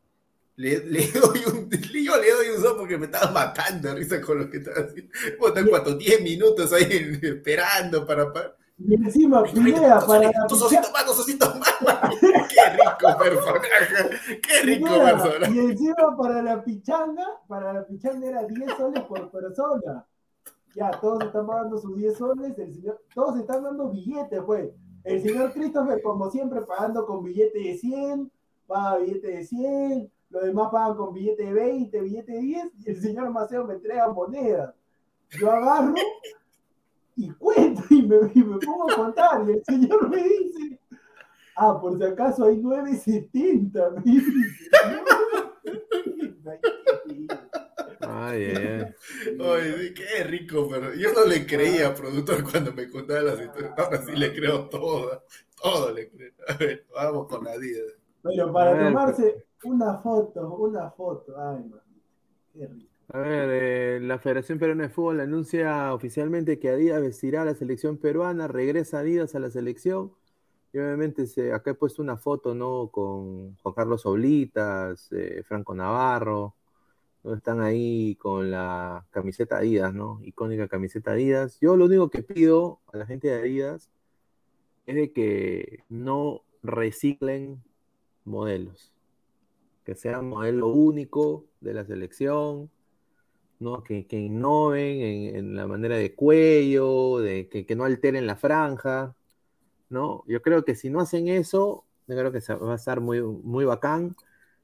[0.57, 4.21] Le, le doy un, yo le doy un sol porque me estaba matando de risa
[4.21, 5.11] con lo que estaba haciendo.
[5.39, 8.33] Botan cuánto, 10 minutos ahí esperando para.
[8.33, 8.57] para...
[8.79, 11.75] Y encima, dos para picha- ositos más, dos ositos más.
[12.21, 14.41] Qué rico personaje.
[14.43, 15.53] Qué rico personaje.
[15.55, 20.07] y encima para la pichanga, para la pichanga era 10 soles por persona.
[20.75, 24.71] Ya, todos están pagando sus 10 soles, el señor, todos están dando billetes, pues.
[25.05, 28.31] El señor Christopher, como siempre, pagando con billete de 100,
[28.67, 32.91] paga billete de 100, los demás pagan con billete de 20, billete de 10, y
[32.91, 34.75] el señor Maceo me entrega monedas.
[35.31, 35.95] Yo agarro
[37.17, 40.79] y cuento y me, y me pongo a contar, y el señor me dice,
[41.57, 44.33] ah, por si acaso hay 9.70, me dice.
[48.31, 48.33] 9.70.
[48.33, 48.95] Ay, ay,
[49.39, 49.81] ay.
[49.81, 53.73] Ay, qué rico, pero yo no le creía, productor, cuando me contaba las historias.
[53.77, 55.25] Ahora sí le creo todo,
[55.63, 56.33] todo le creo.
[56.49, 57.83] A ver, vamos con la vida.
[58.23, 61.81] Pero para ver, tomarse una foto, una foto, ay, man,
[62.53, 62.91] qué rico.
[63.13, 67.55] A ver, eh, la Federación Peruana de Fútbol anuncia oficialmente que Adidas vestirá a la
[67.55, 70.13] selección peruana, regresa Adidas a la selección.
[70.73, 72.89] Y obviamente se, acá he puesto una foto, ¿no?
[72.93, 76.55] Con Juan Carlos Oblitas, eh, Franco Navarro,
[77.23, 77.35] ¿no?
[77.35, 80.21] Están ahí con la camiseta Adidas, ¿no?
[80.23, 81.59] Icónica camiseta Adidas.
[81.61, 83.91] Yo lo único que pido a la gente de Adidas
[84.87, 87.63] es de que no reciclen
[88.25, 88.93] modelos,
[89.85, 92.71] que sea modelo único de la selección,
[93.61, 93.85] ¿no?
[93.85, 99.15] Que, innoven en, en la manera de cuello, de que, no alteren la franja,
[99.89, 100.25] ¿no?
[100.27, 103.65] Yo creo que si no hacen eso, yo creo que va a estar muy, muy
[103.65, 104.17] bacán.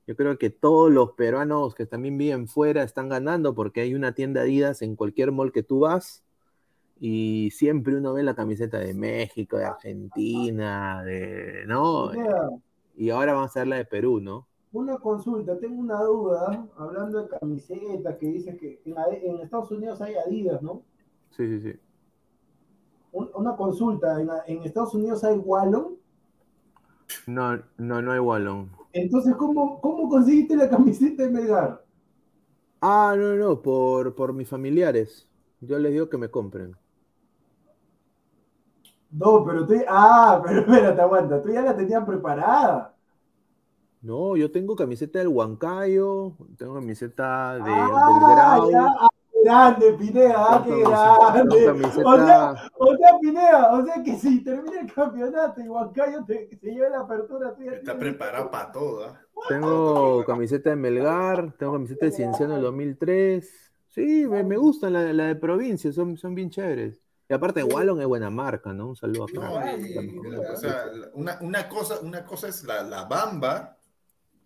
[0.07, 4.13] Yo creo que todos los peruanos que también viven fuera están ganando porque hay una
[4.13, 6.25] tienda Adidas en cualquier mall que tú vas
[7.01, 12.11] y siempre uno ve la camiseta de México, de Argentina, de, ¿no?
[12.13, 12.51] Mira,
[12.97, 14.47] Y ahora vamos a ver la de Perú, ¿no?
[14.73, 20.15] una consulta, tengo una duda, hablando de camisetas, que dice que en, Estados Unidos hay
[20.17, 20.83] Adidas, ¿no?
[21.31, 21.79] Sí, sí, sí.
[23.13, 25.97] Un- una consulta, en, en Estados Unidos hay Wallon,
[27.27, 28.71] No, no, no hay Wallon.
[29.03, 31.85] Entonces, ¿cómo, cómo conseguiste la camiseta de Melgar?
[32.81, 35.29] Ah, no, no, por, por mis familiares.
[35.61, 36.77] Yo les digo que me compren.
[39.11, 42.95] No, pero tú, ah, pero espérate, aguanta, tú ya la tenías preparada.
[44.01, 49.09] No, yo tengo camiseta del Huancayo, tengo camiseta de, del Ah, Grau, ya, ah,
[49.47, 51.65] grande, Pineda, ah, qué grande.
[51.67, 56.25] camiseta, O sea, o sea, Pineda, o sea que si termina el campeonato y Huancayo
[56.25, 59.05] te, se lleva la apertura, tú ya Está tienes- preparado para todo.
[59.07, 59.21] ¿ah?
[59.49, 63.73] tengo camiseta de Melgar, tengo camiseta de Cienciano del 2003.
[63.89, 67.01] Sí, me, me gustan la, la de provincia, son, son bien chéveres.
[67.29, 68.89] Y aparte, Wallon es buena marca, ¿no?
[68.89, 69.49] Un saludo acá.
[69.49, 70.19] No, y-
[70.53, 73.76] o sea, una, una cosa, una cosa es la, la bamba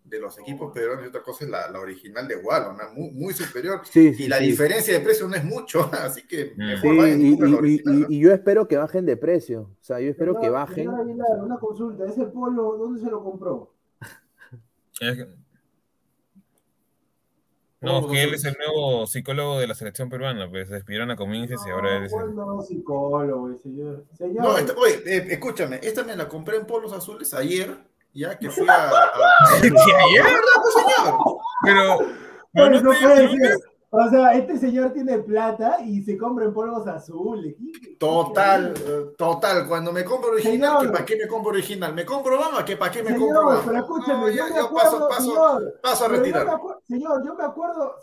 [0.05, 3.11] de los equipos peruanos y otra cosa es la, la original de Wallon, una muy,
[3.13, 3.81] muy superior.
[3.85, 4.47] Sí, sí, y la sí.
[4.47, 6.59] diferencia de precio no es mucho, así que Mm.
[6.67, 7.95] mejor Sí, vayan y y, la y- original.
[7.95, 8.07] y- ¿no?
[8.11, 9.61] y yo espero que bajen de precio.
[9.63, 10.89] O sea, yo espero que bajen.
[10.89, 13.75] Aguilar, una consulta, ese polo, ¿dónde se lo compró?
[15.01, 15.27] Es que-
[17.83, 21.17] No, que él es el nuevo psicólogo de la selección peruana, pues se despidieron a
[21.17, 24.05] Cominges y ahora él es el- No, no, psicólogo, señor.
[24.19, 27.75] Señor, No, esta- oye, eh, escúchame, esta me la compré en polos azules ayer,
[28.15, 28.89] ya que fui a...
[28.89, 28.91] a-
[29.61, 30.23] ¿Qué, ayer?
[30.25, 31.15] ¿Verdad, pues, señor?
[31.65, 31.99] Pero,
[32.53, 33.57] Pero ¿no no puede ser.
[33.93, 37.57] O sea, este señor tiene plata y se compra en polvos azules.
[37.99, 38.73] Total,
[39.19, 39.67] total.
[39.67, 40.87] Cuando me compro original, Señor.
[40.87, 41.93] ¿que ¿para qué me compro original?
[41.95, 42.65] ¿Me compro Bama?
[42.65, 43.63] ¿Que ¿Para qué me Señor, compro Bama?
[43.67, 46.47] pero escúcheme, No, yo ya- me yo acuerdo, paso, paso, señor, paso a yo retirar.
[46.47, 47.97] me acuerdo- señor, yo me acuerdo,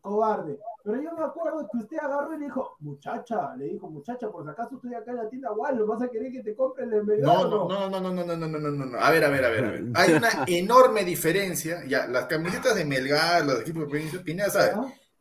[0.00, 4.30] cobarde, pero yo me acuerdo que usted agarró y le dijo, muchacha, le dijo, muchacha,
[4.30, 6.84] por si acaso estoy acá en la tienda Wallo, ¿vas a querer que te compre
[6.84, 7.68] el No, envergado?
[7.68, 8.98] no, no, no, no, no, no, no, no, no, no, no.
[8.98, 9.84] A ver, a ver, a ver, a ver.
[9.94, 11.84] Hay una enorme diferencia.
[11.86, 14.72] Ya, las camisetas de Melgar, los equipos de provincia, Pineda sabe,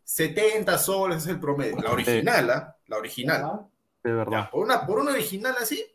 [0.03, 1.77] 70 soles es el promedio.
[1.81, 2.75] La original, ¿ah?
[2.87, 3.67] La original.
[4.03, 4.31] De verdad.
[4.31, 5.85] Ya, por una, por una original así,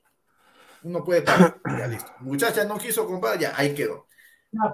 [0.82, 1.60] uno puede pagar.
[1.78, 2.12] Ya listo.
[2.20, 4.06] Muchacha no quiso comprar, ya, ahí quedó.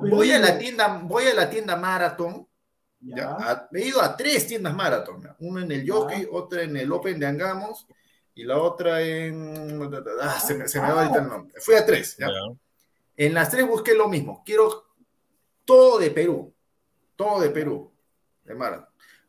[0.03, 2.47] Voy a la tienda, voy a la tienda Marathon.
[3.03, 5.23] Ya, a- he ido a tres tiendas Marathon.
[5.23, 5.35] ya.
[5.41, 7.87] Una en el Jockey, otra en el Open de Angamos
[8.35, 9.81] y la otra en.
[10.21, 11.55] Ah, se me, se me va ahorita el nombre.
[11.61, 12.17] Fui a tres.
[12.19, 12.29] ¿ya?
[13.17, 14.43] En las tres busqué lo mismo.
[14.45, 14.87] Quiero
[15.65, 16.53] todo de Perú.
[17.17, 17.91] Todo de Perú.
[18.45, 18.87] De Marathon.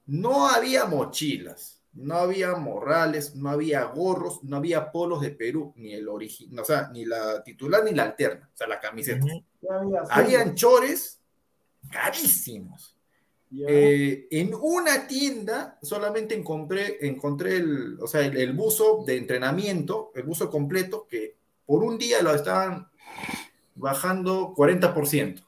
[0.08, 5.94] No había mochilas, no había morrales, no había gorros, no había polos de Perú, ni
[5.94, 9.26] el original, o sea, ni la titular ni la alterna, o sea, la camiseta.
[10.10, 11.22] Habían chores
[11.90, 12.98] carísimos.
[13.68, 20.12] Eh, en una tienda solamente encontré, encontré el, o sea, el, el buzo de entrenamiento,
[20.16, 22.88] el buzo completo, que por un día lo estaban
[23.76, 25.44] bajando 40%.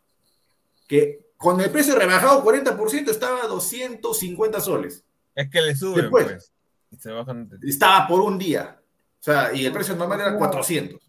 [0.87, 5.03] Que con el precio rebajado 40% estaba a 250 soles.
[5.35, 6.25] Es que le suben, Después.
[6.25, 6.51] pues.
[6.91, 7.49] Y se bajan.
[7.63, 8.79] Estaba por un día.
[9.19, 11.01] O sea, y el precio normal era 400.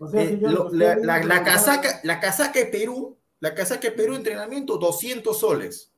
[0.00, 4.76] O sea, Eh, lo- la, casaca, la casaca de Perú, la casaca de Perú entrenamiento,
[4.76, 5.91] 200 soles.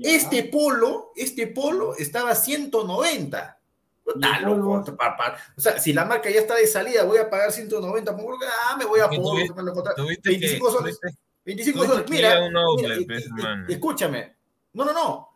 [0.00, 3.58] Este polo, este polo estaba a 190.
[4.06, 7.28] Está loco, pa- pa- O sea, si la marca ya está de salida, voy a
[7.28, 8.34] pagar 190 por
[8.70, 11.00] ah, me voy a tuviste 25 que- soles.
[11.00, 12.10] tuviste- 25 tuviste soles.
[12.10, 12.40] Mira,
[12.76, 14.36] mira, pues, escúchame.
[14.74, 15.28] No, no, no.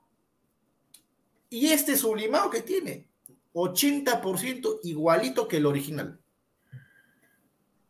[1.48, 3.08] Y este sublimado que tiene,
[3.54, 6.16] 80% igualito que el original.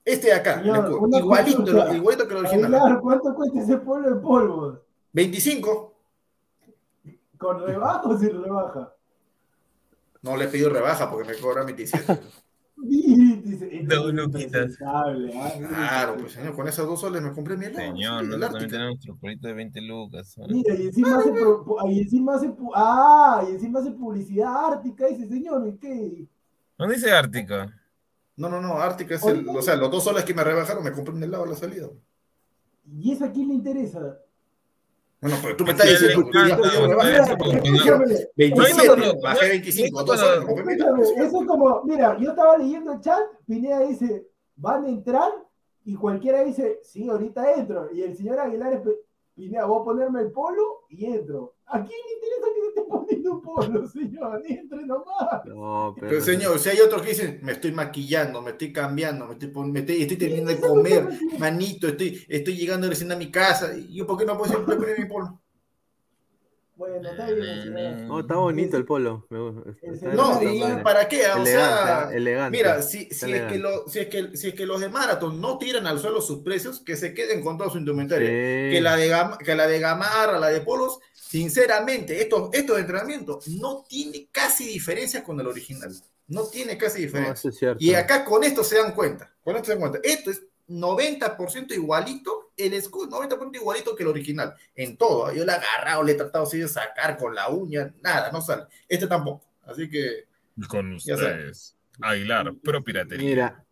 [0.03, 2.75] Este de acá, Señor, igualito, igualito que el original.
[2.75, 4.79] Aguilar, ¿cuánto cuesta ese polvo de polvo?
[5.13, 5.90] 25.
[7.41, 8.95] ¿Con rebaja o sin rebaja?
[10.21, 12.21] No le he pedido rebaja porque me cobra 27.
[12.83, 14.45] Dice, Dos es luquitas.
[14.45, 15.53] impresentable, ¿ah?
[15.69, 17.93] Claro, pues señor, con esos dos soles me compré mi helado.
[17.93, 20.37] Señor, nosotros también tenemos nuestro polito de 20 lucas.
[20.39, 20.47] ¿no?
[20.49, 21.33] Mira, y encima hace,
[21.89, 26.27] y encima hace, ah, y encima hace publicidad ártica, dice señor, ¿y qué?
[26.79, 27.75] ¿No dice Ártica?
[28.37, 30.93] No, no, no, Ártica es el, o sea, los dos soles que me rebajaron me
[30.93, 31.89] compré un helado a la salida.
[32.91, 34.19] ¿Y eso a quién le interesa?
[35.21, 36.39] Bueno, pero tú me estás diciendo que
[38.37, 40.97] 27, escúchame, bajé 25, dos soles, me compré mi helado.
[40.97, 44.27] escúchame, eso es como, mira, yo estaba leyendo el chat, Pineda dice,
[44.57, 45.31] van a entrar,
[45.85, 48.83] y cualquiera dice, sí, ahorita entro, y el señor Aguilar
[49.35, 51.55] Pineda, voy a ponerme el polo y entro.
[51.73, 54.43] ¿A quién le interesa que se esté poniendo un polo, señor?
[54.47, 55.45] Entre nomás.
[55.47, 56.09] No, pero.
[56.11, 59.51] Pero señor, si hay otros que dicen, me estoy maquillando, me estoy cambiando, me estoy,
[59.71, 63.95] me estoy, estoy terminando de comer, manito, estoy, estoy llegando recién a mi casa, y
[63.95, 65.41] yo, ¿por qué no puedo siempre poner mi polo?
[66.77, 68.09] Bueno, está bien.
[68.09, 69.27] No, está bonito el polo.
[69.93, 71.27] está No, ¿y para qué?
[71.39, 74.65] O sea, Elegante, mira, si, si, es que lo- si, es que, si es que
[74.65, 77.77] los de Marathon no tiran al suelo sus precios, que se queden con todo su
[77.77, 78.29] indumentaria.
[78.29, 78.75] Sí.
[78.75, 81.01] Que, la de Gam- que la de Gamarra, la de Polos,
[81.31, 85.95] sinceramente, estos, estos entrenamientos no tiene casi diferencia con el original.
[86.27, 87.77] No tiene casi diferencia.
[87.79, 89.33] Y acá con esto se dan cuenta.
[89.45, 90.01] Con esto se dan cuenta.
[90.03, 94.55] Esto es 90% igualito, el escudo 90% igualito que el original.
[94.75, 95.33] En todo.
[95.33, 98.43] Yo le he agarrado, le he tratado así de sacar con la uña, nada, no
[98.43, 98.65] sale.
[98.89, 99.45] Este tampoco.
[99.67, 100.25] Así que.
[100.67, 101.77] Con ustedes.
[102.01, 103.29] Aguilar, pro piratería.
[103.29, 103.65] Mira,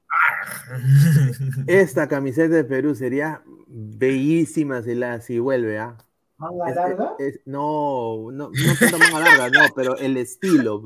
[1.67, 5.97] esta camiseta de Perú sería bellísima si, la, si vuelve, ¿ah?
[6.39, 7.15] ¿Manga larga?
[7.19, 10.81] es- no, no, no tanto manga larga, no, pero el estilo.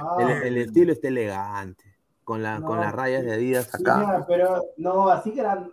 [0.00, 0.16] Ah.
[0.20, 1.84] el, el estilo está elegante,
[2.22, 3.98] con, la, con No, las rayas de Adidas acá.
[3.98, 5.70] mira, pero no, así que eran.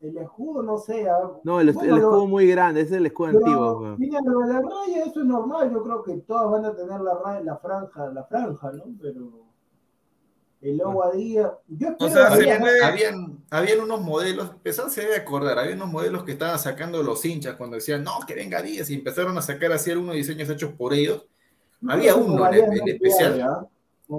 [0.00, 1.06] El escudo, no sé.
[1.44, 3.94] No, el, bueno, el lo- escudo muy grande, ese es el escudo pero, antiguo.
[3.98, 5.70] mira, lo de la raya, eso es normal.
[5.72, 8.84] Yo creo que todas van a tener la raya, la franja, la franja, ¿no?
[9.00, 9.51] Pero.
[10.62, 11.52] El logo a día.
[11.66, 15.74] Yo espero sea, que Habían, puede- habían, habían unos modelos, Pesán se debe acordar, había
[15.74, 19.36] unos modelos que estaban sacando los hinchas cuando decían, no, que venga Díaz, y empezaron
[19.36, 21.26] a sacar así algunos diseños hechos por ellos.
[21.88, 23.66] Había uno en, en especial, ¿ah?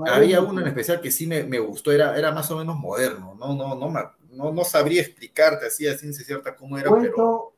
[0.07, 3.35] Había uno en especial que sí me, me gustó, era, era más o menos moderno,
[3.39, 6.99] no, no, no, me- no, no sabría explicarte así a ciencia cierta cómo era, pero
[7.13, 7.53] Cuento,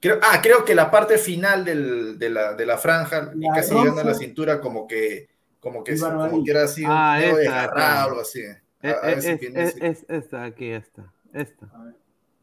[0.00, 3.74] creo, ah, creo que la parte final del- de, la, de la franja, La casi
[3.74, 5.28] llegando a la cintura, como que,
[5.60, 6.44] como que, Y como barbadillo.
[6.44, 8.04] que era así, un Ah, nuevo esta, esta.
[8.04, 8.42] algo así.
[8.44, 11.12] A- Es, a ver si es- tiene es- ese- es esta, aquí, esta.
[11.32, 11.66] Esta.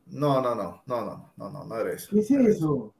[0.05, 2.09] No, no, no, no, no, no, no, no era eso.
[2.11, 2.93] ¿Qué es no eso?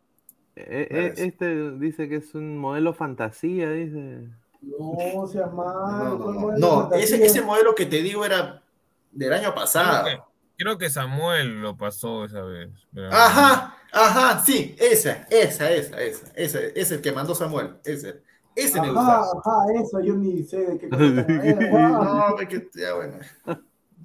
[0.56, 4.28] Eh, eh, este dice que es un modelo fantasía, dice.
[4.62, 6.18] No seas malo.
[6.18, 6.40] no, ¿cuál no.
[6.42, 8.64] modelo No, ese, ese modelo que te digo era
[9.12, 10.06] del año Creo pasado.
[10.06, 10.20] que,
[10.58, 12.70] creo que Samuel lo pasó esa vez.
[12.94, 18.24] pero- Ajá, ajá, sí, esa, esa, esa, esa, ese, es el que mandó Samuel, ese,
[18.58, 19.42] ese me Ajá, gustaba.
[19.66, 23.18] ajá, eso, yo ni sé de qué cosa No, es que ya bueno.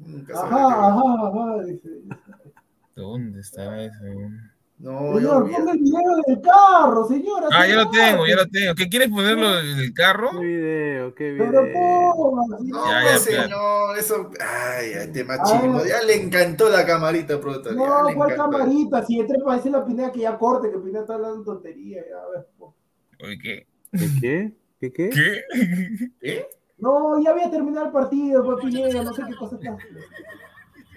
[0.04, 1.88] Nunca ajá, qué- ajá, ajá, dice.
[2.94, 4.14] ¿Dónde está ese?
[4.78, 5.56] No, Señor, olvidé.
[5.58, 7.46] ponga el video del carro, señora.
[7.52, 8.10] Ah, ya lo señora.
[8.10, 8.74] tengo, ya lo tengo.
[8.74, 10.30] ¿Qué quieres ponerlo en el carro?
[10.32, 12.12] Qué video, qué Pero video.
[12.16, 12.66] ponga, sí.
[12.68, 14.30] No, Ya, ya, señor, eso.
[14.40, 15.24] Ay, este Ah.
[15.24, 15.84] machismo.
[15.84, 17.38] Ya le encantó la camarita,
[17.70, 17.84] ya No,
[18.16, 18.58] ¿cuál encantó.
[18.58, 19.06] camarita?
[19.06, 22.02] Si entre para decir la Pineda que ya corte, que Pineda está hablando tontería.
[22.10, 22.48] Ya, a ver.
[22.58, 22.74] po.
[23.22, 24.52] Oye, ¿qué?
[24.80, 25.10] ¿Qué qué?
[25.10, 26.10] ¿Qué qué?
[26.20, 26.48] ¿Qué?
[26.78, 29.76] No, ya había terminado el partido, Pineda, no sé qué cosa está.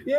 [0.04, 0.16] ¿Qué?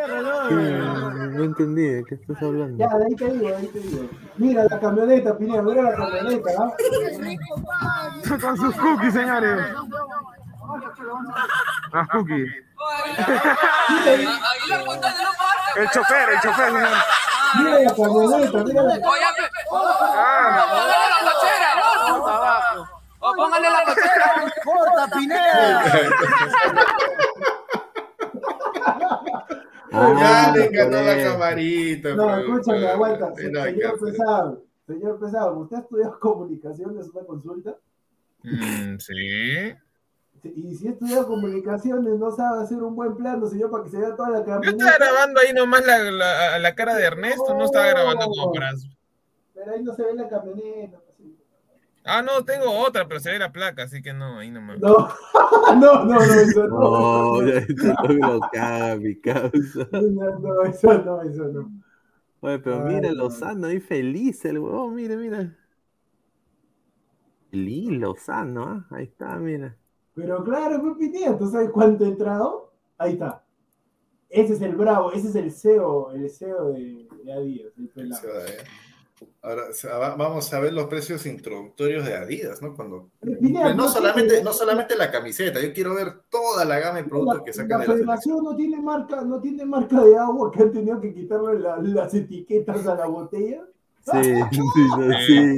[1.33, 2.77] No entendí, ¿de qué estás hablando?
[2.77, 4.09] Ya, de ahí te digo, de ahí te digo.
[4.37, 6.73] Mira la camioneta, Pineda, mira la camioneta, ¿ah?
[8.41, 9.59] Con sus cookies, señores.
[11.93, 12.49] Las cookies.
[15.75, 16.89] El chofer, el chofer, señor.
[17.57, 18.99] Mira la camioneta, mira la
[23.35, 24.53] Póngale la cochera.
[24.63, 25.83] ¡Corta, Pineda!
[29.91, 32.09] Ya le encantó la camarita.
[32.09, 32.59] No, productor.
[32.59, 33.33] escúchame, aguanta.
[33.35, 33.99] Sí, no hay que Señor.
[33.99, 37.75] Pesado, señor Pesado, ¿usted ha estudiado comunicaciones, una consulta?
[38.43, 39.73] Mm, sí.
[40.43, 43.97] Y si ha estudiado comunicaciones, no sabe hacer un buen plano, señor, para que se
[43.97, 44.85] vea toda la Yo camioneta.
[44.89, 48.71] estaba grabando ahí nomás la, la, la cara de Ernesto, no estaba grabando como para...
[49.55, 50.99] Pero ahí no se ve la camioneta.
[52.09, 54.79] Ah, no, tengo otra, pero se ve la placa, así que no, ahí nomás.
[54.79, 55.09] No,
[55.75, 57.41] no, no, no, eso no.
[57.41, 59.87] No, ya esto lo caga mi causa.
[59.91, 61.71] No, no, eso no, eso no.
[62.39, 63.15] Oye, pero Ay, mira no.
[63.15, 65.53] Lozano ahí feliz, el huevón, mira, mira.
[67.51, 68.87] Feliz Lozano, ¿ah?
[68.91, 69.75] Ahí está, mira.
[70.13, 72.71] Pero claro, pues Pineda, ¿tú sabes cuánto ha entrado?
[72.97, 73.43] Ahí está.
[74.29, 78.27] Ese es el bravo, ese es el CEO, el CEO de, de Adidas, el pelado.
[79.41, 79.63] Ahora
[80.15, 82.75] vamos a ver los precios introductorios de Adidas, ¿no?
[82.75, 86.79] Cuando no ¿por qué solamente, te- no solamente la camiseta, yo quiero ver toda la
[86.79, 89.65] gama de productos la, que la sacan de la federación no tiene marca, no tiene
[89.65, 93.63] marca de agua que han tenido que quitarle la- las etiquetas a la botella.
[94.05, 95.57] Sí, sí, sí.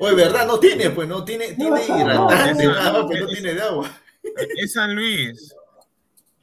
[0.00, 0.46] Oye, ¿verdad?
[0.46, 3.90] No tiene, pues no tiene, tiene hidratante, no, nada, no, tiene de agua.
[4.56, 5.54] Es San Luis,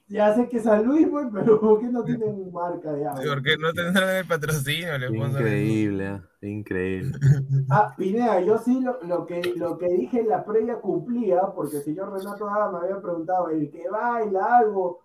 [0.10, 3.22] Ya sé que San Luis, pues, pero ¿por qué no tienen marca de agua?
[3.28, 6.24] porque no tendrán el patrocinio, le pongo- Increíble, ¿ah?
[6.42, 7.12] increíble.
[7.70, 11.78] Ah, Pineda, yo sí lo, lo que, lo que dije en la previa cumplía, porque
[11.78, 15.02] el señor Renato Ada me había preguntado, el que baila algo,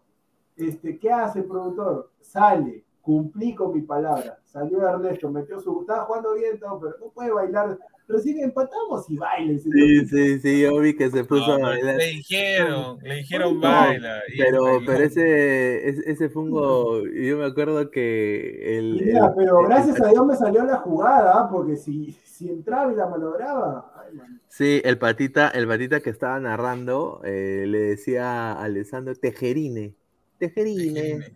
[0.57, 2.11] este, ¿qué hace el productor?
[2.21, 4.39] Sale, cumplí con mi palabra.
[4.45, 7.79] Salió Ernesto, metió su, estaba jugando bien todo, pero no puede bailar.
[8.09, 9.59] Recién empatamos y baile.
[9.59, 11.97] Sí, sí, sí, yo vi que se puso No, a bailar.
[11.97, 14.21] le dijeron, le dijeron No, baila.
[14.37, 20.09] Pero, pero ese, ese, fungo, yo me acuerdo que el, el- pero el- gracias a
[20.09, 21.49] Dios me salió la jugada, ¿ah?
[21.51, 24.19] porque si, si entraba y la malograba, ay.
[24.49, 29.95] Sí, el patita, el patita que estaba narrando eh, le decía a Alessandro Tejerine.
[30.39, 31.19] Tejerine.
[31.19, 31.27] la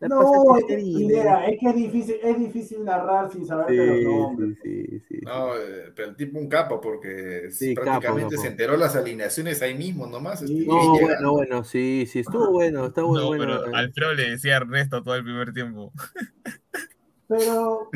[0.00, 0.20] No,
[0.58, 0.98] es que, Tejerine".
[1.08, 4.58] Pineda, es que es difícil, es difícil narrar sin saber de los nombres.
[4.62, 5.20] sí, sí, sí.
[5.24, 8.42] No, eh, pero el tipo un capo, porque prácticamente capo.
[8.42, 10.40] se enteró las alineaciones ahí mismo nomás.
[10.40, 10.58] Sí.
[10.60, 13.44] este, No, bueno, bueno, sí, sí, estuvo bueno, está bueno, No, bueno.
[13.44, 13.70] pero eh.
[13.74, 15.92] Alfredo le decía a Ernesto todo el primer tiempo.
[17.26, 17.88] Pero,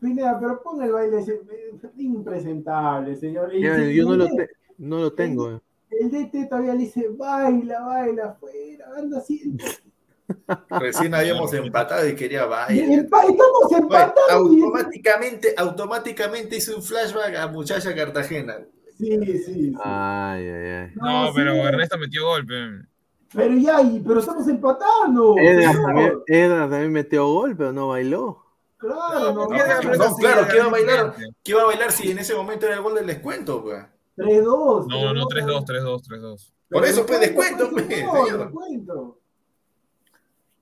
[0.00, 3.54] Pineda, pero pon el baile ese, eh, impresentable, señor.
[3.54, 5.50] Y Ya, si- yo no lo, el- te- no lo tengo.
[5.52, 5.60] eh.
[5.90, 9.54] El DT todavía le dice, baila, baila, afuera, anda así.
[10.70, 12.46] Recién habíamos empatado y quería
[12.78, 14.30] empa- Estamos empatados.
[14.30, 18.56] automáticamente, automáticamente hice un flashback a Muchacha Cartagena.
[18.98, 19.72] Sí, sí, sí.
[19.82, 20.90] Ay, ay, ay.
[20.94, 22.54] No, sí, pero Ernesto metió golpe.
[23.34, 25.34] Pero ya, y- pero estamos empatando.
[25.38, 25.84] Edgar señor.
[25.86, 26.22] también,
[26.70, 28.42] también metió gol, pero no bailó.
[28.78, 29.48] Claro, no, No, no, no,
[30.16, 31.14] claro, ¿qué iba a bailar?
[31.42, 33.84] ¿Qué iba a bailar si en ese momento era el gol del descuento, pues?
[34.16, 34.86] 3-2.
[34.86, 36.52] No, no, 3-2, 3-2, 3-2.
[36.70, 39.18] Por eso, pues, Descuento, descuento, pues, descuento.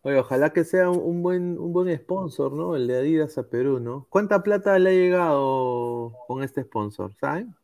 [0.06, 2.76] Oye, ojalá que sea un, un buen, un buen sponsor, ¿no?
[2.76, 4.06] El de Adidas a Perú, ¿no?
[4.10, 7.54] ¿Cuánta plata le ha llegado con este sponsor, ¿saben?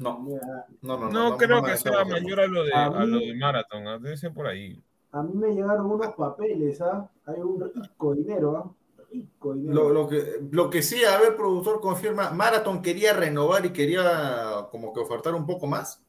[0.00, 0.26] No.
[0.82, 1.10] No, no, no.
[1.10, 3.98] No creo no que sea mayor a lo de, A a lo de Marathon, ¿ah?
[4.00, 4.82] debe ser por ahí.
[5.12, 7.08] A mí me llegaron unos papeles, ¿ah?
[7.24, 9.04] Hay un rico dinero, ¿ah?
[9.12, 9.74] Rico dinero.
[9.74, 14.66] Lo, lo que, lo que sí, a ver, productor confirma, Marathon quería renovar y quería
[14.72, 16.04] como que ofertar un poco más.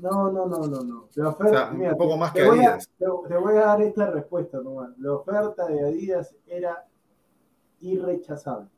[0.00, 1.08] No, no, no, no, no.
[1.14, 2.88] La O sea, mira, un poco te- más te que voy a- Adidas.
[2.98, 4.90] Te, te voy a dar esta respuesta nomás.
[4.98, 6.84] La oferta de Adidas era
[7.80, 8.68] irrechazable.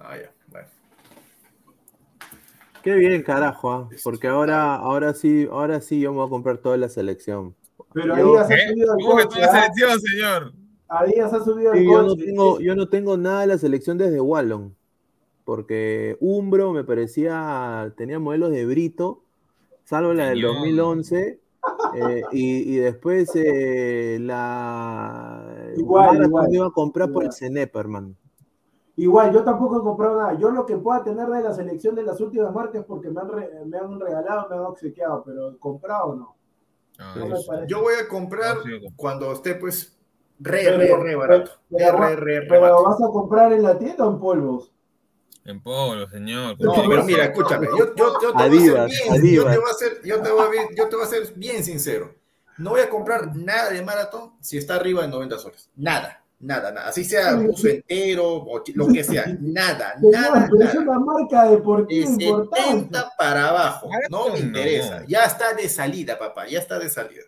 [0.00, 0.68] Ah, ya, bueno.
[2.82, 3.88] Qué bien, carajo, ¿ah?
[4.02, 7.54] porque ahora, ahora sí, ahora sí yo me voy a comprar toda la selección.
[7.94, 8.68] Pero Yo- Adidas ha ¿Qué?
[8.68, 9.62] subido el ¿Cómo que coche, toda la ¿ah?
[9.72, 10.52] selección, señor?
[10.88, 13.96] Adidas ha subido el Sí, yo no tengo, yo no tengo nada de la selección
[13.96, 14.76] desde Wallon,
[15.44, 19.23] porque Umbro me parecía, tenía modelos de Brito,
[19.84, 20.54] salvo la del Señor.
[20.54, 21.40] 2011,
[21.94, 25.44] eh, y, y después eh, la
[25.76, 27.32] Igual, Marathon igual, me iba a comprar por el.
[27.32, 28.14] Cenep, hermano.
[28.96, 30.34] Igual, yo tampoco he comprado nada.
[30.38, 33.20] Yo lo que pueda tener de la selección de las últimas marcas es porque me
[33.20, 36.36] han, re- me han regalado, me han obsequiado, pero comprado no.
[36.98, 37.50] Ah, No sí.
[37.66, 38.58] Yo voy a comprar
[38.94, 39.98] cuando esté, pues,
[40.38, 41.50] re, re, re barato.
[41.68, 42.84] pero- Re, re, re, re Pero barato.
[42.84, 44.72] vas a comprar en la tienda o en polvos.
[45.44, 46.56] En polo, señor.
[46.58, 49.52] No, pero mira, escúchame, yo, yo, yo te voy a Adivas, ser bien, yo Adivas.
[49.52, 51.62] te voy a ser, yo te voy a, ver- yo te voy a ser bien
[51.64, 52.14] sincero.
[52.56, 55.68] No voy a comprar nada de maratón si está arriba de 90 soles.
[55.76, 56.88] Nada, nada, nada.
[56.88, 59.26] Así sea uso entero lo que sea.
[59.40, 62.70] Nada, Señor, nada, pero es una marca deportiva De importante.
[62.70, 63.90] 70 para abajo.
[64.08, 64.46] No me no.
[64.46, 65.04] interesa.
[65.08, 66.46] Ya está de salida, papá.
[66.46, 67.22] Ya está de salida.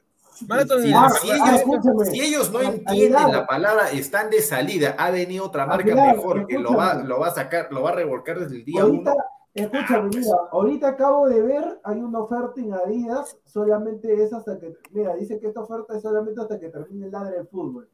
[0.48, 2.04] Maratón, Si, Ah, si ah, ellos, escúchame.
[2.06, 3.30] si ellos no entienden Aguilar.
[3.30, 7.20] la palabra están de salida, ha venido otra marca Aguilar, mejor que lo va, lo
[7.20, 9.22] va a sacar, lo va a revolcar desde el día Ahorita, uno.
[9.54, 14.74] escúchame, mira, ahorita acabo de ver, hay una oferta en Adidas, solamente es hasta que,
[14.92, 17.88] mira, dice que esta oferta es solamente hasta que termine el ladre del fútbol.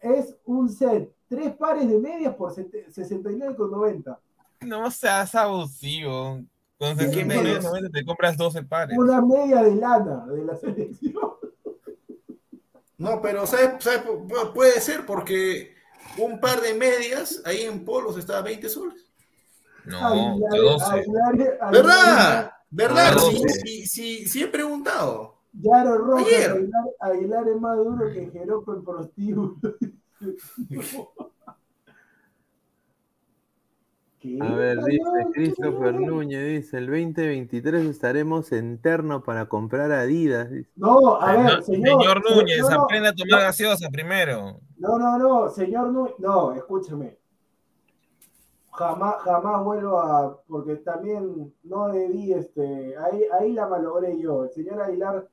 [0.00, 4.18] Es un set, tres pares de medias por sete- 69,90.
[4.60, 6.40] No seas abusivo.
[6.78, 7.64] ¿De qué 69 medias?
[7.64, 8.98] 90 te compras 12 pares.
[8.98, 11.14] Una media de lana de la selección.
[12.98, 14.02] No, pero ¿sabe, sabe?
[14.04, 15.74] Pu- puede ser porque
[16.18, 19.04] un par de medias ahí en polos está a 20 soles.
[19.84, 20.84] No, de 12.
[20.86, 22.50] Aguilar- Aguilar- ¿Verdad?
[22.70, 23.16] ¿Verdad?
[23.18, 25.36] Sí, sí, sí, sí he preguntado.
[25.52, 26.26] Yaro Rojas.
[26.26, 29.56] Aguilar, Aguilar es más duro que Jeroco el prostíbulo.
[34.40, 40.50] A ver, dice Christopher qué- Núñez, dice, el 2023 estaremos en terno para comprar Adidas.
[40.50, 40.70] dice.
[40.76, 42.00] No, a ver, No, señor.
[42.02, 44.60] señor Núñez, no, no, aprenda a tomar gaseosa primero.
[44.78, 47.18] No, no, no, señor Núñez, no, escúcheme.
[48.72, 54.44] Jamás, jamás vuelvo a, porque también no debí, este, ahí, ahí la malogré yo.
[54.44, 55.26] El señor Aguilar,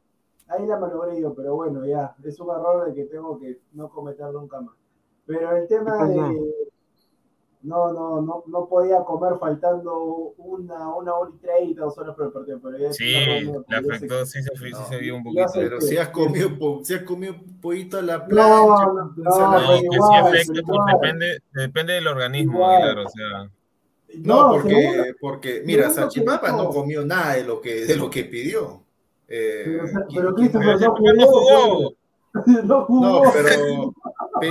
[0.48, 3.90] ahí la malogré yo, pero bueno, ya, es un error de que tengo que no
[3.90, 4.76] cometer nunca más.
[5.26, 6.42] Pero el tema de,
[7.64, 9.96] no, no, no, no podía comer faltando
[10.38, 14.26] una, una hora y treinta, dos horas por el partido, pero ya Sí, le afectó,
[14.26, 15.46] sí se, fue- sí No, se vio un poquito.
[15.54, 19.68] Pero si has comido, po- si has comido pollito a la plancha, no, no, pero
[19.68, 22.82] que sí igual, afecta, pero pues depende, depende del organismo, Igual.
[22.82, 23.50] claro, o sea.
[24.20, 25.04] No, No, porque, seguro.
[25.22, 28.84] porque mira, Salchipapa no comió nada de lo que, de lo que pidió.
[29.28, 29.80] Eh,
[30.14, 31.94] Pero, ¿quién- pero jugó.
[32.66, 33.24] No jugó.
[33.26, 33.94] No, pero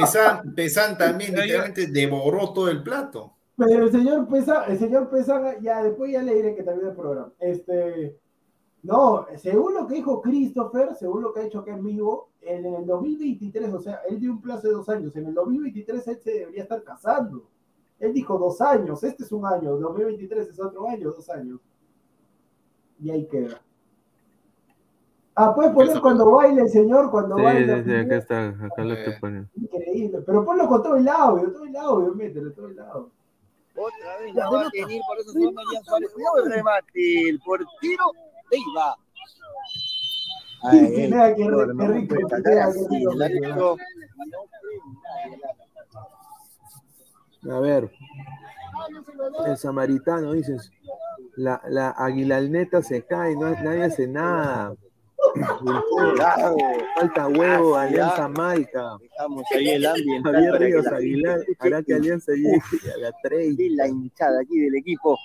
[0.00, 3.34] Pesan, Pesan también literalmente devoró todo el plato.
[3.56, 6.96] Pero el señor Pesa, el señor Pesa, ya después ya le diré que también el
[6.96, 7.32] programa.
[7.38, 8.16] Este,
[8.82, 12.64] no, según lo que dijo Christopher, según lo que ha hecho acá en vivo, en
[12.64, 16.18] el 2023, o sea, él dio un plazo de dos años, en el 2023 él
[16.20, 17.48] se debería estar casando.
[18.00, 21.60] Él dijo dos años, este es un año, 2023 es otro año, dos años.
[23.00, 23.62] Y ahí queda.
[25.34, 27.82] Ah, puedes poner cuando baile el señor, cuando Sí, baile.
[27.84, 29.48] sí, sí, acá está, acá lo estoy poniendo.
[29.56, 33.10] Increíble, pero ponlo con todo el audio, todo el audio, mételo, todo el audio.
[33.74, 36.10] Otra vez la va a tener, por eso se va María Suárez.
[36.12, 38.04] Cuidado el remate, el portero,
[38.52, 38.96] ahí va.
[40.70, 42.14] Sí, Ay, Pineda, qué, rico,
[43.08, 43.76] rico.
[47.50, 47.90] A ver,
[49.46, 50.70] el samaritano, dices,
[51.36, 54.74] la, la aguilalneta se cae, no, nadie hace nada.
[56.96, 58.28] Falta huevo, Ah, Alianza ya.
[58.28, 58.96] Maica.
[59.00, 62.60] Dejamos ahí el ambiental Javier Ríos la Aguilar hará que Alianza llegue
[62.94, 63.62] a la 30.
[63.62, 65.18] de la hinchada aquí del equipo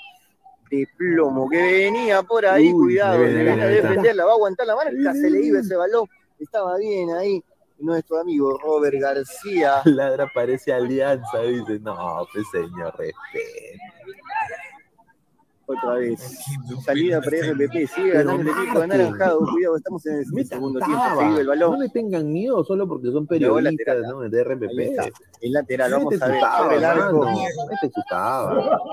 [0.70, 3.68] de plomo que venía por ahí, Uy, cuidado, viene a viene.
[3.70, 6.06] defenderla, va a aguantar la marca, se le iba ese balón,
[6.40, 7.42] estaba bien ahí
[7.80, 9.82] nuestro amigo Robert García.
[9.86, 13.84] Ladra parece Alianza, dice, no, pues señor, respeto.
[15.70, 16.40] Otra vez,
[16.86, 18.80] salida para RPP, sigue ganando el equipo.
[18.80, 23.12] Anaranjado, cuidado, estamos en el segundo tiempo, el balón, No le tengan miedo solo porque
[23.12, 23.98] son periodistas.
[24.08, 24.22] ¿no?
[24.22, 25.14] De RPP.
[25.42, 27.28] El lateral, vamos a ver, el arco,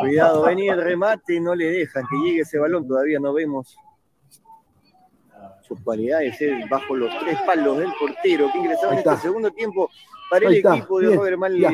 [0.01, 3.77] cuidado, venía el remate, no le dejan que llegue ese balón, todavía no vemos
[5.63, 9.89] sus cualidades eh, bajo los tres palos del portero que ingresaba en este segundo tiempo
[10.31, 11.71] para el equipo de bien, Robert ya.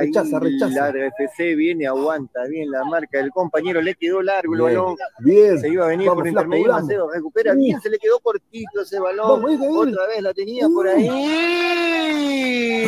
[0.00, 0.68] Rechaza, rechaza.
[0.68, 4.96] la RFC viene, aguanta bien la marca del compañero, le quedó largo el Bien, balón,
[5.20, 5.58] bien.
[5.58, 6.72] se iba a venir Vamos, por intermedio.
[6.72, 10.86] Macedo recupera bien, se le quedó cortito ese balón, Vamos, otra vez la tenía por
[10.86, 10.90] Uh.
[10.90, 11.08] ahí.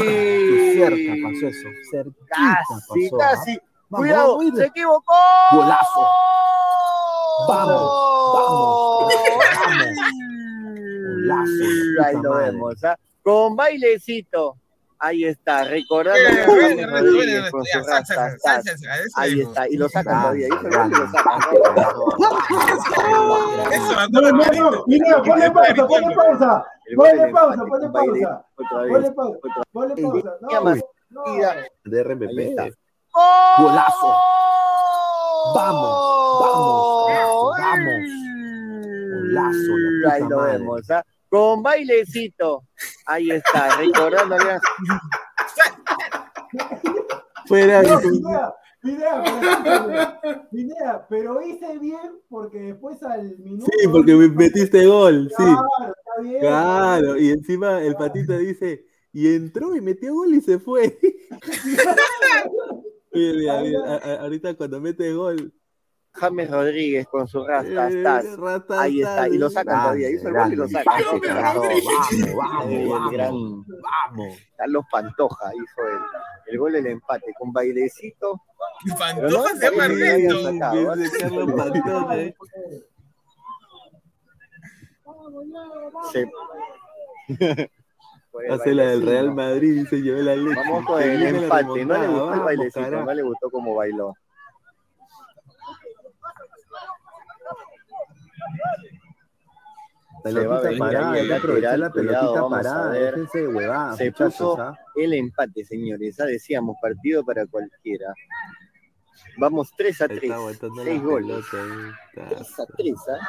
[0.00, 1.68] Qué cerca pasó eso.
[1.90, 3.18] Cerquita Casi, pasó.
[3.18, 3.58] casi.
[3.88, 5.14] Cuidado, vamos, se equivocó.
[5.52, 6.06] Golazo.
[7.48, 7.82] Vamos,
[8.34, 9.14] vamos, vamos.
[11.08, 11.64] Golazo,
[11.96, 12.44] la Ahí lo madre.
[12.50, 12.96] vemos, ¿ah?
[13.22, 14.56] Con bailecito.
[15.06, 16.18] Ahí está, recordando
[19.14, 20.98] Ahí está, y lo sacan Grande, todavía.
[20.98, 21.40] Lo sacan.
[23.72, 24.32] Eso No, no,
[24.70, 26.64] no, Pineda, ponle pausa, ponle pausa.
[26.96, 28.44] Ponle pausa, ponle pausa.
[28.56, 28.90] otra vez.
[28.90, 29.38] Ponle pausa,
[29.72, 30.82] ponle pausa.
[31.26, 31.50] Mira,
[31.84, 32.64] De Ahí está.
[33.58, 34.10] Golazo.
[35.54, 35.92] Vamos,
[36.40, 38.02] vamos, vamos.
[39.12, 39.72] Golazo,
[40.02, 41.04] la Ahí lo vemos, ¿ah?
[41.36, 42.64] Con bailecito.
[43.04, 44.36] Ahí está, recordando
[47.46, 48.00] Fuera No,
[48.82, 53.66] pero Pineda, pero hice bien porque después al minuto.
[53.66, 55.44] Sí, porque me metiste gol, sí.
[55.44, 56.40] Claro, está bien.
[56.40, 60.98] Claro, y encima el patito dice, y entró y metió gol y se fue.
[63.12, 65.52] Mira, mira, ahorita cuando mete gol.
[66.18, 67.46] James Rodríguez con su eh,
[68.02, 68.36] tas.
[68.38, 70.10] ratas, Ahí está, y lo sacan grande, todavía.
[70.10, 71.02] Hizo el gol y lo sacan.
[72.36, 74.38] Vamos, vamos, vamos.
[74.56, 75.98] Carlos Pantoja hizo el,
[76.52, 78.40] el gol del empate con bailecito.
[78.98, 80.52] Pantoja se llama Ernesto.
[81.56, 82.34] Pantoja, eh.
[86.12, 86.30] Se-
[87.28, 87.70] el
[88.50, 89.06] Hace la del.
[89.06, 90.54] Real Madrid y se llevó la leche.
[90.56, 91.84] Vamos con el empate.
[91.86, 94.14] No le gustó el bailecito, no le gustó cómo bailó.
[100.24, 103.46] La Se va a venir parada, ahí la cuidado, pelotita parada, déjense de
[103.96, 104.78] Se muchachos, puso ¿ah?
[104.96, 106.16] el empate, señores.
[106.16, 108.12] Ya decíamos, partido para cualquiera.
[109.38, 110.22] Vamos 3 a Ahí 3.
[110.24, 111.44] está aguantando 6 la goles.
[111.52, 112.36] pelota, ahí está.
[112.36, 113.26] 3 a 3, ¿ah?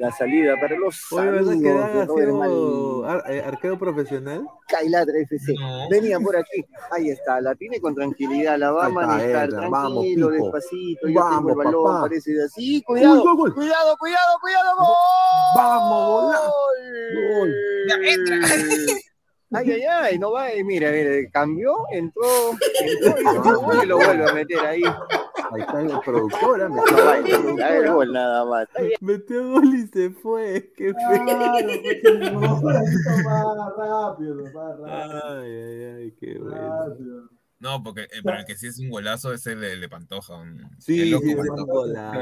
[0.00, 4.46] La salida para los Oye, ¿verdad que amigos Dan de Robert ar- eh, arquero profesional?
[4.66, 5.52] Kailatra FC.
[5.60, 5.88] No.
[5.90, 6.64] Venía por aquí.
[6.90, 7.38] Ahí está.
[7.42, 8.56] La tiene con tranquilidad.
[8.58, 9.50] La va a manejar.
[9.52, 10.44] Vamos, tranquilo, Pipo.
[10.44, 11.06] despacito.
[11.06, 11.84] Yo tengo Vamos, el balón.
[11.84, 12.00] papá.
[12.00, 12.82] Parece de así.
[12.82, 13.22] Cuidado.
[13.22, 13.54] Gol, gol.
[13.54, 14.76] Cuidado, cuidado, cuidado.
[14.78, 14.96] ¡Gol!
[15.56, 16.52] Vamos, golazo.
[17.38, 17.54] Gol.
[17.88, 18.48] Ya, entra.
[19.52, 22.22] Ay, ay, ay, no va, eh, mira, mira, cambió, entró,
[23.34, 24.82] entró gol y lo vuelve a meter ahí.
[25.52, 28.68] Ahí está el productora, me va, a el gol nada más.
[28.68, 28.82] Está.
[29.00, 30.72] Metió gol y se fue.
[30.76, 31.24] Qué feo.
[31.24, 34.86] Claro, pues, no, necesito más rápido, más rápido.
[34.86, 37.28] Ay, ay, ay, qué bueno.
[37.58, 40.36] No, porque eh, pero el que sí es un golazo es el de, Pantoja.
[40.36, 42.20] un- Sí, el loco sí, es un golazo.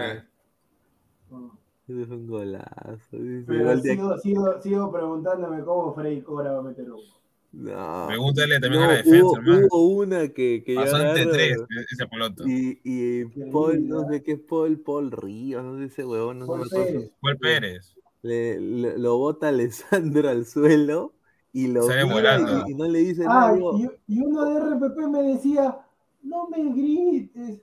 [1.88, 2.98] Es un golazo.
[3.46, 7.17] Pero sigo, sigo, sigo preguntándome cómo Freddy Cobra va a meter uno.
[7.50, 8.06] No.
[8.08, 9.66] Pregúntale también No, a la defensa, hubo, hermano.
[9.70, 11.58] hubo una que, que yo Pasó tres,
[11.90, 12.44] ese pelota.
[12.46, 16.44] y, y Paul, no sé qué es Paul, Paul Ríos, no sé ese huevón, no
[16.46, 16.86] sé Paul acuerdo.
[16.92, 17.10] Pérez.
[17.20, 17.94] Paul Pérez.
[18.22, 21.14] Le, le- lo bota Alessandro al suelo
[21.52, 23.58] y lo Sale y, y no le dice Ah, nada.
[24.06, 25.78] y, y uno de RPP me decía,
[26.22, 27.62] no me grites,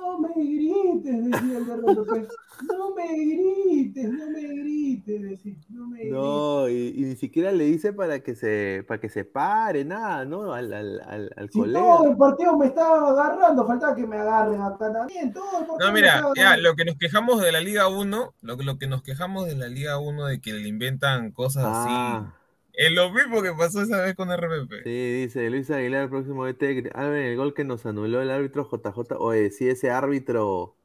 [0.00, 2.28] no me grites, decía el de RPP,
[2.68, 6.12] no me grites, no me grites, decía, no me grites.
[6.12, 10.24] No, y, y ni siquiera le dice para que se, para que se pare, nada,
[10.24, 10.52] ¿no?
[10.52, 11.80] Al, al, al, al Si colega.
[11.98, 15.78] todo el partido me estaba agarrando, faltaba que me agarren acá también, todo el partido
[15.88, 18.86] No, mira, ya, lo que nos quejamos de la Liga 1, lo, que- lo que
[18.86, 22.32] nos quejamos de la Liga 1 de que le inventan cosas así, Ah,
[22.76, 24.82] es lo mismo que pasó esa vez con RPP.
[24.84, 26.90] sí, dice Luis Aguilar, el próximo DT.
[26.94, 29.16] Alben, el gol que nos anuló el árbitro JJ.
[29.18, 30.76] Oye, sí, ese árbitro.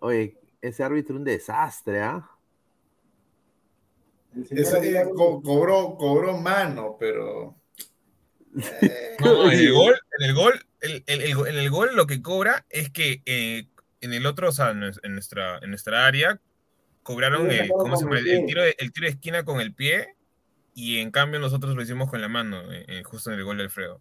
[0.00, 2.28] Oye, ese árbitro un desastre, ¿ah?
[4.50, 7.56] Eh, Aguilar- co- cobró, cobró mano, pero.
[8.82, 12.06] eh, No, en el gol, en el gol, el, el- el- en el gol lo
[12.06, 13.68] que cobra es que eh,
[14.00, 16.40] en el otro, o sea, en nues- en nuestra, en nuestra área,
[17.04, 17.68] cobraron el,
[18.46, 20.14] tiro de, el tiro de esquina con el pie,
[20.74, 23.56] y en cambio nosotros lo hicimos con la mano, eh, eh, justo en el gol
[23.58, 24.00] de Alfredo.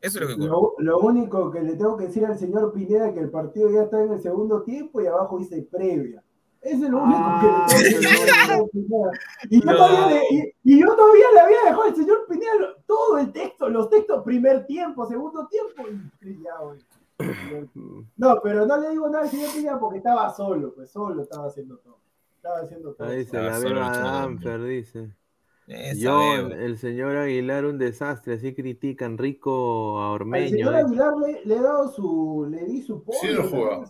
[0.00, 0.42] Eso es lo que.
[0.46, 3.70] Lo, lo único que le tengo que decir al señor Pineda es que el partido
[3.70, 6.22] ya está en el segundo tiempo y abajo dice previa.
[6.62, 9.10] Eso es lo único que le tengo que decir al señor Pineda.
[9.50, 9.76] Y yo, No.
[9.76, 13.32] todavía le, y, y yo todavía le había dejado al señor Pineda lo- todo el
[13.32, 15.82] texto, los textos, primer tiempo, segundo tiempo,
[16.22, 16.80] y ya, güey.
[18.16, 21.46] No, pero no le digo nada al señor Pineda porque estaba solo, pues solo estaba
[21.48, 21.98] haciendo todo.
[22.40, 23.06] Estaba haciendo todo.
[23.06, 24.10] Ahí dice, Ah, la beba luchando.
[24.10, 25.10] Danfer, dice.
[25.66, 26.46] Esa veo.
[26.48, 30.48] el señor Aguilar, un desastre, así critican rico a Ormeño.
[30.48, 30.78] señor eh.
[30.78, 33.84] Aguilar le, le he dado su, le di su Sí, pollo, lo juega.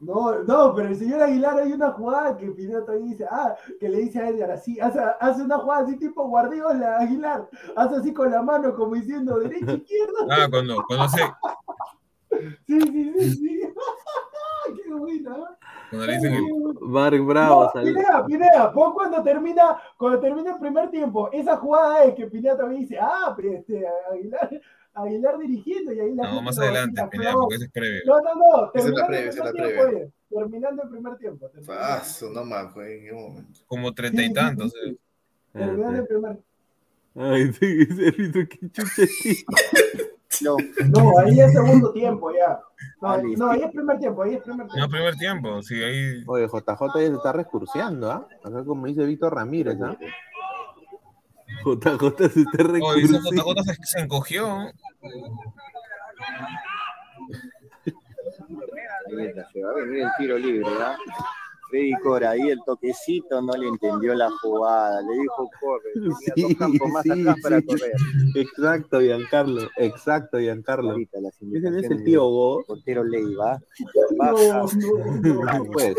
[0.00, 3.88] No, no, pero el señor Aguilar hay una jugada que Pineda también dice, ah, que
[3.88, 8.12] le dice a Edgar así, hace, hace una jugada así tipo Guardiola, Aguilar, hace así
[8.12, 10.26] con la mano como diciendo derecha, izquierda.
[10.30, 11.20] Ah, cuando, cuando, se,
[12.66, 13.60] Sí, sí, sí, sí.
[14.84, 15.57] Qué buena.
[15.90, 17.94] Cuando le dicen que Mark Bravo No, salió.
[17.94, 22.56] Pineda, Pineda, vos cuando termina, cuando termina el primer tiempo, esa jugada es que Pineda
[22.56, 24.60] también dice, ah, pero este, Aguilar,
[24.94, 28.00] Aguilar dirigiendo y ahí la No, más adelante, vacila, Pineda, porque ese es previo.
[28.06, 29.98] No, no, no, Esa es la terminando previa, el esa es la primer previa.
[29.98, 31.50] tiempo, terminando el primer tiempo.
[31.68, 32.02] Ah,
[32.34, 33.60] no más, güey, en qué momento.
[33.66, 34.74] Como treinta y tantos.
[34.84, 34.96] eh.
[35.52, 36.38] terminando el primer
[37.20, 39.02] Ay, sí, ese rito que chucha.
[40.42, 40.56] No,
[40.90, 42.60] No, ahí es segundo tiempo ya.
[43.00, 44.90] No, Ah, ahí- no, ahí es primer tiempo, ahí es primer No, tiempo.
[44.90, 46.22] primer tiempo, sí, ahí.
[46.26, 48.26] Oye, JJ ya se está recurseando, ¿ah?
[48.44, 49.96] Acá como dice Víctor Ramírez, ¿ah?
[51.64, 53.30] JJ se está Oye, recurseando.
[53.30, 54.46] JJ se, se encogió.
[59.52, 60.96] se va a venir el tiro libre, ¿ah?
[61.68, 66.42] Freddy Cora, ahí el toquecito no le entendió la jugada, le dijo corre, tenía Sí,
[66.42, 67.92] dos campos más sí, atrás para correr.
[68.36, 69.68] Exacto, Giancarlo.
[69.76, 70.90] Exacto, Giancarlo.
[70.92, 72.64] Ahorita las Ese es el tío Go.
[72.66, 73.60] portero Leiva.
[74.16, 74.32] Baja.
[74.32, 74.66] no,
[75.22, 75.42] no.
[75.58, 75.94] No, pues.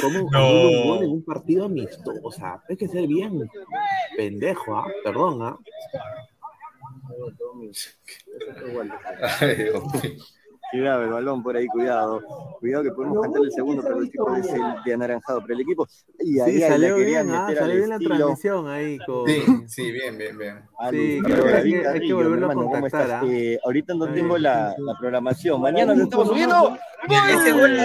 [0.00, 0.84] ¿cómo No.
[0.94, 2.20] gol en un partido amistoso?
[2.22, 3.48] O sea, hay que ser bien
[4.16, 4.86] pendejo, ¿ah?
[5.02, 5.58] Perdón, ¿ah?
[9.40, 9.68] Ay,
[10.72, 10.82] Mío.
[10.82, 12.20] Cuidado el balón por ahí, cuidado.
[12.60, 14.94] Cuidado que podemos Lo cantar el segundo, que pero el tipo es visto el de
[14.94, 15.40] anaranjado.
[15.42, 15.86] Pero el equipo.
[16.20, 17.48] Y ahí Sí, salió bien, ¿ah?
[17.56, 19.26] Salió bien la transmisión ahí con...
[19.28, 20.60] Sí, sí, bien, bien, bien.
[20.78, 23.22] al Sí, creo que hay que- hay que volverlo a hermano, ¿cómo contactar, estás?
[23.22, 23.26] ¿ah?
[23.28, 25.60] Eh, ahorita no tengo la, la programación.
[25.60, 26.76] Mañana nos estamos subiendo.
[27.30, 27.76] Ese gol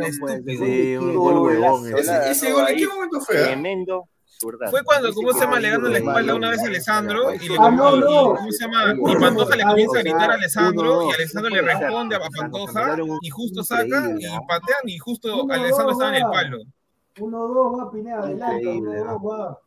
[0.00, 0.64] Estúpido.
[0.66, 1.82] Sí, un gol huevón.
[1.82, 2.06] Golazo, ese.
[2.06, 2.80] la Ese agarró gol, ¿en ahí.
[2.82, 3.36] qué momento fue?
[3.36, 4.08] Tremendo
[4.70, 5.60] Fue cuando, ¿cómo se llama?
[5.60, 8.34] Le gana la espalda una vez a Alessandro y le Ah, no, y- no.
[8.36, 8.94] ¿cómo se llama?
[8.94, 11.12] Y Pantoja le comienza a gritar a Alessandro y.
[11.14, 16.22] Alessandro le responde a Pantoja y justo sacan y patean y justo Alessandro estaba en
[16.24, 16.58] el palo.
[17.18, 19.58] Uno, dos, va Pineda, adelante, uno, Increíble, dos, va.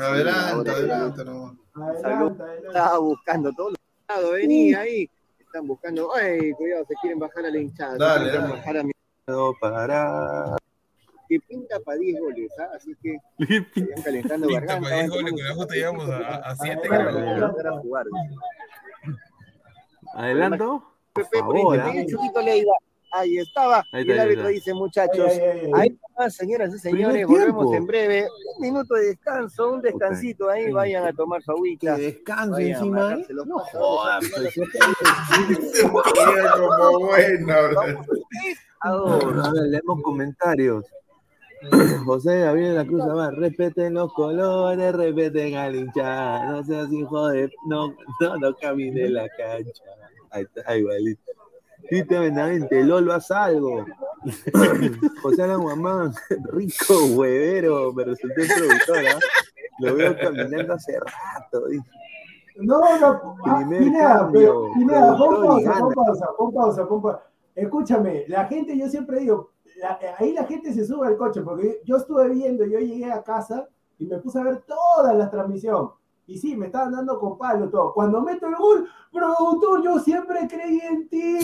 [0.00, 1.56] Ahora, adelante, no.
[1.74, 2.66] Adelante, adelante.
[2.66, 3.78] Estaba buscando todos los
[4.16, 5.08] lados, vení ahí.
[5.38, 7.96] Están buscando, ay, cuidado, se quieren bajar a la hinchada.
[7.96, 8.54] Dale, quieren dale.
[8.54, 8.92] bajar a mi-
[9.28, 10.56] No para.
[11.28, 12.68] Que pinta para 10 goles, ¿ah?
[12.76, 14.88] así que vayan calentando Pinta garganta.
[14.88, 16.50] para 10 vayan goles, su llegamos cafecito, a- a-
[17.66, 18.06] a jugar.
[20.14, 20.82] ¿Adelanto?
[21.12, 22.06] Pepe, por favor, ahí, ¿ah?
[22.08, 22.72] Chutito Leiva.
[23.10, 23.78] Ahí estaba.
[23.92, 24.52] Ahí y está, el ahí árbitro está.
[24.54, 25.32] dice, muchachos,
[25.74, 28.28] ahí va, señoras y señores, volvemos en breve.
[28.56, 31.92] Un minuto de descanso, un descansito ahí, vayan a tomar su Que agüita.
[31.92, 33.26] Vayan a encima, ¿eh?
[33.46, 34.24] No jodas,
[35.90, 38.04] como bueno, bro.
[38.80, 39.42] Ahora.
[39.48, 40.84] A ver, leemos comentarios.
[42.06, 47.28] José Gabriel de la Cruz Abad, respeten los colores, respeten al hinchada, no seas hijo
[47.28, 47.50] de...
[47.66, 49.82] No, no, no camine la cancha.
[50.30, 51.22] Ahí está, igualito.
[51.88, 53.84] Cristian Benavente, Lolo, haz algo.
[55.22, 56.12] José Alan Guamán,
[56.52, 59.18] rico huevero, me resultó el productor, ¿ah?
[59.80, 61.66] Lo veo caminando hace rato.
[61.68, 61.88] dice.
[62.56, 67.22] No, no, Pineda, pero, Pineda, pon pausa, pon pausa, pon pausa, pon pausa.
[67.54, 71.80] Escúchame, la gente, yo siempre digo, la- ahí la gente se sube al coche, porque
[71.84, 73.68] yo estuve viendo, yo llegué a casa
[73.98, 75.90] y me puse a ver toda la transmisión.
[76.26, 77.94] Y sí, me estaban dando con palo todo.
[77.94, 81.38] Cuando meto el gol, productor, yo siempre creí en ti.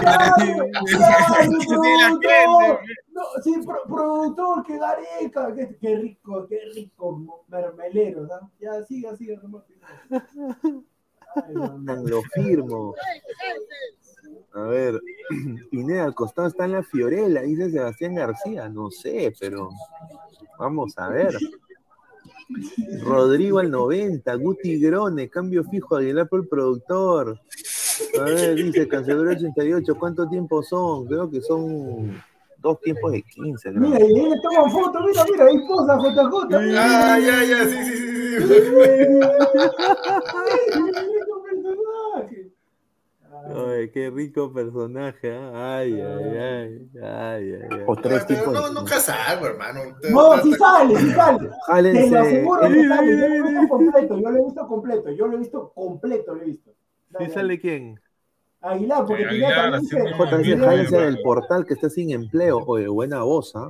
[0.00, 0.34] Claro,
[0.86, 2.80] claro, Sí, productor.
[3.12, 8.50] No, sí, pro- productor, qué gareca, qué, qué rico, qué rico mermelero, ¿no?
[8.60, 9.62] Ya, siga, siga, nomás.
[11.46, 11.94] Ay, mamá.
[12.04, 12.94] Lo firmo.
[14.54, 15.00] A ver,
[15.70, 18.68] Pineda, al costado está en la Fiorella, dice Sebastián García.
[18.68, 19.70] No sé, pero
[20.58, 21.36] vamos a ver.
[23.02, 27.38] Rodrigo al 90, Guti Grone, cambio fijo, Aguilar por el productor.
[28.18, 31.06] A ver, dice Cancelero 88, ¿cuánto tiempo son?
[31.06, 32.22] Creo que son
[32.58, 33.70] dos tiempos de 15.
[33.70, 33.80] creo.
[33.82, 36.56] Mira, y ahí le toman foto, mira, mira, ahí posa JJ.
[36.78, 37.96] Ah, ya, ya, sí, sí,
[38.38, 38.80] sí, sí.
[43.50, 45.78] Ay, qué rico personaje, ¿ah?
[45.78, 47.68] ay, ay, ay, ay, ay, ay.
[47.70, 49.80] Ay, Pero no, nunca salgo, hermano.
[50.10, 51.48] No, sí sale, sí sale.
[51.92, 53.10] Te lo aseguro que sale.
[53.10, 56.34] Yo lo he visto completo, yo lo he visto completo, yo lo he visto completo,
[56.34, 56.70] lo he visto.
[57.10, 58.00] Dale, ¿Y sale quién?
[58.60, 60.36] Aguilar, porque Aguilar, también así dice- como- J.
[60.38, 62.58] dice, Bien, jálense bien, del portal que está sin empleo.
[62.66, 63.68] Oye, buena voz, ¿ah?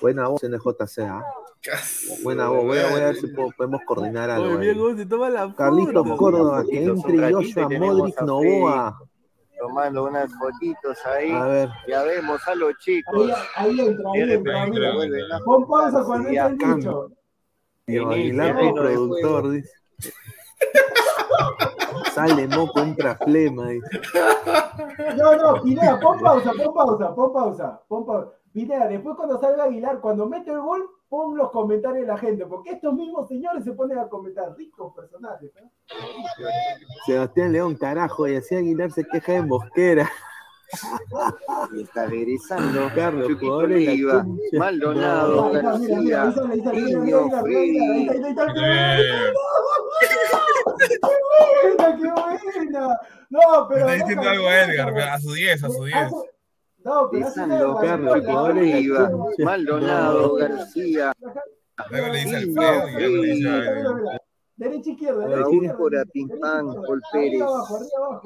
[0.00, 1.22] Buena voz en el JC, ¿ah?
[2.22, 2.64] Buena voz.
[2.64, 4.46] Voy a, voy a ver si po- podemos coordinar algo.
[4.48, 4.60] Oye, ahí.
[4.60, 5.56] bien, ¿cómo se toma la foto?
[5.56, 8.98] Carlitos Córdoba, que entre Joshua Modric Novoa.
[9.58, 11.30] Tomando unas fotitos ahí.
[11.30, 13.30] A ver, Ya vemos a los chicos.
[13.56, 15.38] Ahí, ahí entra, ahí entra.
[15.44, 16.74] Pon pausa cuando entra el acá.
[16.74, 17.10] bicho.
[17.86, 19.70] El productor, dice.
[22.12, 23.86] Sale moco, entra flema, dice.
[25.16, 28.30] No, no, Pineda, pon pausa, pon pausa, pon pausa, pon pausa.
[28.52, 32.46] Pineda, después cuando salga Aguilar, cuando mete el gol, pon los comentarios de la gente,
[32.46, 35.50] porque estos mismos señores se ponen a comentar, ricos personajes.
[35.60, 35.70] ¿no?
[37.06, 40.10] Sebastián León, carajo, y así Aguilar se queja de Mosquera.
[41.72, 42.90] Y está regresando.
[42.94, 44.24] Carlos, concha.
[44.54, 48.08] Maldonado, Mira, mira, mira, mira, García, Indio, Freddy.
[48.08, 49.32] Eh,
[50.78, 51.08] ¡Qué
[51.76, 53.00] buena, qué buena!
[53.30, 53.88] No, pero.
[53.88, 56.12] está diciendo algo a Edgar, a su 10, a su 10.
[56.84, 61.12] No, pero San Oliva, Maldonado, García.
[61.90, 62.46] Luego le dice
[64.56, 66.04] Derecha izquierda, derecha izquierda.
[66.12, 67.42] Pimpán, Gol Pérez.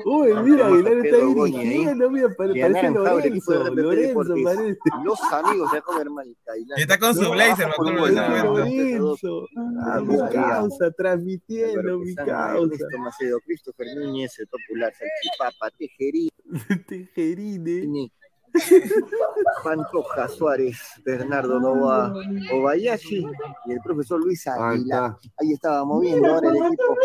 [0.04, 4.78] Uy, mira, Aguilar está ahí dirigiendo, mira, parece Lorenzo, Lorenzo parece.
[5.04, 6.52] Los amigos de Robert Malca.
[6.76, 9.46] Está con su blazer, me Lorenzo.
[9.80, 12.84] Ah, mi causa, transmitiendo, mi causa.
[12.98, 15.70] Macedo, Christopher Núñez, el popular, Salchipapa,
[19.62, 22.12] Pantoja Suárez, Bernardo Nova,
[22.52, 23.26] Obayashi
[23.66, 25.18] y el profesor Luis Ahí Águila.
[25.38, 26.96] Ahí estaba moviendo ahora el equipo.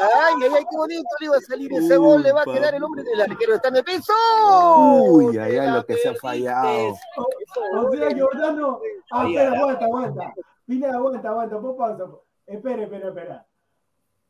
[0.00, 2.74] Ay, ay, ay, qué bonito le iba a salir ese gol, le va a quedar
[2.74, 4.12] el hombre del arquero, está de peso.
[5.08, 6.94] Uy, ay, ay, lo que se ha fallado.
[7.76, 8.80] O sea, Giordano.
[9.10, 10.34] Ah, espera, aguanta, aguanta.
[10.66, 12.04] Pineda, aguanta, aguanta, pon pausa.
[12.46, 13.46] Espera, espera, espera.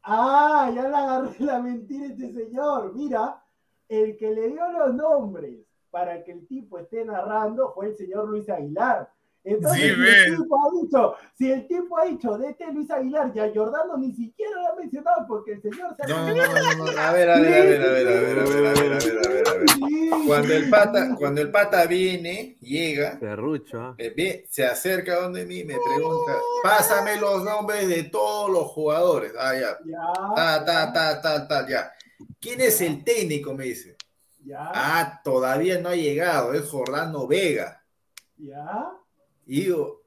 [0.02, 2.92] Ah, ya le agarré la mentira a este señor.
[2.94, 3.42] Mira,
[3.94, 5.60] el que le dio los nombres
[5.90, 9.08] para que el tipo esté narrando fue el señor Luis Aguilar.
[9.44, 13.30] Entonces, Sí, el tipo ha dicho, si el tipo ha dicho de este Luis Aguilar
[13.34, 16.46] y a Giordano ni siquiera lo ha mencionado porque el señor se No, no, no,
[16.46, 18.72] no, no, A ver, a ver, a ver, a ver, a ver, a ver, a
[18.72, 19.64] ver, a ver, a ver.
[20.26, 23.94] Cuando el pata, cuando el pata viene, llega, Perrucho, ¿ah?
[23.98, 29.32] eh, se acerca donde mí, me pregunta, pásame los nombres de todos los jugadores.
[29.38, 29.78] Ah, ya.
[29.84, 31.92] Ya, Ta, ta, ta, ta, ta, ya.
[32.44, 33.54] ¿Quién es el técnico?
[33.54, 33.96] Me dice.
[34.44, 37.82] ya, Ah, todavía no ha llegado, es Jordano Vega.
[38.36, 38.90] ya.
[39.46, 40.02] Y digo,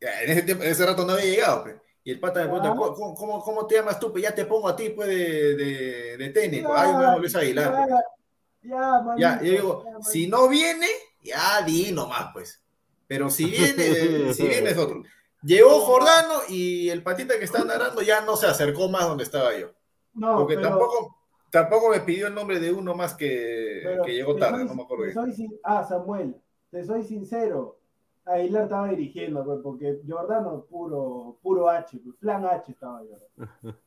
[0.00, 1.62] en ese, tiempo, en ese rato no había llegado.
[1.62, 1.76] pues.
[2.02, 2.74] Y el pata me pregunta.
[2.76, 4.10] ¿cómo, cómo, cómo te llamas tú?
[4.12, 6.68] Pues ya te pongo a ti pues, de, de, de técnico.
[6.74, 7.72] Ya, Ay, me llamo Luis Aguilar.
[7.72, 9.16] Ya, pues.
[9.20, 10.86] ya, Ya, yo digo, ya, si no viene,
[11.22, 12.60] ya di nomás, pues.
[13.06, 15.02] Pero si viene, si viene es otro.
[15.42, 19.56] Llegó Jordano y el patita que está narrando ya no se acercó más donde estaba
[19.56, 19.72] yo.
[20.14, 21.16] No, Porque pero- tampoco,
[21.54, 23.80] tampoco me pidió el nombre de uno más que,
[24.12, 26.36] llegó tarde, soy- no me acuerdo soy sin- Ah, Samuel,
[26.70, 27.78] te soy sincero.
[28.26, 33.78] Aguilar estaba dirigiendo, pues, porque Jordano puro, puro H, pues, plan H estaba Jordano.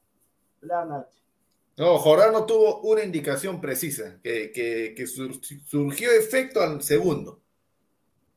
[0.61, 1.09] Plan H.
[1.77, 5.33] No, Jordano tuvo una indicación precisa, que, que, que sur-
[5.65, 7.39] surgió efecto al segundo.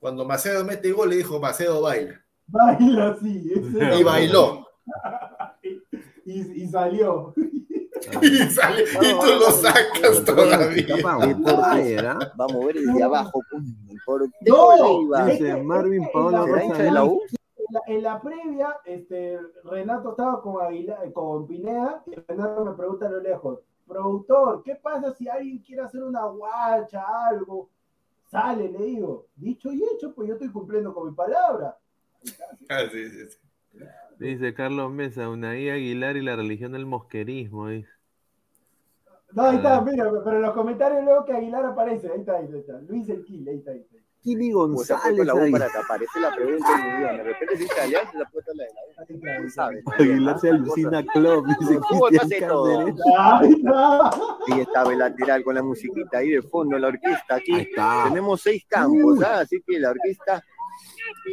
[0.01, 2.21] Cuando Macedo mete gol, le dijo, Macedo baila.
[2.47, 4.67] Baila ese- Y bailó.
[6.25, 7.35] Y, y salió.
[8.23, 10.95] Y, sale- y tú lo sacas todavía.
[12.13, 12.33] ¿ah?
[12.39, 13.43] Va a mover desde abajo.
[13.51, 13.65] pum,
[14.05, 17.21] Por No, Dice Marvin es que Paola en ¿Será la- hincha de la U?
[17.57, 22.73] En la, en la previa, este, Renato estaba con, Aguilar, con Pineda y Renato me
[22.73, 27.69] pregunta a lo lejos, productor, ¿qué pasa si alguien quiere hacer una guacha, algo?
[28.31, 31.77] Sale, le digo, dicho y hecho, pues yo estoy cumpliendo con mi palabra.
[32.69, 33.39] Ah, sí, sí, sí.
[34.21, 37.69] Dice Carlos Mesa, Unai Aguilar y la religión del mosquerismo.
[37.69, 37.89] dice.
[39.33, 39.57] No, ahí Ah.
[39.57, 43.09] está, mira, pero en los comentarios luego que Aguilar aparece, ahí está, ahí está, Luis
[43.09, 43.97] el Kill, ahí está, ahí está.
[44.23, 44.55] Kili Pues
[44.91, 45.51] González la U ahí.
[45.53, 47.13] para que aparece la pregunta en idioma.
[47.13, 48.85] De repente es italiano, se la ha puesto la de la U.
[48.99, 49.63] Ahí está, ahí ¿Quién está.
[49.63, 49.83] sabe?
[50.11, 52.51] Aguilar se alucina club, dice Cristian.
[53.17, 54.11] Ahí está.
[54.11, 57.55] Ahí estaba el lateral con la musiquita ahí de fondo, la orquesta aquí.
[57.61, 58.05] está.
[58.09, 59.41] Tenemos seis campos, ¿ah?
[59.41, 60.45] así que la orquesta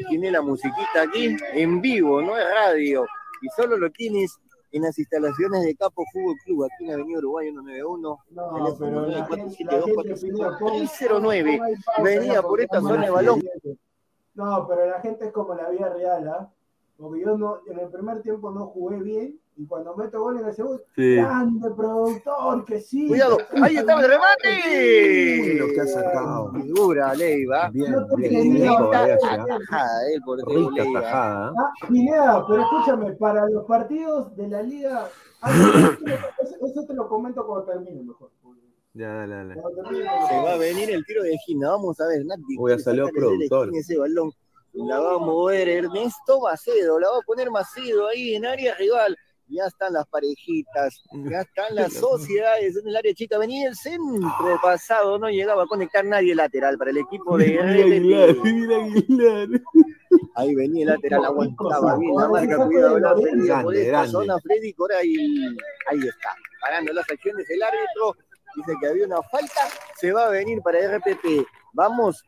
[0.09, 3.05] tiene la musiquita aquí en vivo, no es radio.
[3.41, 4.37] Y solo lo tienes
[4.71, 8.19] en las instalaciones de Capo Fútbol Club, aquí en Avenida Uruguay 191.
[8.29, 11.57] No, Teléfono pero la gente, la 947 gente pidió, pon- 309.
[11.57, 13.43] pon ahí pausa, Venía por esta zona de balón.
[14.33, 16.51] No, pero la gente es como la vida real, ¿ah?
[16.97, 20.45] Porque yo no, en el primer tiempo no jugué bien y cuando meto gol en
[20.45, 21.15] el segundo, Sí.
[21.15, 23.07] grande productor, que sí.
[23.07, 25.41] Cuidado, ahí estaba el remate.
[25.41, 26.51] Uy, lo que ha sacado.
[26.53, 27.69] Figura Leiva.
[27.71, 28.29] Bien, No bien.
[28.31, 29.33] que- Grecia.
[29.33, 31.01] Atajada, eh, por Teo Rica Leiva.
[31.01, 31.53] tajada.
[31.57, 35.09] Ah, Pineda, pero escúchame, para los partidos de la liga,
[35.41, 35.51] ah,
[36.41, 38.29] eso, eso te lo comento cuando termine mejor.
[38.93, 39.53] Ya, dale, dale.
[40.27, 41.69] Se va a venir el tiro de esquina.
[41.71, 42.55] Vamos a ver, Nati.
[42.79, 43.69] Sácale de la productor.
[43.75, 44.31] Ese balón.
[44.73, 46.99] La va a mover Ernesto Macedo.
[46.99, 49.15] La va a poner Macedo ahí en área rival.
[49.49, 53.37] Ya están las parejitas, ya están las sociedades en el área chica.
[53.37, 58.35] Venía el centro pasado, no llegaba a conectar nadie lateral para el equipo de Aguilar.
[60.35, 63.15] Ahí venía el lateral, aguantaba bien la marca, cuidado, la
[63.63, 65.15] por esta zona, Freddy Cora y
[65.89, 68.15] ahí está, parando las acciones del árbitro,
[68.55, 69.61] dice que había una falta,
[69.99, 72.23] se va a venir para RPP, vamos,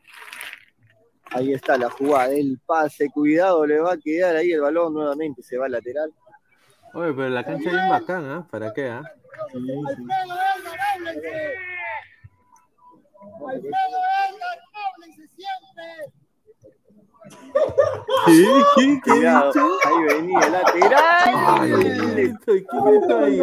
[1.30, 5.42] ahí está la jugada, el pase, cuidado, le va a quedar ahí el balón nuevamente,
[5.42, 6.12] se va al lateral,
[6.92, 8.48] Oye, pero la cancha es bien bacana, ¿eh?
[8.50, 9.02] ¿Para qué, ah?
[9.04, 9.20] ¿eh?
[9.52, 9.64] Sí,
[9.96, 10.04] sí.
[18.26, 18.44] ¿Qué?
[18.76, 19.00] ¿Qué?
[19.04, 19.78] ¿Qué dicho?
[19.84, 21.00] Ahí venía lateral.
[21.24, 21.72] Ay,
[22.44, 23.40] ¿Qué, ¿Qué ahí?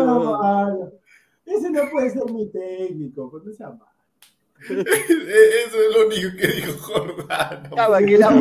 [1.46, 3.86] Ese no puede ser muy técnico, porque se llama.
[4.62, 7.70] Eso es lo único que dijo Jordano.
[7.70, 8.40] Que la el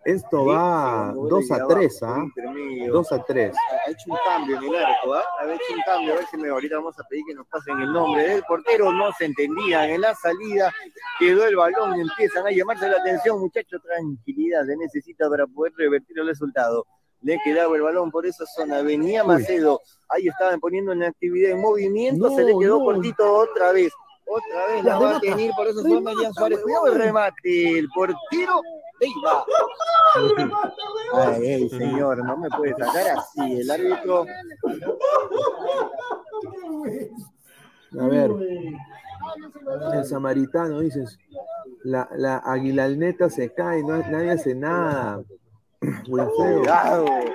[0.08, 2.24] Esto va Segundo 2 gol a de 3, abajo, ¿ah?
[2.24, 2.92] intermedio.
[2.94, 3.56] 2 a 3.
[3.56, 5.22] Ha hecho un cambio en el arco, ¿ah?
[5.38, 6.12] Ha hecho un cambio.
[6.14, 8.90] A ver si me ahorita vamos a pedir que nos pasen el nombre del portero.
[8.90, 10.72] No se entendían en la salida.
[11.18, 13.82] Quedó el balón y empiezan a llamarse la atención, muchachos.
[13.82, 16.86] Tranquilidad se necesita para poder revertir el resultado.
[17.20, 18.80] Le quedaba el balón por esa zona.
[18.80, 19.82] Venía Macedo.
[20.08, 22.30] Ahí estaban poniendo en actividad en movimiento.
[22.30, 22.84] No, se le quedó no.
[22.86, 23.92] cortito otra vez.
[24.28, 26.60] Otra vez la La va a tener por zona remata, Elian Suárez.
[26.62, 27.78] Cuidado el remate.
[27.78, 28.62] El portero
[29.00, 29.44] Leiva.
[31.14, 33.60] Ay, ey, señor, no me puede sacar así.
[33.60, 34.26] El árbitro.
[37.98, 38.30] A ver,
[39.94, 41.18] el samaritano, dices,
[41.84, 45.22] la, la aguilalneta se cae, no, nadie hace nada.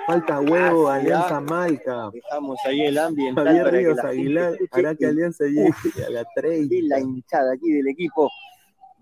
[0.06, 1.42] Falta huevo, Así, Alianza ah.
[1.42, 2.10] Malca.
[2.12, 6.06] Dejamos ahí el ambiente Javier que Ríos la gente Aguilar escuche hará que Alianza llegue
[6.06, 6.76] a la 30.
[6.76, 8.30] y la hinchada aquí del equipo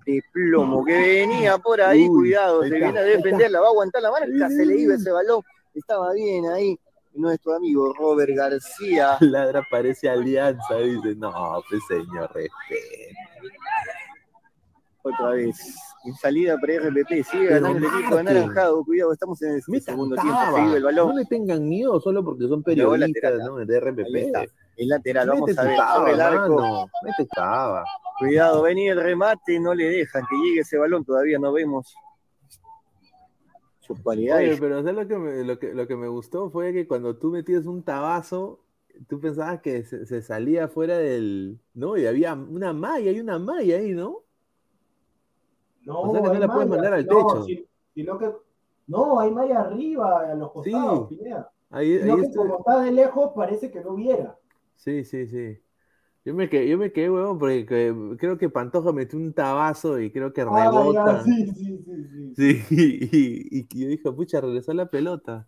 [0.05, 3.49] de plomo que venía por ahí, Uy, cuidado, se viene a ahí defender, está.
[3.49, 5.41] la va a aguantar la marca, se le iba ese balón,
[5.73, 6.77] estaba bien ahí
[7.13, 9.17] nuestro amigo Robert García.
[9.21, 13.19] Ladra parece Alianza, dice, no, pues señor, respeto.
[15.03, 15.55] Otra vez,
[16.03, 18.19] en salida para RPP, sigue ganando el equipo marque.
[18.19, 21.99] anaranjado, cuidado, estamos en el Me segundo tiempo, seguido el balón, No le tengan miedo
[21.99, 23.55] solo porque son periodistas lateral, ¿no?
[23.57, 24.49] de RPP.
[24.77, 27.27] el lateral, vamos Mete a ver, sobre el arco, mete
[28.17, 31.93] cuidado, venía el remate, no le dejan que llegue ese balón, todavía no vemos
[33.79, 34.59] sus Oye, cualidades.
[34.59, 36.49] pero ¿sabes lo que, me, lo, que, lo que me gustó?
[36.49, 38.63] Fue que cuando tú metías un tabazo,
[39.07, 41.59] tú pensabas que se, se salía fuera del...
[41.73, 44.23] No, y había una malla, hay una malla ahí, ¿no?
[45.85, 47.43] No, O sea que no la puedes mandar al No, techo.
[47.43, 48.31] si- sino que,
[48.87, 51.19] no, hay malla arriba, a los costados, Sí.
[51.73, 54.37] Ahí, que como está de lejos, parece que no hubiera.
[54.75, 55.57] Sí, sí, sí.
[56.25, 59.99] Yo me quedé, yo me quedé, huevón, porque que- creo que Pantoja metió un tabazo
[59.99, 61.23] y creo que Ah, rebota.
[61.25, 62.35] sí, sí, sí, sí.
[62.35, 63.17] Sí, y,
[63.59, 65.47] y- y yo dije, pucha, regresó la pelota.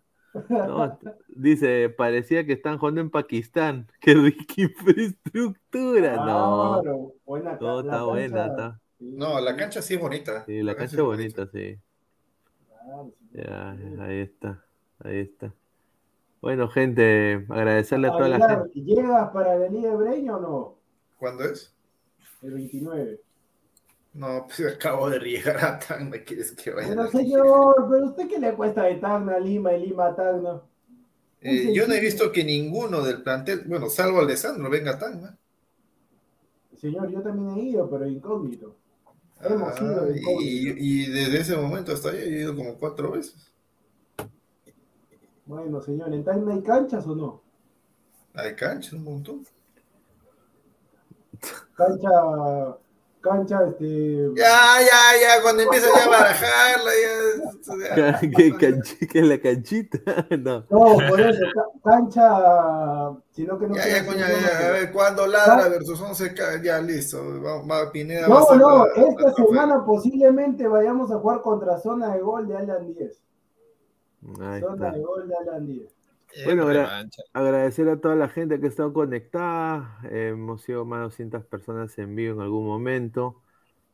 [0.50, 0.98] No,
[1.28, 3.86] dice, parecía que están jugando en Pakistán.
[4.00, 6.16] Qué rica infraestructura.
[6.16, 8.80] No, Claro, buena no, la está buena, está.
[9.12, 10.44] No, la cancha sí es bonita.
[10.46, 11.78] Sí, la cancha cancha es bonita, sí.
[12.68, 13.38] claro, sí.
[13.38, 13.70] Ya,
[14.04, 14.64] ahí está,
[15.00, 15.52] ahí está.
[16.40, 18.80] Bueno, gente, agradecerle a toda la gente.
[18.80, 20.78] ¿Llegas para la Liga de Breña o no?
[21.18, 21.74] ¿Cuándo es?
[22.42, 23.20] El 29.
[24.12, 26.88] No, pues acabo de llegar a Tacna, ¿quieres que vaya?
[26.88, 30.62] Pero señor, ¿pero usted qué le cuesta de Tacna a Lima y Lima a Tacna?
[31.40, 35.38] Eh, yo no he visto que ninguno del plantel, bueno, salvo Alessandro, venga a Tacna.
[36.76, 38.76] Señor, yo también he ido, pero incógnito.
[39.46, 40.06] Ah,
[40.40, 43.52] y, desde ese momento hasta ahí he ido como cuatro veces.
[45.44, 47.42] Bueno, señor, ¿en Tacna hay canchas o no?
[48.34, 49.46] Hay cancha, un montón.
[51.76, 52.78] Cancha,
[53.24, 54.30] cancha, este...
[54.36, 57.96] Ya, ya, ya, cuando empiezas ya a barajarla, ya.
[57.96, 59.98] ya, ¿Qué, canchi- qué es la canchita?
[60.38, 60.64] No.
[60.70, 65.26] No, por eso, ca- cancha, sino que no Ya, ya, decir ya, a ver, cuando
[65.26, 67.18] ladra versus 11, ca- ya, listo.
[67.42, 72.46] Va, va, Pineda No, no, esta semana posiblemente vayamos a jugar contra zona de gol
[72.46, 73.22] de Alan 10.
[74.40, 74.90] Ahí Zona está.
[74.92, 75.93] de gol de Alan 10.
[76.44, 79.98] Bueno, agra- agradecer a toda la gente que ha estado conectada.
[80.10, 83.40] Hemos sido más de 200 personas en vivo en algún momento.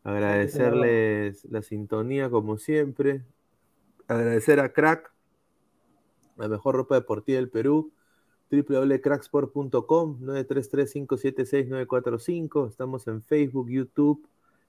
[0.05, 3.23] Agradecerles la sintonía, como siempre.
[4.09, 5.13] Agradecer a Crack,
[6.39, 7.93] la mejor ropa deportiva del Perú.
[8.51, 12.69] www.cracksport.com 933-576-945.
[12.69, 14.27] Estamos en Facebook, YouTube.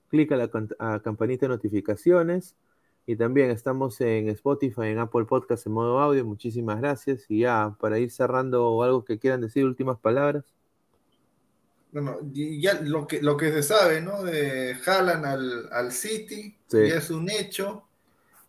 [0.08, 2.54] Clica la can- a campanita de notificaciones.
[3.06, 6.24] Y también estamos en Spotify, en Apple Podcast en modo audio.
[6.24, 7.24] Muchísimas gracias.
[7.28, 10.44] Y ya, para ir cerrando algo que quieran decir, últimas palabras.
[11.90, 14.22] Bueno, ya lo que, lo que se sabe, ¿no?
[14.22, 16.88] De Haaland al, al City, Sí.
[16.88, 17.84] ya es un hecho.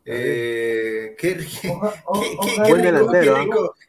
[0.05, 1.93] Eh, qué, rico,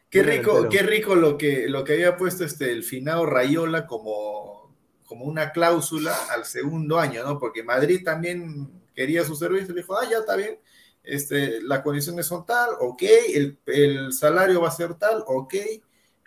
[0.09, 4.73] qué rico, qué rico lo que, lo que había puesto este, el finado Rayola como,
[5.05, 7.37] como una cláusula al segundo año, ¿no?
[7.37, 10.59] Porque Madrid también quería su servicio, le dijo, ah, ya está bien,
[11.03, 13.03] este, las condiciones son tal, ok,
[13.33, 15.53] el, el salario va a ser tal, ok,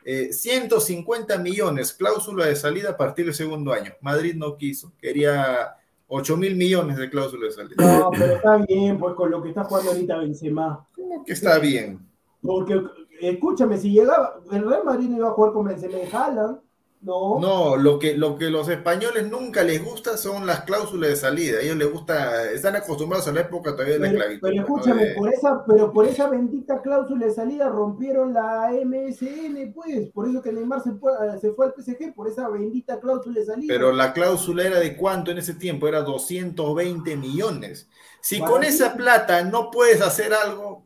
[0.05, 3.93] eh, 150 millones, cláusula de salida a partir del segundo año.
[4.01, 5.77] Madrid no quiso, quería
[6.07, 7.99] 8 mil millones de cláusula de salida.
[7.99, 10.89] No, pero está bien, pues con lo que está jugando ahorita Benzema.
[10.95, 12.09] ¿Cómo que está bien?
[12.41, 12.81] Porque,
[13.21, 16.61] escúchame, si llegaba, el Real Madrid no iba a jugar con Benzema y Haaland.
[17.01, 17.39] No.
[17.39, 21.61] No, lo que, lo que los españoles nunca les gusta son las cláusulas de salida.
[21.61, 24.41] Ellos les gusta, están acostumbrados a la época todavía de la Pero, esclavitud.
[24.41, 24.63] pero ¿no?
[24.63, 30.11] escúchame, De- por esa, pero por esa bendita cláusula de salida rompieron la MSN, pues.
[30.11, 33.47] Por eso que Neymar se fue, se fue al PSG, por esa bendita cláusula de
[33.47, 33.73] salida.
[33.73, 35.87] Pero la cláusula era de cuánto en ese tiempo?
[35.87, 37.89] Era 220 millones.
[38.21, 40.83] Si con esa plata no puedes hacer algo,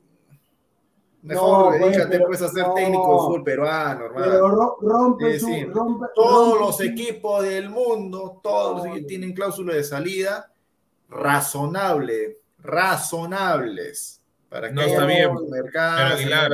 [1.22, 2.74] mejor No, dedícate pero- pues a ser no.
[2.74, 4.26] técnico de fútbol peruano, hermano.
[4.26, 5.46] Pero ro- rompe su.
[5.46, 5.64] sí.
[5.66, 10.50] rompe- Todos rompe los su- equipos del mundo, todos los No, tienen cláusula de salida
[11.08, 14.20] razonable, razonables.
[14.48, 16.50] Para que No, está bien, mercado, Pero se Aguilar,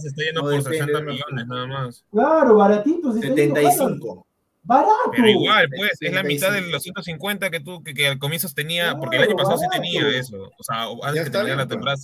[0.00, 2.04] se está yendo no por depende 60 de una- millones nada más.
[2.10, 3.12] Claro, baratito.
[3.12, 3.74] se está yendo Haaland.
[3.76, 4.26] 75.
[4.64, 4.92] Barato.
[5.12, 6.26] Pero igual, pues, es la 75.
[6.26, 9.36] mitad de los 150 que tú, que, que al comienzo tenía, Claro, porque el año
[9.36, 10.50] pasado sí tenía eso.
[10.58, 11.68] O sea, antes Ya que terminara la pues.
[11.68, 11.98] temporada.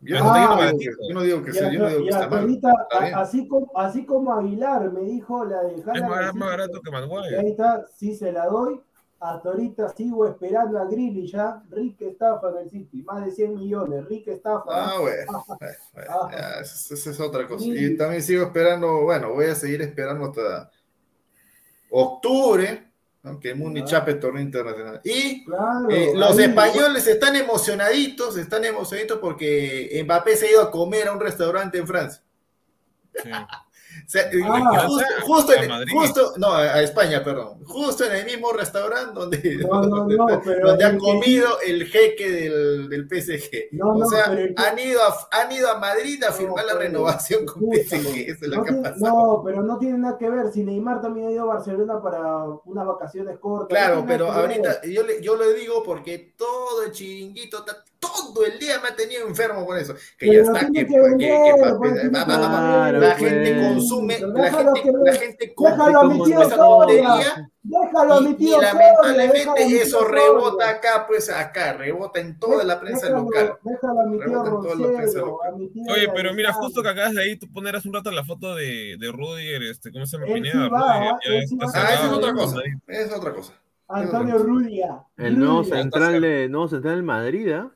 [0.00, 0.96] Yo no, digo que, baratito.
[1.08, 3.14] yo no digo que Ya, sea, yo no digo que está mal.
[3.14, 6.80] así, como, así como Aguilar me dijo la de Es Haaland, más, más que- barato
[6.82, 7.48] que que ahí Maguire.
[7.48, 8.80] está, sí se la doy.
[9.18, 11.62] Hasta ahorita sigo esperando a Grilly ya.
[11.70, 13.02] Rick estafa en el City.
[13.02, 14.04] Más de 100 millones.
[14.06, 14.64] Rick estafa.
[14.68, 16.30] Ah, bueno, bueno, bueno, Ah.
[16.30, 17.64] ya, esa esa es otra cosa.
[17.66, 20.70] Y también sigo esperando, bueno, voy a seguir esperando hasta
[21.90, 22.85] octubre,
[23.26, 23.40] ¿no?
[23.40, 23.84] que Muni Ah.
[23.84, 25.00] chape torneo internacional.
[25.04, 30.70] Y Claro, eh, los españoles están emocionaditos, están emocionaditos porque Mbappé se ha ido a
[30.70, 32.22] comer a un restaurante en Francia.
[33.22, 33.30] Sí.
[34.14, 34.84] Eh, Ah.
[34.86, 37.64] justo, A justo en- justo- no, a España, perdón.
[37.64, 40.98] Justo en el mismo restaurante donde, No, no, donde, no, pero donde ha el que-
[41.00, 43.68] comido el jeque del, del PSG.
[43.72, 46.64] No, o no, sea, el han, ido a, han ido a Madrid a No, firmar
[46.64, 48.30] la pero- renovación con escúchame, PSG.
[48.30, 49.16] Eso es lo no, que ha tiene- pasado.
[49.36, 50.52] no, pero no tiene nada que ver.
[50.52, 53.68] Si Neymar también ha ido a Barcelona para unas vacaciones cortas.
[53.68, 54.68] Claro, pero nada que ver.
[54.68, 58.88] ahorita yo le, yo le digo porque todo el chiringuito, ta- todo el día me
[58.88, 59.94] ha tenido enfermo con eso.
[60.18, 62.38] Que Pero ya está, que, que que- vender, que- pues, que- tiene va- que va-
[62.38, 63.30] va- va- vender, la pues.
[63.30, 65.54] gente consume, la gente, la gente
[66.24, 72.38] tío esa tontería Déjalo a mi y, lamentablemente eso rebota acá, pues acá, rebota en
[72.38, 73.58] toda la prensa Déjalo- local.
[73.64, 74.00] Déjalo
[75.42, 77.94] a mi tío Oye, pero mira, justo que acabas de ahí, tú poner hace un
[77.94, 80.32] rato la foto de, de Rudiger, este, ¿cómo se llama?
[80.32, 80.74] Pineda, Rudiger.
[80.74, 82.60] Ah, esa es otra cosa.
[82.86, 83.52] Es otra cosa.
[83.88, 85.00] Antonio Rudia.
[85.16, 87.70] El nuevo central de nuevo central del Madrid, ¿ah?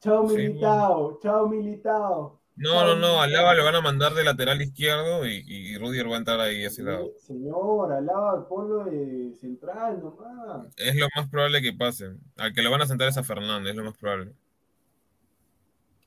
[0.00, 2.40] Chao Sí, Militao, chao Militao.
[2.56, 6.10] No, no, no, al Lava lo van a mandar de lateral izquierdo y, y Rudiger
[6.10, 7.10] va a entrar ahí a ese lado.
[7.18, 10.66] Señor, alaba ponlo de central nomás.
[10.76, 12.12] Es lo más probable que pase.
[12.36, 14.32] Al que lo van a sentar es a Fernández, es lo más probable.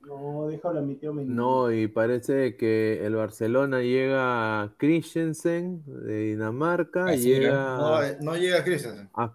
[0.02, 1.34] No, déjalo a mi tío Mendy.
[1.34, 8.18] No, y parece que el Barcelona llega a Christensen de Dinamarca, Así llega No, eh,
[8.22, 9.10] no llega Christensen.
[9.14, 9.34] a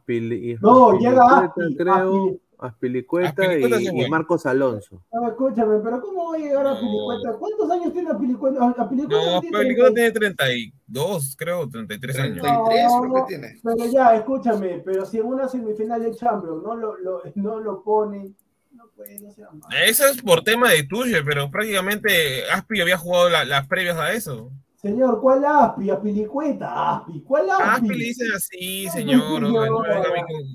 [0.60, 2.38] No, llega Aspi, creo.
[2.60, 4.10] Aspilicueta Aspilicueta y.
[4.10, 5.00] Marcos Alonso.
[5.28, 6.80] Escúchame, pero ¿cómo va a llegar a No.
[6.80, 7.38] Pilicueta?
[7.38, 8.74] ¿Cuántos años tiene Pilicueta?
[8.76, 9.94] A Pilicueta No, tiene Pelicueta 30.
[9.94, 12.38] tiene 32, creo, 33 años.
[12.42, 13.60] 33 No, creo que tiene.
[13.62, 17.82] Pero ya, escúchame, pero si en una semifinal de Champions no lo, lo, no lo
[17.82, 18.34] ponen,
[18.72, 19.66] no puede, no sea malo.
[19.84, 24.12] Eso es por tema de Tuchel, pero prácticamente Aspi había jugado la- las previas a
[24.12, 24.50] eso.
[24.80, 25.90] Señor, ¿cuál Aspi?
[25.90, 27.64] A Pilicueta, Aspi, ¿cuál Aspi?
[27.64, 29.42] Aspi le dicen así, señor.
[29.42, 30.00] no, o sea,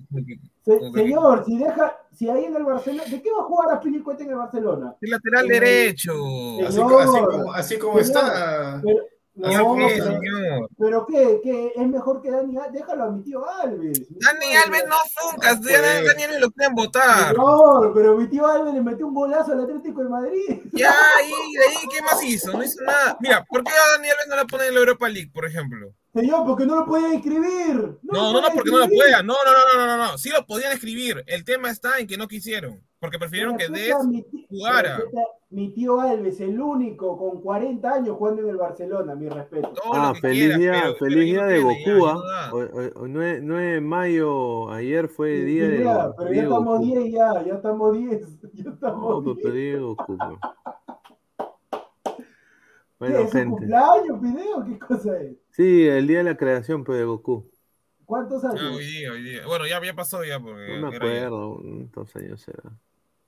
[0.09, 0.21] no,
[0.63, 3.75] a Se- señor, si deja, si ahí en el Barcelona, ¿de qué va a jugar
[3.75, 4.95] Aspilicueta en el Barcelona?
[5.01, 6.13] El lateral derecho.
[6.65, 6.91] Así, Señor.
[6.91, 8.23] co- así como, así como Señor.
[8.25, 8.81] está.
[9.35, 10.69] Pero, ¿Ya no, qué, pero, señor?
[10.77, 14.01] pero qué, qué, es mejor que Dani Alves, déjalo a mi tío Alves.
[14.19, 16.05] Dani Alves no funcas, No ya puede.
[16.05, 17.35] Dani Alves lo pueden votar.
[17.35, 20.61] No, pero mi tío Alves le metió un golazo al Atlético de Madrid.
[20.73, 22.51] Ya, ahí, de ahí, ¿qué más hizo?
[22.53, 23.17] No hizo nada.
[23.21, 25.87] Mira, ¿por qué a Dani Alves no la ponen en la Europa League, por ejemplo?
[26.13, 27.97] Señor, porque no lo pueden escribir.
[28.03, 29.25] No, no, no, porque no lo puedan.
[29.25, 30.17] No, no, no, no, no, no, no.
[30.19, 31.23] Sí lo podían escribir.
[31.25, 32.81] El tema está en que no quisieron.
[32.99, 33.93] Porque prefirieron que Des
[34.47, 34.99] jugara.
[35.49, 39.69] Mi tío Alves, el único con 40 años jugando en el Barcelona, mi respeto.
[39.73, 42.47] Todo Ah, feliz quieras, día, pero- feliz día no de Goku, ¿ah?
[42.51, 42.57] no.
[42.57, 46.29] Hoy- hoy- hoy 9, 9 de mayo, ayer fue Sí, día sí, de, ya, pero
[46.29, 46.85] día ya estamos Goku.
[46.85, 48.21] 10 ya, ya estamos 10.
[48.53, 49.53] Ya No, estamos pero 10.
[49.53, 50.39] día de Goku, pues.
[52.17, 52.23] ¿Qué
[52.99, 53.49] Bueno, es gente.
[53.49, 54.63] cumpleaños, video?
[54.65, 55.35] ¿Qué cosa es?
[55.53, 57.49] Sí, el día de la creación pues, de Goku.
[58.05, 58.75] ¿Cuántos Ah, años?
[58.75, 59.45] hoy día, hoy día.
[59.45, 60.39] Bueno, ya, ya pasó ya.
[60.39, 62.63] Porque No me acuerdo, cuántos años será.
[62.63, 62.75] Casi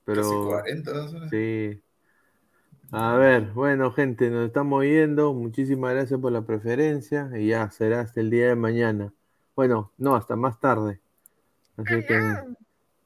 [0.04, 0.92] Pero 40.
[0.92, 1.28] ¿no?
[1.30, 1.80] sí.
[2.92, 5.32] A ver, bueno, gente, nos estamos yendo.
[5.34, 7.30] Muchísimas gracias por la preferencia.
[7.36, 9.12] Y ya será hasta el día de mañana.
[9.56, 11.00] Bueno, no, hasta más tarde.
[11.76, 12.20] Así que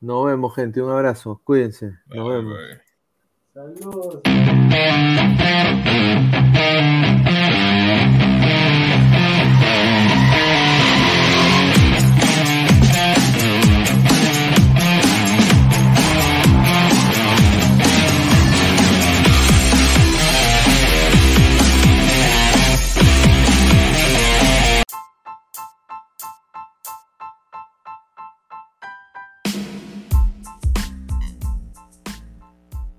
[0.01, 0.83] nos vemos, gente.
[0.83, 1.41] Un abrazo.
[1.45, 1.93] Cuídense.
[2.07, 2.59] Nos vemos.
[3.55, 4.21] Saludos.